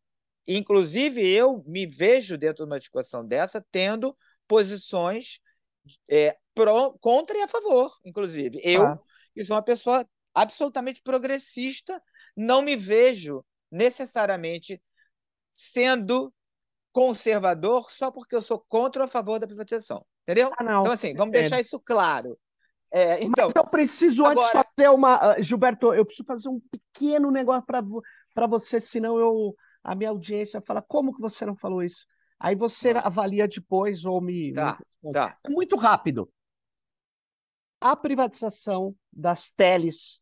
inclusive, 0.46 1.20
eu 1.20 1.62
me 1.66 1.86
vejo 1.86 2.38
dentro 2.38 2.64
de 2.64 2.70
uma 2.70 2.78
discussão 2.78 3.26
dessa 3.26 3.64
tendo 3.72 4.16
posições 4.46 5.40
é, 6.08 6.36
pro, 6.54 6.96
contra 7.00 7.36
e 7.36 7.42
a 7.42 7.48
favor, 7.48 7.92
inclusive. 8.04 8.60
Eu, 8.62 8.82
ah. 8.82 8.98
que 9.34 9.44
sou 9.44 9.56
uma 9.56 9.62
pessoa 9.62 10.06
absolutamente 10.42 11.02
progressista, 11.02 12.02
não 12.36 12.62
me 12.62 12.76
vejo 12.76 13.44
necessariamente 13.70 14.80
sendo 15.52 16.32
conservador 16.92 17.90
só 17.90 18.10
porque 18.10 18.34
eu 18.34 18.42
sou 18.42 18.58
contra 18.68 19.02
ou 19.02 19.04
a 19.04 19.08
favor 19.08 19.38
da 19.38 19.46
privatização. 19.46 20.04
Entendeu? 20.22 20.50
Ah, 20.58 20.62
então, 20.62 20.92
assim, 20.92 21.14
vamos 21.14 21.34
é. 21.34 21.40
deixar 21.40 21.60
isso 21.60 21.80
claro. 21.80 22.38
É, 22.90 23.22
então, 23.22 23.46
Mas 23.46 23.56
eu 23.56 23.66
preciso 23.66 24.24
agora... 24.24 24.46
antes 24.46 24.64
fazer 24.76 24.88
uma. 24.88 25.38
Uh, 25.38 25.42
Gilberto, 25.42 25.92
eu 25.92 26.04
preciso 26.04 26.26
fazer 26.26 26.48
um 26.48 26.60
pequeno 26.70 27.30
negócio 27.30 27.64
para 27.66 28.46
você, 28.46 28.80
senão 28.80 29.18
eu, 29.18 29.54
a 29.82 29.94
minha 29.94 30.10
audiência 30.10 30.60
fala: 30.60 30.82
como 30.82 31.14
que 31.14 31.20
você 31.20 31.44
não 31.44 31.56
falou 31.56 31.82
isso? 31.82 32.06
Aí 32.38 32.54
você 32.54 32.90
ah. 32.90 33.00
avalia 33.00 33.46
depois 33.46 34.04
ou 34.04 34.20
me. 34.20 34.52
Tá, 34.52 34.78
me... 35.02 35.12
tá. 35.12 35.36
É 35.44 35.50
muito 35.50 35.76
rápido. 35.76 36.30
A 37.80 37.94
privatização 37.94 38.94
das 39.12 39.50
teles 39.50 40.20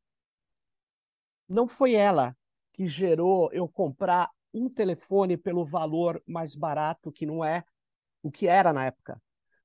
não 1.48 1.66
foi 1.66 1.94
ela 1.94 2.36
que 2.72 2.86
gerou 2.86 3.50
eu 3.52 3.68
comprar 3.68 4.30
um 4.52 4.68
telefone 4.68 5.36
pelo 5.36 5.64
valor 5.64 6.22
mais 6.26 6.54
barato, 6.54 7.12
que 7.12 7.26
não 7.26 7.44
é 7.44 7.64
o 8.22 8.30
que 8.30 8.46
era 8.46 8.72
na 8.72 8.86
época. 8.86 9.20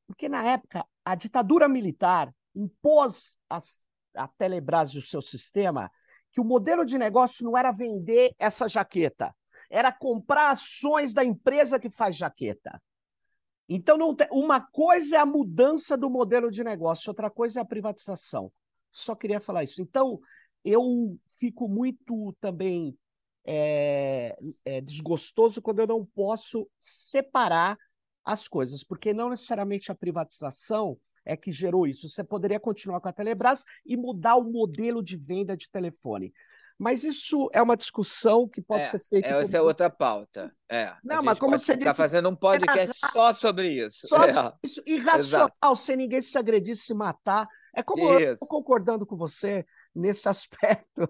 Porque 0.06 0.28
na 0.28 0.44
época 0.44 0.86
a 1.04 1.16
ditadura 1.16 1.68
militar 1.68 2.34
impôs 2.56 3.38
as, 3.50 3.80
a 4.16 4.28
Telebrás 4.28 4.92
e 4.92 4.98
o 4.98 5.02
seu 5.02 5.22
sistema 5.22 5.90
que 6.32 6.40
o 6.40 6.46
modelo 6.46 6.86
de 6.86 6.98
negócio 6.98 7.44
não 7.44 7.58
era 7.58 7.72
vender 7.72 8.34
essa 8.40 8.68
jaqueta, 8.68 9.36
era 9.70 9.92
comprar 9.92 10.52
ações 10.52 11.14
da 11.14 11.24
empresa 11.24 11.80
que 11.80 11.90
faz 11.90 12.16
jaqueta. 12.16 12.82
Então, 13.68 14.16
tem... 14.16 14.28
uma 14.32 14.60
coisa 14.60 15.18
é 15.18 15.20
a 15.20 15.26
mudança 15.26 15.98
do 15.98 16.10
modelo 16.10 16.50
de 16.50 16.64
negócio, 16.64 17.10
outra 17.10 17.30
coisa 17.30 17.60
é 17.60 17.62
a 17.62 17.66
privatização. 17.66 18.52
Só 18.92 19.16
queria 19.16 19.40
falar 19.40 19.64
isso. 19.64 19.82
Então, 19.82 20.20
eu 20.64 21.18
fico 21.42 21.68
muito 21.68 22.34
também 22.40 22.96
é, 23.44 24.38
é, 24.64 24.80
desgostoso 24.80 25.60
quando 25.60 25.80
eu 25.80 25.88
não 25.88 26.06
posso 26.06 26.70
separar 26.80 27.76
as 28.24 28.48
coisas, 28.48 28.84
porque 28.84 29.12
não 29.12 29.32
necessariamente 29.32 29.92
a 29.92 29.96
privatização 29.96 30.96
é 31.26 31.36
que 31.36 31.52
gerou 31.52 31.88
isso. 31.88 32.08
Você 32.08 32.24
poderia 32.24 32.60
continuar 32.60 33.02
com 33.02 33.10
a 33.10 33.14
Telebrás 33.14 33.64
e 33.84 33.98
mudar 33.98 34.36
o 34.36 34.44
modelo 34.44 35.04
de 35.04 35.18
venda 35.18 35.58
de 35.58 35.70
telefone. 35.72 36.32
Mas 36.78 37.04
isso 37.04 37.50
é 37.54 37.62
uma 37.62 37.78
discussão 37.78 38.48
que 38.48 38.62
pode 38.62 38.84
é, 38.84 38.90
ser 38.90 39.00
feita. 39.00 39.28
Essa 39.28 39.42
como... 39.46 39.58
é 39.58 39.62
outra 39.62 39.90
pauta. 39.90 40.56
É, 40.70 40.94
não, 41.04 41.22
mas 41.24 41.40
como 41.40 41.58
você 41.58 41.76
disse. 41.76 41.94
fazendo 41.94 42.30
um 42.30 42.36
podcast 42.36 43.00
é, 43.04 43.08
só 43.10 43.34
sobre 43.34 43.70
isso. 43.70 44.08
Só 44.08 44.24
é. 44.26 44.54
isso. 44.64 44.82
Irracional, 44.86 45.50
Exato. 45.62 45.76
sem 45.78 45.96
ninguém 45.96 46.22
se 46.22 46.38
agredir, 46.38 46.76
se 46.76 46.94
matar. 46.94 47.48
É 47.76 47.82
como 47.84 48.04
isso. 48.14 48.22
eu 48.22 48.34
estou 48.34 48.48
concordando 48.48 49.06
com 49.06 49.16
você 49.16 49.66
nesse 49.96 50.28
aspecto. 50.28 51.08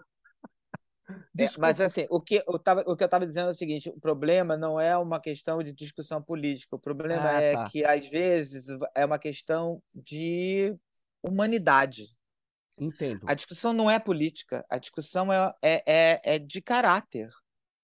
É, 1.37 1.47
mas 1.57 1.79
assim, 1.79 2.05
o 2.09 2.19
que, 2.21 2.43
eu 2.47 2.59
tava, 2.59 2.81
o 2.81 2.95
que 2.95 3.03
eu 3.03 3.05
estava 3.05 3.25
dizendo 3.25 3.47
é 3.47 3.51
o 3.51 3.55
seguinte: 3.55 3.89
o 3.89 3.99
problema 3.99 4.57
não 4.57 4.79
é 4.79 4.97
uma 4.97 5.19
questão 5.19 5.61
de 5.63 5.71
discussão 5.71 6.21
política, 6.21 6.75
o 6.75 6.79
problema 6.79 7.29
ah, 7.29 7.41
é 7.41 7.53
tá. 7.53 7.69
que, 7.69 7.83
às 7.85 8.07
vezes, 8.07 8.65
é 8.95 9.05
uma 9.05 9.19
questão 9.19 9.81
de 9.93 10.75
humanidade. 11.23 12.07
Entendo. 12.79 13.21
A 13.27 13.33
discussão 13.33 13.73
não 13.73 13.89
é 13.89 13.99
política, 13.99 14.65
a 14.69 14.77
discussão 14.77 15.31
é, 15.31 15.53
é, 15.61 15.83
é, 15.85 16.21
é 16.35 16.39
de 16.39 16.61
caráter, 16.61 17.29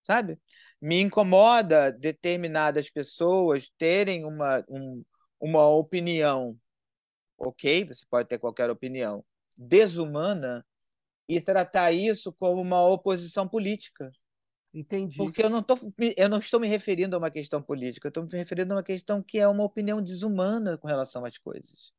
sabe? 0.04 0.40
Me 0.82 1.02
incomoda 1.02 1.92
determinadas 1.92 2.90
pessoas 2.90 3.70
terem 3.78 4.26
uma, 4.26 4.64
um, 4.68 5.04
uma 5.40 5.68
opinião, 5.68 6.58
ok? 7.38 7.86
Você 7.86 8.06
pode 8.10 8.28
ter 8.28 8.40
qualquer 8.40 8.70
opinião, 8.70 9.24
desumana 9.58 10.66
e 11.28 11.42
tratar 11.42 11.92
isso 11.92 12.34
como 12.34 12.62
uma 12.62 12.82
oposição 12.88 13.48
política. 13.48 14.12
Entendi. 14.74 15.18
Porque 15.18 15.44
eu 15.44 15.50
não, 15.50 15.64
tô, 15.64 15.78
eu 16.16 16.30
não 16.30 16.40
estou 16.40 16.60
me 16.60 16.68
referindo 16.68 17.16
a 17.16 17.20
uma 17.20 17.32
questão 17.32 17.62
política, 17.62 18.08
eu 18.08 18.10
estou 18.10 18.24
me 18.24 18.38
referindo 18.38 18.74
a 18.74 18.78
uma 18.78 18.84
questão 18.84 19.24
que 19.24 19.40
é 19.40 19.48
uma 19.48 19.64
opinião 19.64 20.02
desumana 20.02 20.78
com 20.78 20.88
relação 20.88 21.26
às 21.26 21.38
coisas 21.38 21.92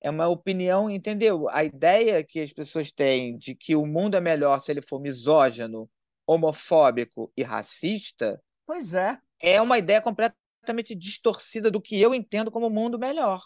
é 0.00 0.10
uma 0.10 0.28
opinião, 0.28 0.88
entendeu? 0.88 1.48
A 1.50 1.64
ideia 1.64 2.22
que 2.22 2.40
as 2.40 2.52
pessoas 2.52 2.92
têm 2.92 3.36
de 3.36 3.54
que 3.54 3.74
o 3.74 3.86
mundo 3.86 4.16
é 4.16 4.20
melhor 4.20 4.60
se 4.60 4.70
ele 4.70 4.82
for 4.82 5.00
misógino, 5.00 5.90
homofóbico 6.26 7.32
e 7.36 7.42
racista. 7.42 8.40
Pois 8.64 8.94
é. 8.94 9.18
É 9.40 9.60
uma 9.60 9.78
ideia 9.78 10.00
completamente 10.00 10.94
distorcida 10.94 11.70
do 11.70 11.80
que 11.80 12.00
eu 12.00 12.14
entendo 12.14 12.50
como 12.50 12.70
mundo 12.70 12.98
melhor. 12.98 13.42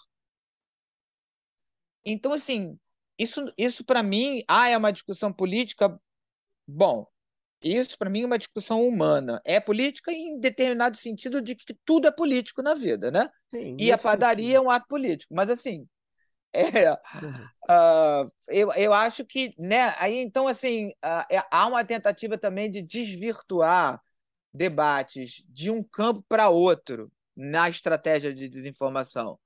Então, 2.04 2.32
assim, 2.32 2.78
isso, 3.22 3.44
isso 3.56 3.84
para 3.84 4.02
mim, 4.02 4.42
ah, 4.48 4.68
é 4.68 4.76
uma 4.76 4.92
discussão 4.92 5.32
política. 5.32 6.00
Bom, 6.66 7.06
isso 7.62 7.98
para 7.98 8.08
mim 8.08 8.22
é 8.22 8.26
uma 8.26 8.38
discussão 8.38 8.86
humana. 8.86 9.40
É 9.44 9.60
política 9.60 10.10
em 10.10 10.40
determinado 10.40 10.96
sentido 10.96 11.42
de 11.42 11.54
que 11.54 11.74
tudo 11.84 12.08
é 12.08 12.10
político 12.10 12.62
na 12.62 12.74
vida, 12.74 13.10
né? 13.10 13.28
Sim, 13.54 13.76
e 13.78 13.92
a 13.92 13.98
padaria 13.98 14.44
sentido. 14.44 14.56
é 14.56 14.60
um 14.60 14.70
ato 14.70 14.86
político. 14.88 15.34
Mas 15.34 15.50
assim, 15.50 15.86
é, 16.54 16.92
uh, 16.92 18.32
eu, 18.48 18.72
eu 18.72 18.94
acho 18.94 19.24
que, 19.24 19.50
né, 19.58 19.94
aí 19.98 20.16
então, 20.16 20.48
assim, 20.48 20.88
uh, 20.88 21.44
há 21.50 21.66
uma 21.66 21.84
tentativa 21.84 22.38
também 22.38 22.70
de 22.70 22.80
desvirtuar 22.80 24.00
debates 24.52 25.44
de 25.46 25.70
um 25.70 25.82
campo 25.82 26.24
para 26.28 26.48
outro 26.48 27.12
na 27.36 27.68
estratégia 27.68 28.34
de 28.34 28.48
desinformação 28.48 29.38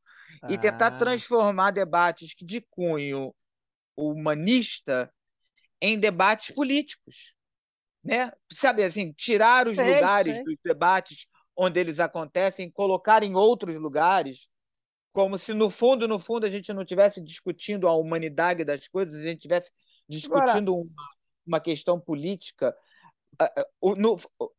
ah. 0.42 0.46
e 0.50 0.56
tentar 0.56 0.86
ah. 0.86 0.96
transformar 0.96 1.72
debates 1.72 2.34
de 2.40 2.60
cunho 2.70 3.34
humanista 3.96 5.12
em 5.80 5.98
debates 5.98 6.54
políticos, 6.54 7.34
né? 8.02 8.32
Sabe 8.52 8.82
assim, 8.82 9.12
tirar 9.12 9.68
os 9.68 9.76
sei, 9.76 9.94
lugares 9.94 10.34
sei. 10.34 10.44
dos 10.44 10.56
debates 10.64 11.26
onde 11.56 11.78
eles 11.78 12.00
acontecem, 12.00 12.70
colocar 12.70 13.22
em 13.22 13.34
outros 13.34 13.76
lugares, 13.76 14.48
como 15.12 15.38
se 15.38 15.54
no 15.54 15.70
fundo, 15.70 16.08
no 16.08 16.18
fundo, 16.18 16.44
a 16.44 16.50
gente 16.50 16.72
não 16.72 16.82
estivesse 16.82 17.22
discutindo 17.22 17.86
a 17.86 17.94
humanidade 17.94 18.64
das 18.64 18.88
coisas, 18.88 19.14
a 19.14 19.22
gente 19.22 19.36
estivesse 19.36 19.70
discutindo 20.08 20.72
Agora, 20.72 20.88
uma, 20.92 21.08
uma 21.46 21.60
questão 21.60 22.00
política. 22.00 22.74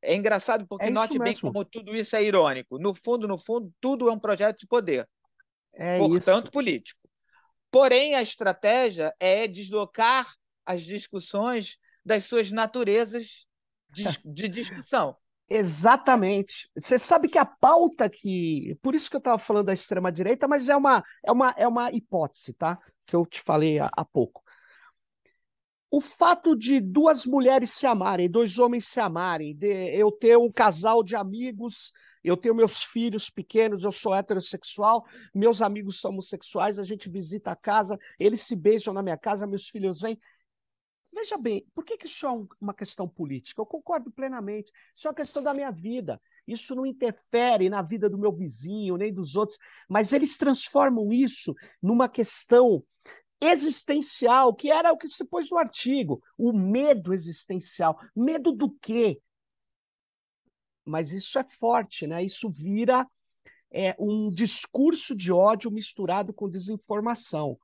é 0.02 0.16
engraçado 0.16 0.66
porque 0.66 0.86
é 0.86 0.90
note 0.90 1.20
bem 1.20 1.38
como 1.38 1.66
tudo 1.66 1.94
isso 1.96 2.16
é 2.16 2.24
irônico. 2.24 2.80
No 2.80 2.96
fundo, 2.96 3.28
no 3.28 3.38
fundo, 3.38 3.70
tudo 3.82 4.10
é 4.10 4.14
um 4.14 4.20
projeto 4.20 4.60
de 4.60 4.68
poder. 4.68 5.08
É 5.74 5.98
portanto, 5.98 6.46
isso. 6.46 6.52
político. 6.52 7.05
Porém, 7.76 8.16
a 8.16 8.22
estratégia 8.22 9.14
é 9.20 9.50
deslocar 9.50 10.34
as 10.66 10.82
discussões 10.82 11.78
das 12.06 12.24
suas 12.24 12.50
naturezas 12.50 13.46
de, 13.90 14.06
de 14.24 14.48
discussão. 14.48 15.18
Exatamente. 15.50 16.70
Você 16.74 16.98
sabe 16.98 17.28
que 17.28 17.38
a 17.38 17.44
pauta 17.44 18.10
que. 18.10 18.78
Por 18.82 18.96
isso 18.96 19.10
que 19.10 19.18
eu 19.18 19.20
estava 19.20 19.38
falando 19.38 19.66
da 19.66 19.74
extrema-direita, 19.74 20.48
mas 20.48 20.70
é 20.70 20.76
uma, 20.78 21.04
é, 21.22 21.30
uma, 21.30 21.54
é 21.58 21.68
uma 21.68 21.92
hipótese, 21.92 22.54
tá? 22.54 22.80
Que 23.06 23.14
eu 23.14 23.26
te 23.26 23.42
falei 23.42 23.78
há, 23.78 23.90
há 23.92 24.06
pouco. 24.06 24.42
O 25.92 26.00
fato 26.00 26.56
de 26.56 26.80
duas 26.80 27.26
mulheres 27.26 27.72
se 27.72 27.86
amarem, 27.86 28.32
dois 28.32 28.58
homens 28.58 28.88
se 28.88 29.02
amarem, 29.02 29.54
de 29.54 29.94
eu 29.94 30.14
ter 30.14 30.38
um 30.38 30.50
casal 30.50 31.04
de 31.04 31.14
amigos, 31.18 31.92
eu 32.28 32.36
tenho 32.36 32.56
meus 32.56 32.84
filhos 32.84 33.30
pequenos, 33.30 33.84
eu 33.84 33.92
sou 33.92 34.14
heterossexual, 34.14 35.06
meus 35.34 35.62
amigos 35.62 36.00
são 36.00 36.12
homossexuais, 36.12 36.80
a 36.80 36.84
gente 36.84 37.10
visita 37.10 37.52
a 37.52 37.56
casa, 37.56 38.00
eles 38.20 38.42
se 38.42 38.56
beijam 38.56 38.94
na 38.94 39.04
minha 39.04 39.18
casa, 39.18 39.46
meus 39.46 39.70
filhos 39.70 40.02
vêm. 40.02 40.20
Veja 41.14 41.38
bem, 41.38 41.66
por 41.74 41.86
que, 41.86 41.98
que 41.98 42.08
isso 42.08 42.26
é 42.28 42.30
uma 42.60 42.74
questão 42.74 43.08
política? 43.08 43.62
Eu 43.62 43.66
concordo 43.66 44.12
plenamente. 44.12 44.72
Isso 44.94 45.08
é 45.08 45.10
uma 45.10 45.16
questão 45.16 45.42
da 45.42 45.54
minha 45.54 45.72
vida. 45.72 46.20
Isso 46.46 46.76
não 46.76 46.86
interfere 46.86 47.70
na 47.70 47.82
vida 47.82 48.10
do 48.10 48.18
meu 48.18 48.34
vizinho, 48.34 48.98
nem 48.98 49.14
dos 49.14 49.36
outros, 49.36 49.58
mas 49.88 50.12
eles 50.12 50.38
transformam 50.38 51.12
isso 51.14 51.56
numa 51.82 52.10
questão 52.10 52.84
existencial, 53.42 54.54
que 54.54 54.72
era 54.72 54.92
o 54.92 54.98
que 54.98 55.08
se 55.10 55.24
pôs 55.26 55.50
no 55.50 55.58
artigo, 55.58 56.22
o 56.38 56.52
medo 56.52 57.14
existencial. 57.14 58.00
Medo 58.16 58.52
do 58.52 58.70
quê? 58.82 59.22
Mas 60.86 61.12
isso 61.12 61.40
é 61.40 61.44
forte, 61.44 62.06
né? 62.06 62.24
Isso 62.24 62.50
vira 62.50 63.08
é, 63.72 63.96
um 64.00 64.30
discurso 64.30 65.16
de 65.16 65.32
ódio 65.32 65.72
misturado 65.72 66.34
com 66.34 66.50
desinformação 66.50 67.58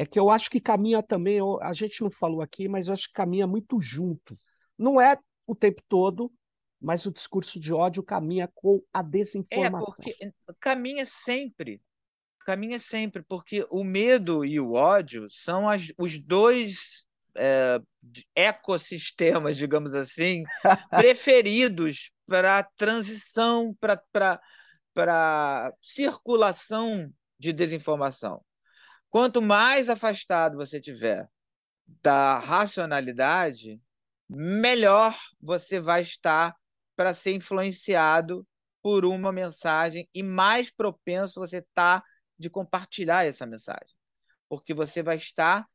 é 0.00 0.06
que 0.06 0.18
eu 0.18 0.30
acho 0.30 0.50
que 0.50 0.60
caminha 0.60 1.02
também, 1.02 1.40
a 1.60 1.72
gente 1.72 2.00
não 2.02 2.10
falou 2.10 2.40
aqui, 2.40 2.68
mas 2.68 2.86
eu 2.86 2.94
acho 2.94 3.08
que 3.08 3.12
caminha 3.12 3.46
muito 3.46 3.80
junto. 3.80 4.36
Não 4.78 5.00
é 5.00 5.18
o 5.46 5.54
tempo 5.54 5.82
todo, 5.88 6.32
mas 6.80 7.04
o 7.04 7.12
discurso 7.12 7.58
de 7.60 7.72
ódio 7.72 8.02
caminha 8.02 8.48
com 8.54 8.82
a 8.92 9.02
desinformação. 9.02 9.80
É, 9.80 9.84
porque 9.84 10.32
caminha 10.58 11.04
sempre. 11.04 11.82
Caminha 12.46 12.78
sempre, 12.78 13.22
porque 13.22 13.66
o 13.70 13.84
medo 13.84 14.44
e 14.44 14.58
o 14.58 14.72
ódio 14.72 15.28
são 15.28 15.68
as, 15.68 15.92
os 15.98 16.18
dois 16.18 17.06
é, 17.36 17.80
ecossistemas, 18.34 19.58
digamos 19.58 19.92
assim, 19.92 20.44
preferidos 20.90 22.10
para 22.30 22.62
transição, 22.76 23.76
para 23.80 24.40
circulação 25.82 27.12
de 27.36 27.52
desinformação. 27.52 28.40
Quanto 29.08 29.42
mais 29.42 29.88
afastado 29.88 30.56
você 30.56 30.80
tiver 30.80 31.28
da 32.00 32.38
racionalidade, 32.38 33.82
melhor 34.28 35.18
você 35.40 35.80
vai 35.80 36.02
estar 36.02 36.54
para 36.94 37.12
ser 37.12 37.34
influenciado 37.34 38.46
por 38.80 39.04
uma 39.04 39.32
mensagem 39.32 40.08
e 40.14 40.22
mais 40.22 40.70
propenso 40.70 41.40
você 41.40 41.56
está 41.56 42.00
de 42.38 42.48
compartilhar 42.48 43.26
essa 43.26 43.44
mensagem, 43.44 43.96
porque 44.48 44.72
você 44.72 45.02
vai 45.02 45.16
estar 45.16 45.66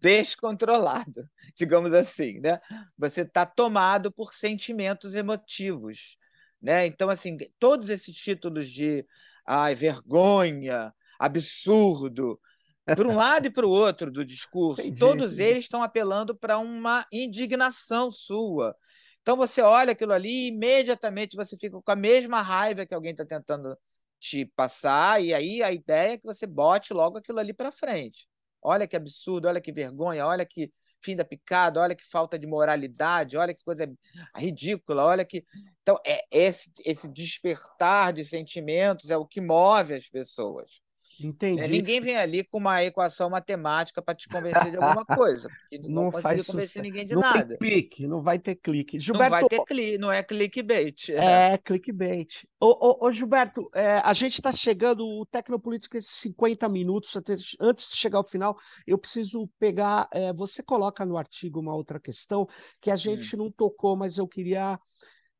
descontrolado, 0.00 1.28
digamos 1.56 1.92
assim, 1.92 2.40
né? 2.40 2.60
Você 2.96 3.22
está 3.22 3.46
tomado 3.46 4.12
por 4.12 4.32
sentimentos 4.32 5.14
emotivos, 5.14 6.16
né? 6.60 6.86
Então, 6.86 7.08
assim, 7.08 7.36
todos 7.58 7.88
esses 7.88 8.16
títulos 8.16 8.70
de 8.70 9.06
ai, 9.46 9.74
vergonha, 9.74 10.92
absurdo, 11.18 12.40
para 12.84 13.08
um 13.08 13.16
lado 13.16 13.46
e 13.46 13.50
para 13.50 13.66
o 13.66 13.70
outro 13.70 14.10
do 14.10 14.24
discurso, 14.24 14.82
Entendi. 14.82 14.98
todos 14.98 15.38
eles 15.38 15.64
estão 15.64 15.82
apelando 15.82 16.36
para 16.36 16.58
uma 16.58 17.06
indignação 17.12 18.12
sua. 18.12 18.76
Então 19.22 19.36
você 19.36 19.62
olha 19.62 19.92
aquilo 19.92 20.12
ali 20.12 20.28
e 20.28 20.48
imediatamente 20.48 21.36
você 21.36 21.56
fica 21.56 21.80
com 21.80 21.90
a 21.90 21.96
mesma 21.96 22.42
raiva 22.42 22.84
que 22.84 22.94
alguém 22.94 23.12
está 23.12 23.24
tentando 23.24 23.76
te 24.20 24.46
passar, 24.56 25.22
e 25.22 25.34
aí 25.34 25.62
a 25.62 25.72
ideia 25.72 26.12
é 26.12 26.18
que 26.18 26.24
você 26.24 26.46
bote 26.46 26.92
logo 26.94 27.18
aquilo 27.18 27.38
ali 27.38 27.52
para 27.52 27.70
frente. 27.72 28.26
Olha 28.64 28.88
que 28.88 28.96
absurdo, 28.96 29.46
olha 29.46 29.60
que 29.60 29.72
vergonha, 29.72 30.26
olha 30.26 30.46
que 30.46 30.72
fim 31.04 31.14
da 31.14 31.24
picada, 31.24 31.80
olha 31.80 31.94
que 31.94 32.08
falta 32.08 32.38
de 32.38 32.46
moralidade, 32.46 33.36
olha 33.36 33.54
que 33.54 33.62
coisa 33.62 33.86
ridícula, 34.34 35.04
olha 35.04 35.24
que. 35.24 35.44
Então, 35.82 36.00
é 36.04 36.24
esse, 36.30 36.72
esse 36.84 37.06
despertar 37.06 38.12
de 38.12 38.24
sentimentos 38.24 39.10
é 39.10 39.16
o 39.16 39.26
que 39.26 39.40
move 39.40 39.94
as 39.94 40.08
pessoas. 40.08 40.80
Entendi. 41.20 41.62
É, 41.62 41.68
ninguém 41.68 42.00
vem 42.00 42.16
ali 42.16 42.44
com 42.44 42.58
uma 42.58 42.82
equação 42.82 43.30
matemática 43.30 44.02
para 44.02 44.14
te 44.14 44.28
convencer 44.28 44.70
de 44.70 44.76
alguma 44.76 45.04
coisa. 45.04 45.48
Não, 45.84 46.04
não 46.04 46.12
convencer 46.12 46.82
ninguém 46.82 47.04
de 47.04 47.14
não 47.14 47.20
nada. 47.20 47.56
Tem 47.56 47.58
clique, 47.58 48.06
não 48.06 48.22
vai 48.22 48.38
ter 48.38 48.54
clique. 48.54 48.98
Gilberto, 48.98 49.32
não 49.32 49.40
vai 49.40 49.48
ter 49.48 49.64
clique, 49.64 49.98
não 49.98 50.12
é 50.12 50.22
clickbait. 50.22 51.10
É, 51.10 51.14
é 51.54 51.58
clickbait. 51.58 52.46
Ô, 52.60 52.66
ô, 52.66 53.06
ô 53.06 53.12
Gilberto, 53.12 53.68
é, 53.74 53.98
a 53.98 54.12
gente 54.12 54.34
está 54.34 54.52
chegando, 54.52 55.04
o 55.04 55.26
Tecnopolítica, 55.26 55.98
esses 55.98 56.14
50 56.20 56.68
minutos, 56.68 57.14
antes 57.60 57.88
de 57.88 57.96
chegar 57.96 58.18
ao 58.18 58.24
final, 58.24 58.56
eu 58.86 58.96
preciso 58.96 59.48
pegar. 59.58 60.08
É, 60.12 60.32
você 60.32 60.62
coloca 60.62 61.04
no 61.04 61.18
artigo 61.18 61.60
uma 61.60 61.74
outra 61.74 61.98
questão 61.98 62.48
que 62.80 62.90
a 62.90 62.96
gente 62.96 63.34
hum. 63.34 63.40
não 63.40 63.50
tocou, 63.50 63.96
mas 63.96 64.16
eu 64.16 64.28
queria 64.28 64.78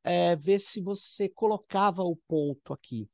é, 0.03 0.35
ver 0.35 0.59
se 0.59 0.81
você 0.81 1.29
colocava 1.29 2.03
o 2.03 2.15
ponto 2.27 2.73
aqui 2.73 3.09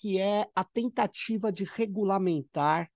que 0.00 0.18
é 0.18 0.48
a 0.54 0.64
tentativa 0.64 1.52
de 1.52 1.64
regulamentar 1.64 2.90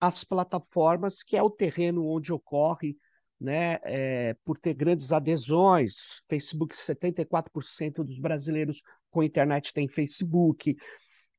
as 0.00 0.24
plataformas, 0.24 1.22
que 1.22 1.36
é 1.36 1.42
o 1.42 1.48
terreno 1.48 2.04
onde 2.06 2.32
ocorre, 2.32 2.96
né, 3.40 3.78
é, 3.84 4.34
por 4.44 4.58
ter 4.58 4.74
grandes 4.74 5.12
adesões. 5.12 5.94
Facebook, 6.28 6.74
74% 6.74 8.02
dos 8.02 8.18
brasileiros 8.18 8.82
com 9.10 9.22
internet 9.22 9.72
tem 9.72 9.86
Facebook. 9.86 10.76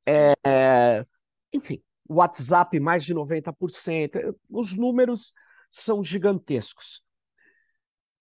É, 0.06 1.06
enfim, 1.52 1.84
WhatsApp, 2.08 2.80
mais 2.80 3.04
de 3.04 3.14
90%. 3.14 4.34
Os 4.50 4.78
números 4.78 5.34
são 5.70 6.02
gigantescos. 6.02 7.04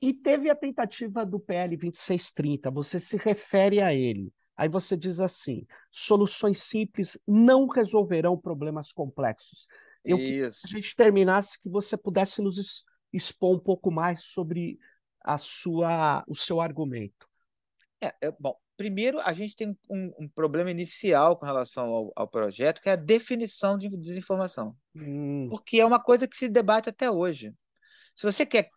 E 0.02 0.12
teve 0.12 0.50
a 0.50 0.56
tentativa 0.56 1.24
do 1.24 1.38
PL 1.38 1.76
2630, 1.76 2.70
você 2.70 2.98
se 2.98 3.16
refere 3.16 3.80
a 3.80 3.94
ele. 3.94 4.32
Aí 4.56 4.68
você 4.68 4.96
diz 4.96 5.20
assim: 5.20 5.66
soluções 5.90 6.62
simples 6.62 7.18
não 7.26 7.66
resolverão 7.66 8.36
problemas 8.36 8.92
complexos. 8.92 9.66
Eu 10.04 10.18
queria 10.18 10.48
que 10.48 10.56
a 10.64 10.68
gente 10.68 10.94
terminasse 10.94 11.60
que 11.60 11.68
você 11.68 11.96
pudesse 11.96 12.42
nos 12.42 12.84
expor 13.12 13.56
um 13.56 13.60
pouco 13.60 13.90
mais 13.90 14.22
sobre 14.22 14.78
a 15.20 15.38
sua, 15.38 16.22
o 16.28 16.34
seu 16.34 16.60
argumento. 16.60 17.26
É, 18.00 18.14
é 18.20 18.30
bom, 18.38 18.54
primeiro 18.76 19.18
a 19.20 19.32
gente 19.32 19.56
tem 19.56 19.76
um, 19.88 20.12
um, 20.18 20.28
problema 20.28 20.70
inicial 20.70 21.36
com 21.36 21.46
relação 21.46 21.86
ao, 21.86 22.12
ao, 22.14 22.28
projeto, 22.28 22.82
que 22.82 22.88
é 22.88 22.92
a 22.92 22.96
definição 22.96 23.78
de 23.78 23.88
desinformação. 23.96 24.76
Hum. 24.94 25.48
Porque 25.48 25.80
é 25.80 25.86
uma 25.86 26.02
coisa 26.02 26.28
que 26.28 26.36
se 26.36 26.48
debate 26.48 26.88
até 26.90 27.10
hoje. 27.10 27.54
Se 28.14 28.30
você 28.30 28.44
quer. 28.44 28.70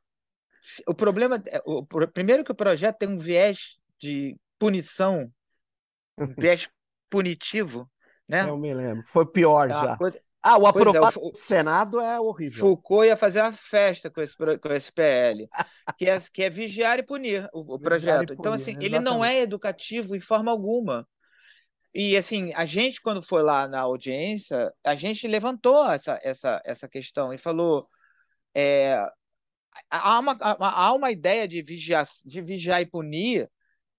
O 0.88 0.94
problema. 0.94 1.42
É, 1.48 1.62
o, 1.66 1.86
primeiro 1.86 2.44
que 2.44 2.52
o 2.52 2.56
projeto 2.56 2.98
tem 2.98 3.10
um 3.10 3.18
viés 3.18 3.78
de 4.00 4.38
punição 4.58 5.32
um 6.18 6.34
viés 6.38 6.70
punitivo, 7.10 7.90
né? 8.28 8.48
Eu 8.48 8.58
me 8.58 8.74
lembro. 8.74 9.04
Foi 9.08 9.26
pior 9.26 9.70
já. 9.70 9.96
Coisa... 9.98 10.20
Ah, 10.42 10.58
o 10.58 10.66
aprovado 10.66 11.20
é, 11.20 11.22
o... 11.22 11.32
do 11.32 11.38
Senado 11.38 12.00
é 12.00 12.20
horrível. 12.20 12.60
Foucault 12.60 13.08
ia 13.08 13.18
fazer 13.18 13.42
uma 13.42 13.52
festa 13.52 14.10
com 14.10 14.22
esse, 14.22 14.36
com 14.36 14.70
esse 14.72 14.92
PL, 14.92 15.50
que 15.98 16.10
é, 16.10 16.20
que 16.32 16.44
é 16.44 16.50
vigiar 16.50 17.00
e 17.00 17.04
punir 17.04 17.50
o, 17.54 17.76
o 17.76 17.80
projeto. 17.80 18.28
Punir, 18.28 18.40
então, 18.40 18.54
assim, 18.54 18.72
exatamente. 18.72 18.86
ele 18.86 19.00
não 19.00 19.26
é 19.26 19.42
educativo 19.42 20.16
em 20.16 20.20
forma 20.20 20.50
alguma. 20.52 21.08
E, 21.94 22.16
assim, 22.16 22.54
a 22.54 22.64
gente, 22.64 23.02
quando 23.02 23.22
foi 23.22 23.42
lá 23.42 23.68
na 23.68 23.82
audiência, 23.82 24.72
a 24.86 24.96
gente 24.96 25.28
levantou 25.28 25.92
essa, 25.92 26.20
essa, 26.22 26.62
essa 26.64 26.88
questão 26.88 27.34
e 27.34 27.38
falou. 27.38 27.88
É, 28.56 29.06
há, 29.90 30.20
uma, 30.20 30.38
há 30.40 30.94
uma 30.94 31.12
ideia 31.12 31.48
de 31.48 31.62
vigiar, 31.62 32.06
de 32.26 32.42
vigiar 32.42 32.82
e 32.82 32.86
punir 32.86 33.50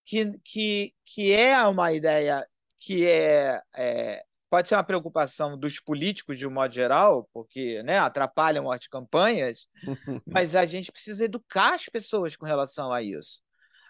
que, 0.09 0.39
que, 0.43 0.95
que 1.05 1.33
é 1.33 1.63
uma 1.67 1.93
ideia 1.93 2.49
que 2.81 3.07
é, 3.07 3.61
é 3.77 4.25
pode 4.49 4.67
ser 4.67 4.77
uma 4.77 4.85
preocupação 4.85 5.59
dos 5.59 5.79
políticos 5.79 6.39
de 6.39 6.47
um 6.47 6.51
modo 6.51 6.73
geral, 6.73 7.29
porque 7.31 7.83
né, 7.83 7.99
atrapalham 7.99 8.71
as 8.71 8.87
campanhas, 8.87 9.67
mas 10.27 10.55
a 10.55 10.65
gente 10.65 10.91
precisa 10.91 11.27
educar 11.27 11.75
as 11.75 11.85
pessoas 11.85 12.35
com 12.35 12.47
relação 12.47 12.91
a 12.91 13.03
isso. 13.03 13.43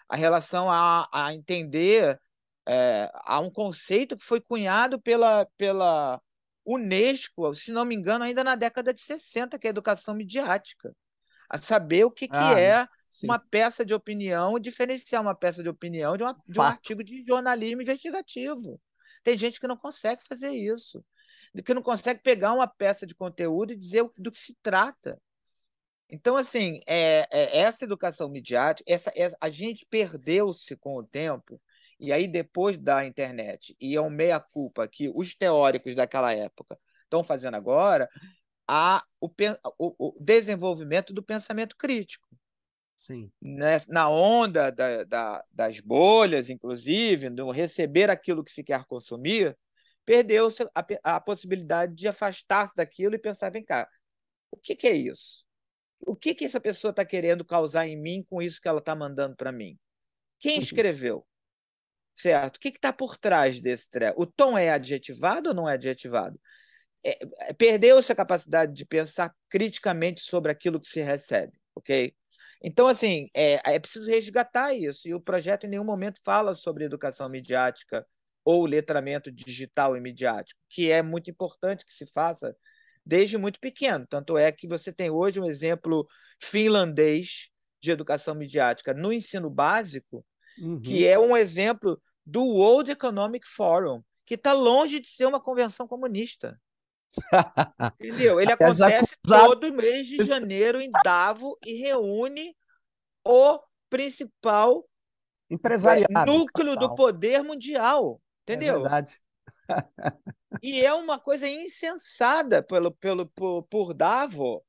A 0.09 0.17
relação 0.17 0.69
a, 0.69 1.07
a 1.13 1.33
entender 1.33 2.19
é, 2.67 3.09
há 3.13 3.39
um 3.39 3.49
conceito 3.49 4.17
que 4.17 4.25
foi 4.25 4.41
cunhado 4.41 4.99
pela, 4.99 5.47
pela 5.57 6.21
Unesco, 6.65 7.55
se 7.55 7.71
não 7.71 7.85
me 7.85 7.95
engano, 7.95 8.25
ainda 8.25 8.43
na 8.43 8.57
década 8.57 8.93
de 8.93 8.99
60, 8.99 9.57
que 9.57 9.67
é 9.67 9.69
a 9.69 9.71
educação 9.71 10.13
midiática. 10.13 10.93
A 11.49 11.57
saber 11.61 12.03
o 12.03 12.11
que, 12.11 12.27
que 12.27 12.35
ah, 12.35 12.59
é 12.59 12.87
sim. 13.19 13.27
uma 13.27 13.39
peça 13.39 13.85
de 13.85 13.93
opinião, 13.93 14.59
diferenciar 14.59 15.21
uma 15.21 15.35
peça 15.35 15.61
de 15.61 15.69
opinião 15.69 16.17
de, 16.17 16.23
uma, 16.23 16.37
de 16.47 16.59
um 16.59 16.63
artigo 16.63 17.03
de 17.03 17.23
jornalismo 17.25 17.81
investigativo. 17.81 18.81
Tem 19.23 19.37
gente 19.37 19.59
que 19.59 19.67
não 19.67 19.77
consegue 19.77 20.23
fazer 20.27 20.51
isso, 20.51 21.03
que 21.65 21.73
não 21.73 21.81
consegue 21.81 22.21
pegar 22.21 22.53
uma 22.53 22.67
peça 22.67 23.05
de 23.05 23.15
conteúdo 23.15 23.73
e 23.73 23.77
dizer 23.77 24.09
do 24.17 24.31
que 24.31 24.37
se 24.37 24.55
trata. 24.61 25.19
Então, 26.09 26.35
assim, 26.35 26.79
é, 26.87 27.27
é 27.31 27.59
essa 27.59 27.85
educação 27.85 28.29
midiática, 28.29 28.91
essa, 28.91 29.11
essa, 29.15 29.37
a 29.39 29.49
gente 29.49 29.85
perdeu-se 29.85 30.75
com 30.77 30.95
o 30.95 31.03
tempo 31.03 31.61
e 31.99 32.13
aí, 32.13 32.27
depois 32.27 32.77
da 32.77 33.05
internet, 33.05 33.75
e 33.79 33.95
é 33.95 34.01
um 34.01 34.09
meia-culpa 34.09 34.87
que 34.87 35.11
os 35.13 35.35
teóricos 35.35 35.93
daquela 35.95 36.33
época 36.33 36.79
estão 37.03 37.23
fazendo 37.23 37.55
agora, 37.55 38.09
há 38.65 39.03
o, 39.19 39.27
o, 39.77 40.07
o 40.07 40.17
desenvolvimento 40.19 41.13
do 41.13 41.21
pensamento 41.21 41.75
crítico. 41.75 42.29
Sim. 43.09 43.31
Né, 43.41 43.77
na 43.87 44.09
onda 44.09 44.71
da, 44.71 45.03
da, 45.03 45.43
das 45.51 45.79
bolhas, 45.79 46.49
inclusive, 46.49 47.29
no 47.29 47.49
receber 47.49 48.09
aquilo 48.09 48.43
que 48.43 48.51
se 48.51 48.63
quer 48.63 48.85
consumir, 48.85 49.57
perdeu-se 50.05 50.63
a, 50.75 51.15
a, 51.15 51.19
possibilidade 51.19 51.95
de 51.95 52.07
afastar-se 52.07 52.75
daquilo 52.75 53.15
e 53.15 53.19
pensar: 53.19 53.49
vem 53.49 53.63
cá, 53.63 53.89
o 54.51 54.57
que, 54.57 54.75
que 54.75 54.87
é 54.87 54.95
isso? 54.95 55.43
O 56.01 56.15
que, 56.15 56.35
que 56.35 56.45
essa 56.45 56.59
pessoa 56.59 56.91
está 56.91 57.03
querendo 57.03 57.43
causar 57.43 57.87
em 57.87 57.99
mim 57.99 58.23
com 58.29 58.41
isso 58.41 58.61
que 58.61 58.67
ela 58.67 58.79
está 58.79 58.95
mandando 58.95 59.35
para 59.35 59.51
mim? 59.51 59.77
Quem 60.39 60.57
uhum. 60.57 60.61
escreveu? 60.61 61.25
certo? 62.19 62.57
O 62.57 62.59
que 62.59 62.69
está 62.69 62.91
por 62.91 63.17
trás 63.17 63.59
desse 63.61 63.89
treco? 63.89 64.21
O 64.21 64.25
tom 64.25 64.57
é 64.57 64.69
adjetivado 64.69 65.49
ou 65.49 65.55
não 65.55 65.69
é 65.69 65.73
adjetivado? 65.73 66.39
É, 67.03 67.17
é, 67.49 67.53
Perdeu-se 67.53 68.11
a 68.11 68.15
capacidade 68.15 68.73
de 68.73 68.85
pensar 68.85 69.33
criticamente 69.49 70.21
sobre 70.21 70.51
aquilo 70.51 70.79
que 70.79 70.87
se 70.87 71.01
recebe, 71.01 71.53
ok? 71.73 72.13
Então, 72.61 72.87
assim, 72.87 73.29
é, 73.33 73.75
é 73.75 73.79
preciso 73.79 74.09
resgatar 74.09 74.73
isso. 74.73 75.07
E 75.07 75.13
o 75.13 75.21
projeto 75.21 75.65
em 75.65 75.69
nenhum 75.69 75.83
momento 75.83 76.19
fala 76.23 76.53
sobre 76.53 76.83
educação 76.83 77.29
midiática 77.29 78.05
ou 78.43 78.65
letramento 78.65 79.31
digital 79.31 79.95
e 79.95 80.01
midiático, 80.01 80.59
que 80.69 80.91
é 80.91 81.01
muito 81.01 81.29
importante 81.29 81.85
que 81.85 81.93
se 81.93 82.05
faça 82.07 82.55
desde 83.05 83.37
muito 83.37 83.59
pequeno. 83.59 84.05
Tanto 84.07 84.37
é 84.37 84.51
que 84.51 84.67
você 84.67 84.91
tem 84.91 85.09
hoje 85.09 85.39
um 85.39 85.45
exemplo 85.45 86.05
finlandês 86.41 87.49
de 87.81 87.91
educação 87.91 88.35
midiática 88.35 88.93
no 88.93 89.11
ensino 89.13 89.49
básico, 89.49 90.25
uhum. 90.61 90.81
que 90.81 91.07
é 91.07 91.17
um 91.17 91.35
exemplo 91.35 92.01
do 92.25 92.43
World 92.43 92.91
Economic 92.91 93.47
Forum, 93.47 94.03
que 94.25 94.35
está 94.35 94.53
longe 94.53 94.99
de 94.99 95.07
ser 95.07 95.25
uma 95.25 95.41
convenção 95.41 95.87
comunista. 95.87 96.59
Entendeu? 97.99 98.39
Ele 98.39 98.51
acontece 98.53 99.15
todo 99.21 99.73
mês 99.73 100.07
de 100.07 100.23
janeiro 100.25 100.81
em 100.81 100.91
Davos 101.03 101.55
e 101.65 101.73
reúne 101.73 102.55
o 103.25 103.59
principal 103.89 104.87
Empresariado, 105.49 106.13
é, 106.17 106.25
núcleo 106.25 106.75
do 106.75 106.93
poder 106.95 107.43
mundial. 107.43 108.21
Entendeu? 108.43 108.77
É 108.77 108.79
verdade. 108.79 109.21
e 110.63 110.83
é 110.83 110.93
uma 110.93 111.19
coisa 111.19 111.47
insensada 111.47 112.63
pelo, 112.63 112.91
pelo, 112.91 113.25
por, 113.27 113.63
por 113.63 113.93
Davos 113.93 114.61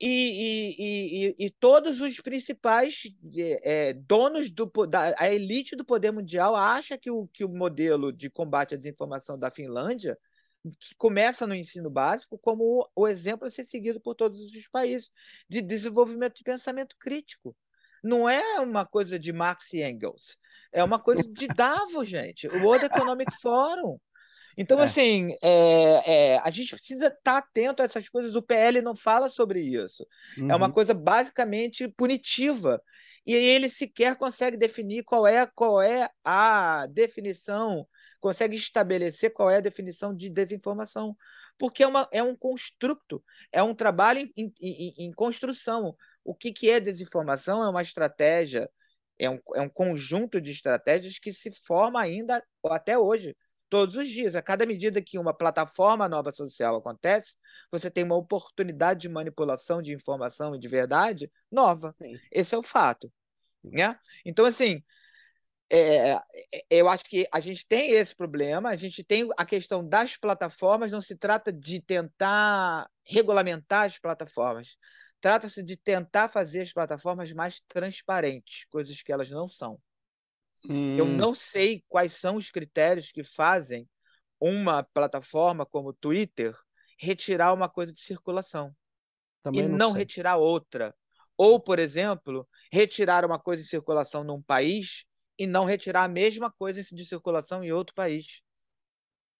e, 0.00 0.08
e, 0.08 1.26
e, 1.38 1.46
e, 1.46 1.50
todos 1.50 2.00
os 2.00 2.18
principais 2.18 3.02
é, 3.62 3.92
donos 3.92 4.50
do 4.50 4.66
da 4.84 5.14
a 5.16 5.32
elite 5.32 5.76
do 5.76 5.84
poder 5.84 6.10
mundial 6.10 6.56
acha 6.56 6.98
que 6.98 7.08
o, 7.08 7.28
que 7.28 7.44
o 7.44 7.48
modelo 7.48 8.12
de 8.12 8.28
combate 8.28 8.74
à 8.74 8.76
desinformação 8.76 9.38
da 9.38 9.48
Finlândia 9.48 10.18
que 10.78 10.94
começa 10.96 11.46
no 11.46 11.54
ensino 11.54 11.90
básico 11.90 12.38
como 12.38 12.64
o, 12.64 13.02
o 13.02 13.08
exemplo 13.08 13.46
a 13.46 13.50
ser 13.50 13.64
seguido 13.64 14.00
por 14.00 14.14
todos 14.14 14.40
os 14.40 14.68
países 14.68 15.10
de 15.48 15.60
desenvolvimento 15.60 16.36
de 16.36 16.44
pensamento 16.44 16.96
crítico. 16.98 17.56
Não 18.02 18.28
é 18.28 18.60
uma 18.60 18.84
coisa 18.84 19.18
de 19.18 19.32
Marx 19.32 19.72
e 19.72 19.82
Engels, 19.82 20.36
é 20.72 20.82
uma 20.82 20.98
coisa 20.98 21.22
de 21.22 21.46
Davos, 21.48 22.08
gente, 22.08 22.48
o 22.48 22.64
World 22.64 22.86
Economic 22.86 23.32
Forum. 23.40 23.98
Então, 24.56 24.80
é. 24.80 24.84
assim, 24.84 25.30
é, 25.42 26.32
é, 26.34 26.38
a 26.38 26.50
gente 26.50 26.74
precisa 26.74 27.06
estar 27.06 27.20
tá 27.22 27.38
atento 27.38 27.82
a 27.82 27.84
essas 27.84 28.08
coisas. 28.08 28.34
O 28.34 28.42
PL 28.42 28.82
não 28.82 28.94
fala 28.94 29.28
sobre 29.28 29.60
isso. 29.60 30.06
Uhum. 30.36 30.50
É 30.50 30.56
uma 30.56 30.66
uhum. 30.66 30.72
coisa 30.72 30.92
basicamente 30.92 31.88
punitiva. 31.88 32.82
E 33.24 33.34
ele 33.34 33.68
sequer 33.68 34.16
consegue 34.16 34.56
definir 34.56 35.04
qual 35.04 35.26
é, 35.26 35.46
qual 35.54 35.80
é 35.80 36.10
a 36.24 36.86
definição, 36.90 37.86
consegue 38.22 38.56
estabelecer 38.56 39.32
qual 39.32 39.50
é 39.50 39.56
a 39.56 39.60
definição 39.60 40.14
de 40.14 40.30
desinformação. 40.30 41.16
Porque 41.58 41.82
é, 41.82 41.86
uma, 41.86 42.08
é 42.12 42.22
um 42.22 42.36
construto, 42.36 43.22
é 43.50 43.62
um 43.62 43.74
trabalho 43.74 44.30
em, 44.36 44.54
em, 44.60 44.94
em 45.06 45.12
construção. 45.12 45.94
O 46.24 46.32
que, 46.32 46.52
que 46.52 46.70
é 46.70 46.78
desinformação? 46.78 47.64
É 47.64 47.68
uma 47.68 47.82
estratégia, 47.82 48.70
é 49.18 49.28
um, 49.28 49.40
é 49.56 49.60
um 49.60 49.68
conjunto 49.68 50.40
de 50.40 50.52
estratégias 50.52 51.18
que 51.18 51.32
se 51.32 51.50
forma 51.50 52.00
ainda 52.00 52.42
até 52.64 52.96
hoje 52.96 53.36
todos 53.68 53.96
os 53.96 54.08
dias. 54.08 54.36
A 54.36 54.40
cada 54.40 54.64
medida 54.64 55.02
que 55.02 55.18
uma 55.18 55.34
plataforma 55.34 56.08
nova 56.08 56.30
social 56.30 56.76
acontece, 56.76 57.34
você 57.72 57.90
tem 57.90 58.04
uma 58.04 58.16
oportunidade 58.16 59.00
de 59.00 59.08
manipulação 59.08 59.82
de 59.82 59.92
informação 59.92 60.54
e 60.54 60.60
de 60.60 60.68
verdade 60.68 61.30
nova. 61.50 61.92
Sim. 61.98 62.16
Esse 62.30 62.54
é 62.54 62.58
o 62.58 62.62
fato. 62.62 63.12
Né? 63.64 63.98
Então, 64.24 64.44
assim, 64.44 64.80
é, 65.74 66.10
é, 66.52 66.64
eu 66.70 66.86
acho 66.86 67.04
que 67.04 67.26
a 67.32 67.40
gente 67.40 67.66
tem 67.66 67.92
esse 67.92 68.14
problema, 68.14 68.68
a 68.68 68.76
gente 68.76 69.02
tem 69.02 69.26
a 69.38 69.46
questão 69.46 69.86
das 69.86 70.18
plataformas, 70.18 70.90
não 70.90 71.00
se 71.00 71.16
trata 71.16 71.50
de 71.50 71.80
tentar 71.80 72.90
regulamentar 73.02 73.86
as 73.86 73.98
plataformas, 73.98 74.76
trata-se 75.18 75.62
de 75.62 75.74
tentar 75.78 76.28
fazer 76.28 76.60
as 76.60 76.72
plataformas 76.74 77.32
mais 77.32 77.62
transparentes, 77.68 78.66
coisas 78.68 79.02
que 79.02 79.10
elas 79.10 79.30
não 79.30 79.48
são. 79.48 79.80
Hum. 80.68 80.94
Eu 80.96 81.06
não 81.06 81.34
sei 81.34 81.82
quais 81.88 82.12
são 82.12 82.36
os 82.36 82.50
critérios 82.50 83.10
que 83.10 83.24
fazem 83.24 83.88
uma 84.38 84.82
plataforma 84.82 85.64
como 85.64 85.88
o 85.88 85.94
Twitter 85.94 86.54
retirar 86.98 87.54
uma 87.54 87.68
coisa 87.68 87.92
de 87.92 88.00
circulação 88.00 88.74
Também 89.42 89.64
e 89.64 89.68
não, 89.68 89.78
não 89.78 89.92
retirar 89.92 90.36
outra. 90.36 90.94
Ou, 91.34 91.58
por 91.58 91.78
exemplo, 91.78 92.46
retirar 92.70 93.24
uma 93.24 93.38
coisa 93.38 93.62
de 93.62 93.68
circulação 93.68 94.22
num 94.22 94.42
país 94.42 95.06
e 95.42 95.46
não 95.46 95.64
retirar 95.64 96.04
a 96.04 96.08
mesma 96.08 96.52
coisa 96.52 96.80
de 96.80 97.04
circulação 97.04 97.64
em 97.64 97.72
outro 97.72 97.92
país. 97.96 98.42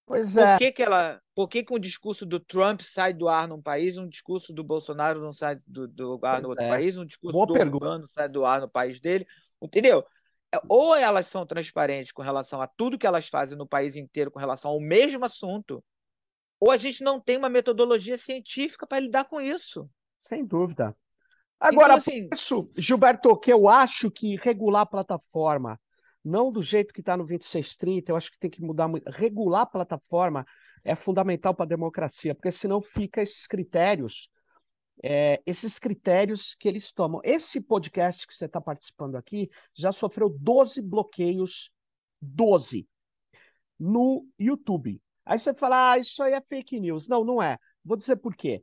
Pois 0.05 0.37
é. 0.37 0.55
Por 0.55 0.59
que, 0.59 0.73
que 0.73 0.83
ela, 0.83 1.23
por 1.33 1.49
que, 1.49 1.63
que 1.63 1.73
um 1.73 1.79
discurso 1.79 2.27
do 2.27 2.41
Trump 2.41 2.81
sai 2.81 3.13
do 3.13 3.29
ar 3.29 3.47
num 3.47 3.63
país, 3.63 3.97
um 3.97 4.09
discurso 4.09 4.53
do 4.53 4.65
Bolsonaro 4.65 5.21
não 5.21 5.33
sai 5.33 5.61
do, 5.65 5.87
do 5.87 6.15
ar 6.25 6.33
pois 6.33 6.43
no 6.43 6.49
outro 6.49 6.65
é. 6.65 6.69
país, 6.69 6.99
um 6.99 7.07
discurso 7.07 7.33
Boa 7.33 7.47
do 7.47 7.55
pergunta. 7.55 7.87
Urbano 7.87 8.09
sai 8.09 8.29
do 8.29 8.45
ar 8.45 8.61
no 8.61 8.69
país 8.69 8.99
dele? 8.99 9.25
Entendeu? 9.63 10.05
É, 10.53 10.61
ou 10.69 10.97
elas 10.97 11.27
são 11.29 11.47
transparentes 11.47 12.11
com 12.11 12.21
relação 12.21 12.61
a 12.61 12.67
tudo 12.67 12.99
que 12.99 13.07
elas 13.07 13.29
fazem 13.29 13.57
no 13.57 13.67
país 13.67 13.95
inteiro 13.95 14.33
com 14.33 14.41
relação 14.41 14.73
ao 14.73 14.81
mesmo 14.81 15.25
assunto, 15.25 15.85
ou 16.59 16.73
a 16.73 16.77
gente 16.77 17.05
não 17.05 17.21
tem 17.21 17.37
uma 17.37 17.49
metodologia 17.49 18.19
científica 18.19 18.89
para 18.89 18.99
lidar 18.99 19.27
com 19.27 19.41
isso. 19.41 19.89
Sem 20.21 20.45
dúvida. 20.45 20.97
Agora, 21.61 21.95
então, 21.95 21.97
assim, 21.97 22.29
isso, 22.33 22.73
Gilberto, 22.77 23.39
que 23.39 23.53
eu 23.53 23.69
acho 23.69 24.11
que 24.11 24.35
regular 24.35 24.83
a 24.83 24.87
plataforma, 24.87 25.79
não 26.25 26.53
do 26.53 26.63
jeito 26.63 26.93
que 26.93 27.01
está 27.01 27.17
no 27.17 27.25
2630, 27.25 28.11
eu 28.13 28.17
acho 28.17 28.31
que 28.31 28.39
tem 28.39 28.51
que 28.51 28.63
mudar 28.63 28.89
muito. 28.89 29.09
Regular 29.11 29.63
a 29.63 29.67
plataforma 29.67 30.47
é 30.85 30.95
fundamental 30.95 31.55
para 31.55 31.65
a 31.65 31.69
democracia, 31.69 32.35
porque 32.35 32.51
senão 32.51 32.81
fica 32.81 33.23
esses 33.23 33.47
critérios 33.47 34.29
é, 35.03 35.43
esses 35.47 35.79
critérios 35.79 36.55
que 36.59 36.69
eles 36.69 36.93
tomam. 36.93 37.21
Esse 37.25 37.61
podcast 37.61 38.27
que 38.27 38.35
você 38.35 38.47
está 38.47 38.61
participando 38.61 39.17
aqui 39.17 39.51
já 39.75 39.93
sofreu 39.93 40.29
12 40.29 40.81
bloqueios, 40.81 41.71
12, 42.21 42.87
no 43.79 44.27
YouTube. 44.39 45.01
Aí 45.25 45.39
você 45.39 45.55
fala, 45.55 45.93
ah, 45.93 45.99
isso 45.99 46.23
aí 46.23 46.35
é 46.35 46.41
fake 46.41 46.81
news. 46.81 47.09
Não, 47.09 47.25
não 47.25 47.43
é. 47.43 47.59
Vou 47.85 47.97
dizer 47.97 48.17
por 48.17 48.35
quê. 48.37 48.63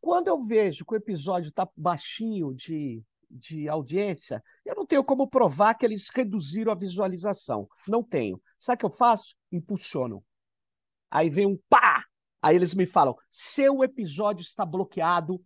Quando 0.00 0.28
eu 0.28 0.40
vejo 0.42 0.84
que 0.84 0.94
o 0.94 0.96
episódio 0.96 1.48
está 1.48 1.68
baixinho 1.76 2.52
de, 2.52 3.02
de 3.34 3.68
audiência, 3.68 4.42
eu 4.64 4.74
não 4.74 4.86
tenho 4.86 5.02
como 5.02 5.28
provar 5.28 5.74
que 5.74 5.84
eles 5.84 6.08
reduziram 6.08 6.70
a 6.70 6.76
visualização. 6.76 7.68
Não 7.86 8.02
tenho. 8.02 8.40
Sabe 8.56 8.76
o 8.76 8.78
que 8.78 8.86
eu 8.86 8.90
faço? 8.90 9.34
Impulsiono. 9.50 10.24
Aí 11.10 11.28
vem 11.28 11.46
um 11.46 11.58
pá! 11.68 12.04
Aí 12.40 12.56
eles 12.56 12.74
me 12.74 12.86
falam: 12.86 13.16
seu 13.30 13.82
episódio 13.82 14.42
está 14.42 14.64
bloqueado, 14.64 15.42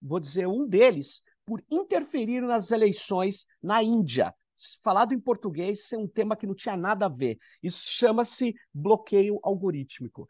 vou 0.00 0.18
dizer 0.18 0.46
um 0.46 0.66
deles, 0.66 1.22
por 1.44 1.62
interferir 1.70 2.40
nas 2.40 2.70
eleições 2.70 3.46
na 3.62 3.82
Índia. 3.82 4.34
Falado 4.82 5.14
em 5.14 5.20
português, 5.20 5.90
é 5.92 5.96
um 5.96 6.06
tema 6.06 6.36
que 6.36 6.46
não 6.46 6.54
tinha 6.54 6.76
nada 6.76 7.06
a 7.06 7.08
ver. 7.08 7.38
Isso 7.62 7.82
chama-se 7.86 8.54
bloqueio 8.74 9.38
algorítmico. 9.42 10.28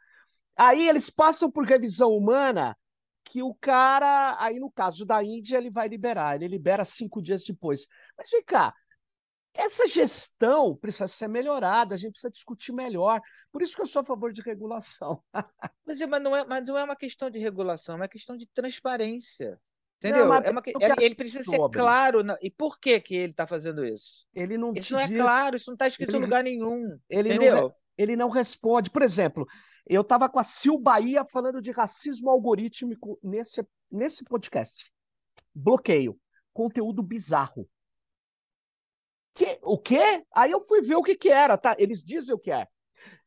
Aí 0.56 0.88
eles 0.88 1.10
passam 1.10 1.50
por 1.50 1.64
revisão 1.64 2.14
humana 2.16 2.76
que 3.30 3.44
o 3.44 3.54
cara, 3.54 4.36
aí 4.40 4.58
no 4.58 4.70
caso 4.70 5.06
da 5.06 5.22
Índia, 5.22 5.56
ele 5.56 5.70
vai 5.70 5.86
liberar, 5.86 6.34
ele 6.34 6.48
libera 6.48 6.84
cinco 6.84 7.22
dias 7.22 7.44
depois. 7.44 7.86
Mas 8.18 8.28
vem 8.28 8.42
cá, 8.42 8.74
essa 9.54 9.86
gestão 9.86 10.74
precisa 10.74 11.06
ser 11.06 11.28
melhorada, 11.28 11.94
a 11.94 11.96
gente 11.96 12.12
precisa 12.12 12.30
discutir 12.30 12.72
melhor. 12.72 13.20
Por 13.52 13.62
isso 13.62 13.76
que 13.76 13.82
eu 13.82 13.86
sou 13.86 14.02
a 14.02 14.04
favor 14.04 14.32
de 14.32 14.42
regulação. 14.42 15.22
mas, 15.86 16.00
é, 16.00 16.08
mas, 16.08 16.20
não 16.20 16.36
é, 16.36 16.44
mas 16.44 16.66
não 16.66 16.76
é 16.76 16.82
uma 16.82 16.96
questão 16.96 17.30
de 17.30 17.38
regulação, 17.38 17.94
é 17.94 17.98
uma 17.98 18.08
questão 18.08 18.36
de 18.36 18.48
transparência. 18.52 19.60
Entendeu? 19.98 20.26
Não, 20.26 20.34
é 20.34 20.50
uma, 20.50 20.62
ele, 20.66 21.04
ele, 21.04 21.14
precisa 21.14 21.44
ser 21.44 21.58
claro. 21.72 22.24
Na, 22.24 22.36
e 22.42 22.50
por 22.50 22.80
que, 22.80 22.98
que 23.00 23.14
ele 23.14 23.32
está 23.32 23.46
fazendo 23.46 23.84
isso? 23.84 24.26
Ele 24.34 24.58
não 24.58 24.72
Isso 24.74 24.92
não 24.92 25.00
é 25.00 25.06
claro, 25.06 25.54
isso 25.54 25.70
não 25.70 25.74
está 25.74 25.86
escrito 25.86 26.10
ele, 26.10 26.18
em 26.18 26.22
lugar 26.22 26.42
nenhum. 26.42 26.98
Ele 27.08 27.28
entendeu? 27.28 27.54
Não, 27.54 27.74
ele 27.96 28.16
não 28.16 28.28
responde. 28.28 28.90
Por 28.90 29.02
exemplo, 29.02 29.46
eu 29.94 30.02
estava 30.02 30.28
com 30.28 30.38
a 30.38 30.44
Sil 30.46 30.78
Bahia 30.78 31.24
falando 31.24 31.60
de 31.60 31.72
racismo 31.72 32.30
algorítmico 32.30 33.18
nesse, 33.20 33.66
nesse 33.90 34.22
podcast. 34.22 34.92
Bloqueio. 35.52 36.16
Conteúdo 36.52 37.02
bizarro. 37.02 37.68
Que, 39.34 39.58
o 39.62 39.76
quê? 39.76 40.24
Aí 40.32 40.52
eu 40.52 40.60
fui 40.60 40.80
ver 40.80 40.94
o 40.94 41.02
que, 41.02 41.16
que 41.16 41.28
era, 41.28 41.58
tá? 41.58 41.74
Eles 41.76 42.04
dizem 42.04 42.32
o 42.34 42.38
que 42.38 42.52
é. 42.52 42.68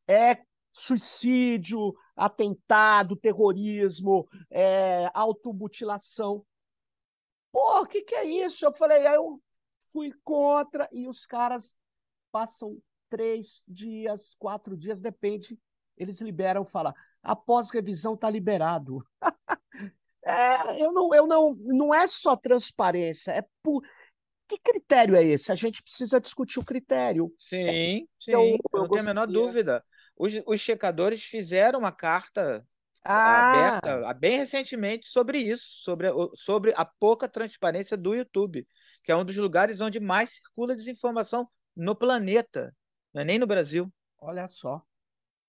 É 0.08 0.42
suicídio, 0.72 1.94
atentado, 2.16 3.18
terrorismo, 3.18 4.28
é, 4.50 5.10
automutilação. 5.14 6.46
Pô, 7.52 7.82
o 7.82 7.86
que, 7.86 8.04
que 8.04 8.16
é 8.16 8.24
isso? 8.24 8.66
Eu 8.66 8.74
falei, 8.74 9.06
aí 9.06 9.16
eu 9.16 9.42
fui 9.92 10.14
contra, 10.24 10.88
e 10.94 11.10
os 11.10 11.26
caras 11.26 11.76
passam 12.32 12.82
três 13.10 13.64
dias, 13.68 14.34
quatro 14.40 14.78
dias, 14.78 15.00
depende, 15.00 15.60
eles 15.98 16.20
liberam, 16.22 16.66
fala, 16.66 16.94
após 17.22 17.70
revisão 17.70 18.14
está 18.14 18.30
liberado. 18.30 19.06
é, 20.24 20.84
eu 20.84 20.92
não, 20.92 21.14
eu 21.14 21.28
não, 21.28 21.56
não 21.56 21.94
é 21.94 22.08
só 22.08 22.36
transparência, 22.36 23.32
é 23.32 23.46
por 23.62 23.84
que 24.48 24.58
critério 24.60 25.16
é 25.16 25.24
esse? 25.24 25.52
A 25.52 25.56
gente 25.56 25.82
precisa 25.82 26.20
discutir 26.20 26.60
o 26.60 26.66
critério. 26.66 27.34
Sim, 27.40 28.08
sim, 28.20 28.32
eu, 28.32 28.42
eu 28.42 28.60
não 28.74 28.90
tenho 28.90 29.02
a 29.02 29.06
menor 29.06 29.28
dúvida. 29.28 29.84
Os, 30.18 30.34
os 30.46 30.60
checadores 30.60 31.24
fizeram 31.24 31.80
uma 31.80 31.92
carta 31.92 32.66
ah. 33.04 33.78
aberta 33.78 34.14
bem 34.14 34.38
recentemente 34.38 35.08
sobre 35.08 35.40
isso, 35.40 35.66
sobre, 35.84 36.10
sobre 36.36 36.74
a 36.76 36.86
pouca 36.86 37.28
transparência 37.28 37.98
do 37.98 38.14
YouTube, 38.14 38.68
que 39.04 39.12
é 39.12 39.16
um 39.16 39.26
dos 39.26 39.38
lugares 39.38 39.82
onde 39.82 40.00
mais 40.00 40.36
circula 40.36 40.76
desinformação 40.76 41.48
no 41.76 41.96
planeta, 41.96 42.76
não 43.14 43.22
é 43.22 43.26
nem 43.26 43.40
no 43.40 43.48
Brasil. 43.48 43.92
Olha 44.20 44.48
só, 44.48 44.82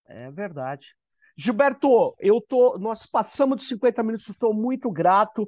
é 0.06 0.30
verdade. 0.30 0.94
Gilberto, 1.36 2.14
eu 2.20 2.40
tô, 2.40 2.78
nós 2.78 3.06
passamos 3.06 3.58
de 3.58 3.64
50 3.64 4.02
minutos, 4.02 4.28
estou 4.28 4.54
muito 4.54 4.90
grato. 4.90 5.46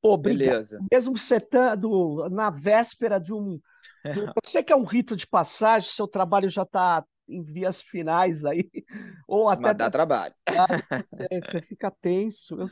Pô, 0.00 0.16
Beleza. 0.16 0.80
Mesmo 0.92 1.16
setando 1.16 2.28
na 2.28 2.50
véspera 2.50 3.18
de 3.18 3.32
um. 3.32 3.60
De, 4.04 4.20
eu 4.20 4.32
sei 4.44 4.62
que 4.62 4.72
é 4.72 4.76
um 4.76 4.84
rito 4.84 5.16
de 5.16 5.26
passagem, 5.26 5.90
seu 5.90 6.06
trabalho 6.06 6.48
já 6.48 6.62
está 6.62 7.04
em 7.28 7.42
vias 7.42 7.82
finais 7.82 8.44
aí. 8.44 8.70
Ou 9.26 9.48
até. 9.48 9.62
Mas 9.62 9.76
dá 9.76 9.90
trabalho. 9.90 10.34
Você, 10.46 11.40
você 11.44 11.60
fica 11.60 11.90
tenso. 11.90 12.56
Eu... 12.60 12.66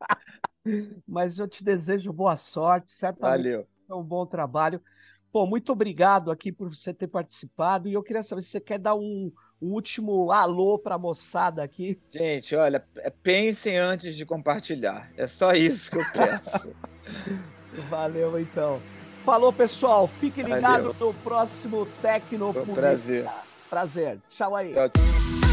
Mas 1.06 1.38
eu 1.38 1.46
te 1.46 1.62
desejo 1.62 2.12
boa 2.12 2.36
sorte, 2.36 2.90
certamente. 2.90 3.44
Valeu. 3.44 3.68
É 3.88 3.94
um 3.94 4.02
bom 4.02 4.26
trabalho. 4.26 4.80
Pô, 5.30 5.46
muito 5.46 5.70
obrigado 5.70 6.30
aqui 6.30 6.50
por 6.50 6.74
você 6.74 6.92
ter 6.92 7.06
participado. 7.06 7.88
E 7.88 7.92
eu 7.92 8.02
queria 8.02 8.22
saber 8.22 8.42
se 8.42 8.50
você 8.50 8.60
quer 8.60 8.78
dar 8.78 8.94
um, 8.94 9.30
um 9.60 9.72
último 9.72 10.30
alô 10.30 10.78
para 10.78 10.96
a 10.96 10.98
moçada 10.98 11.62
aqui. 11.62 11.98
Gente, 12.12 12.54
olha, 12.54 12.84
é, 12.98 13.10
pensem 13.10 13.76
antes 13.76 14.14
de 14.14 14.26
compartilhar. 14.26 15.10
É 15.16 15.26
só 15.26 15.52
isso 15.52 15.90
que 15.90 15.98
eu 15.98 16.04
peço. 16.12 16.74
Valeu, 17.88 18.38
então. 18.38 18.80
Falou, 19.24 19.52
pessoal. 19.52 20.08
Fique 20.20 20.42
ligado 20.42 20.92
Valeu. 20.92 20.96
no 21.00 21.14
próximo 21.14 21.86
Tecno 22.00 22.54
Prazer. 22.74 23.26
Prazer. 23.68 24.18
Tchau 24.30 24.54
aí. 24.54 24.72
Tchau. 24.72 25.45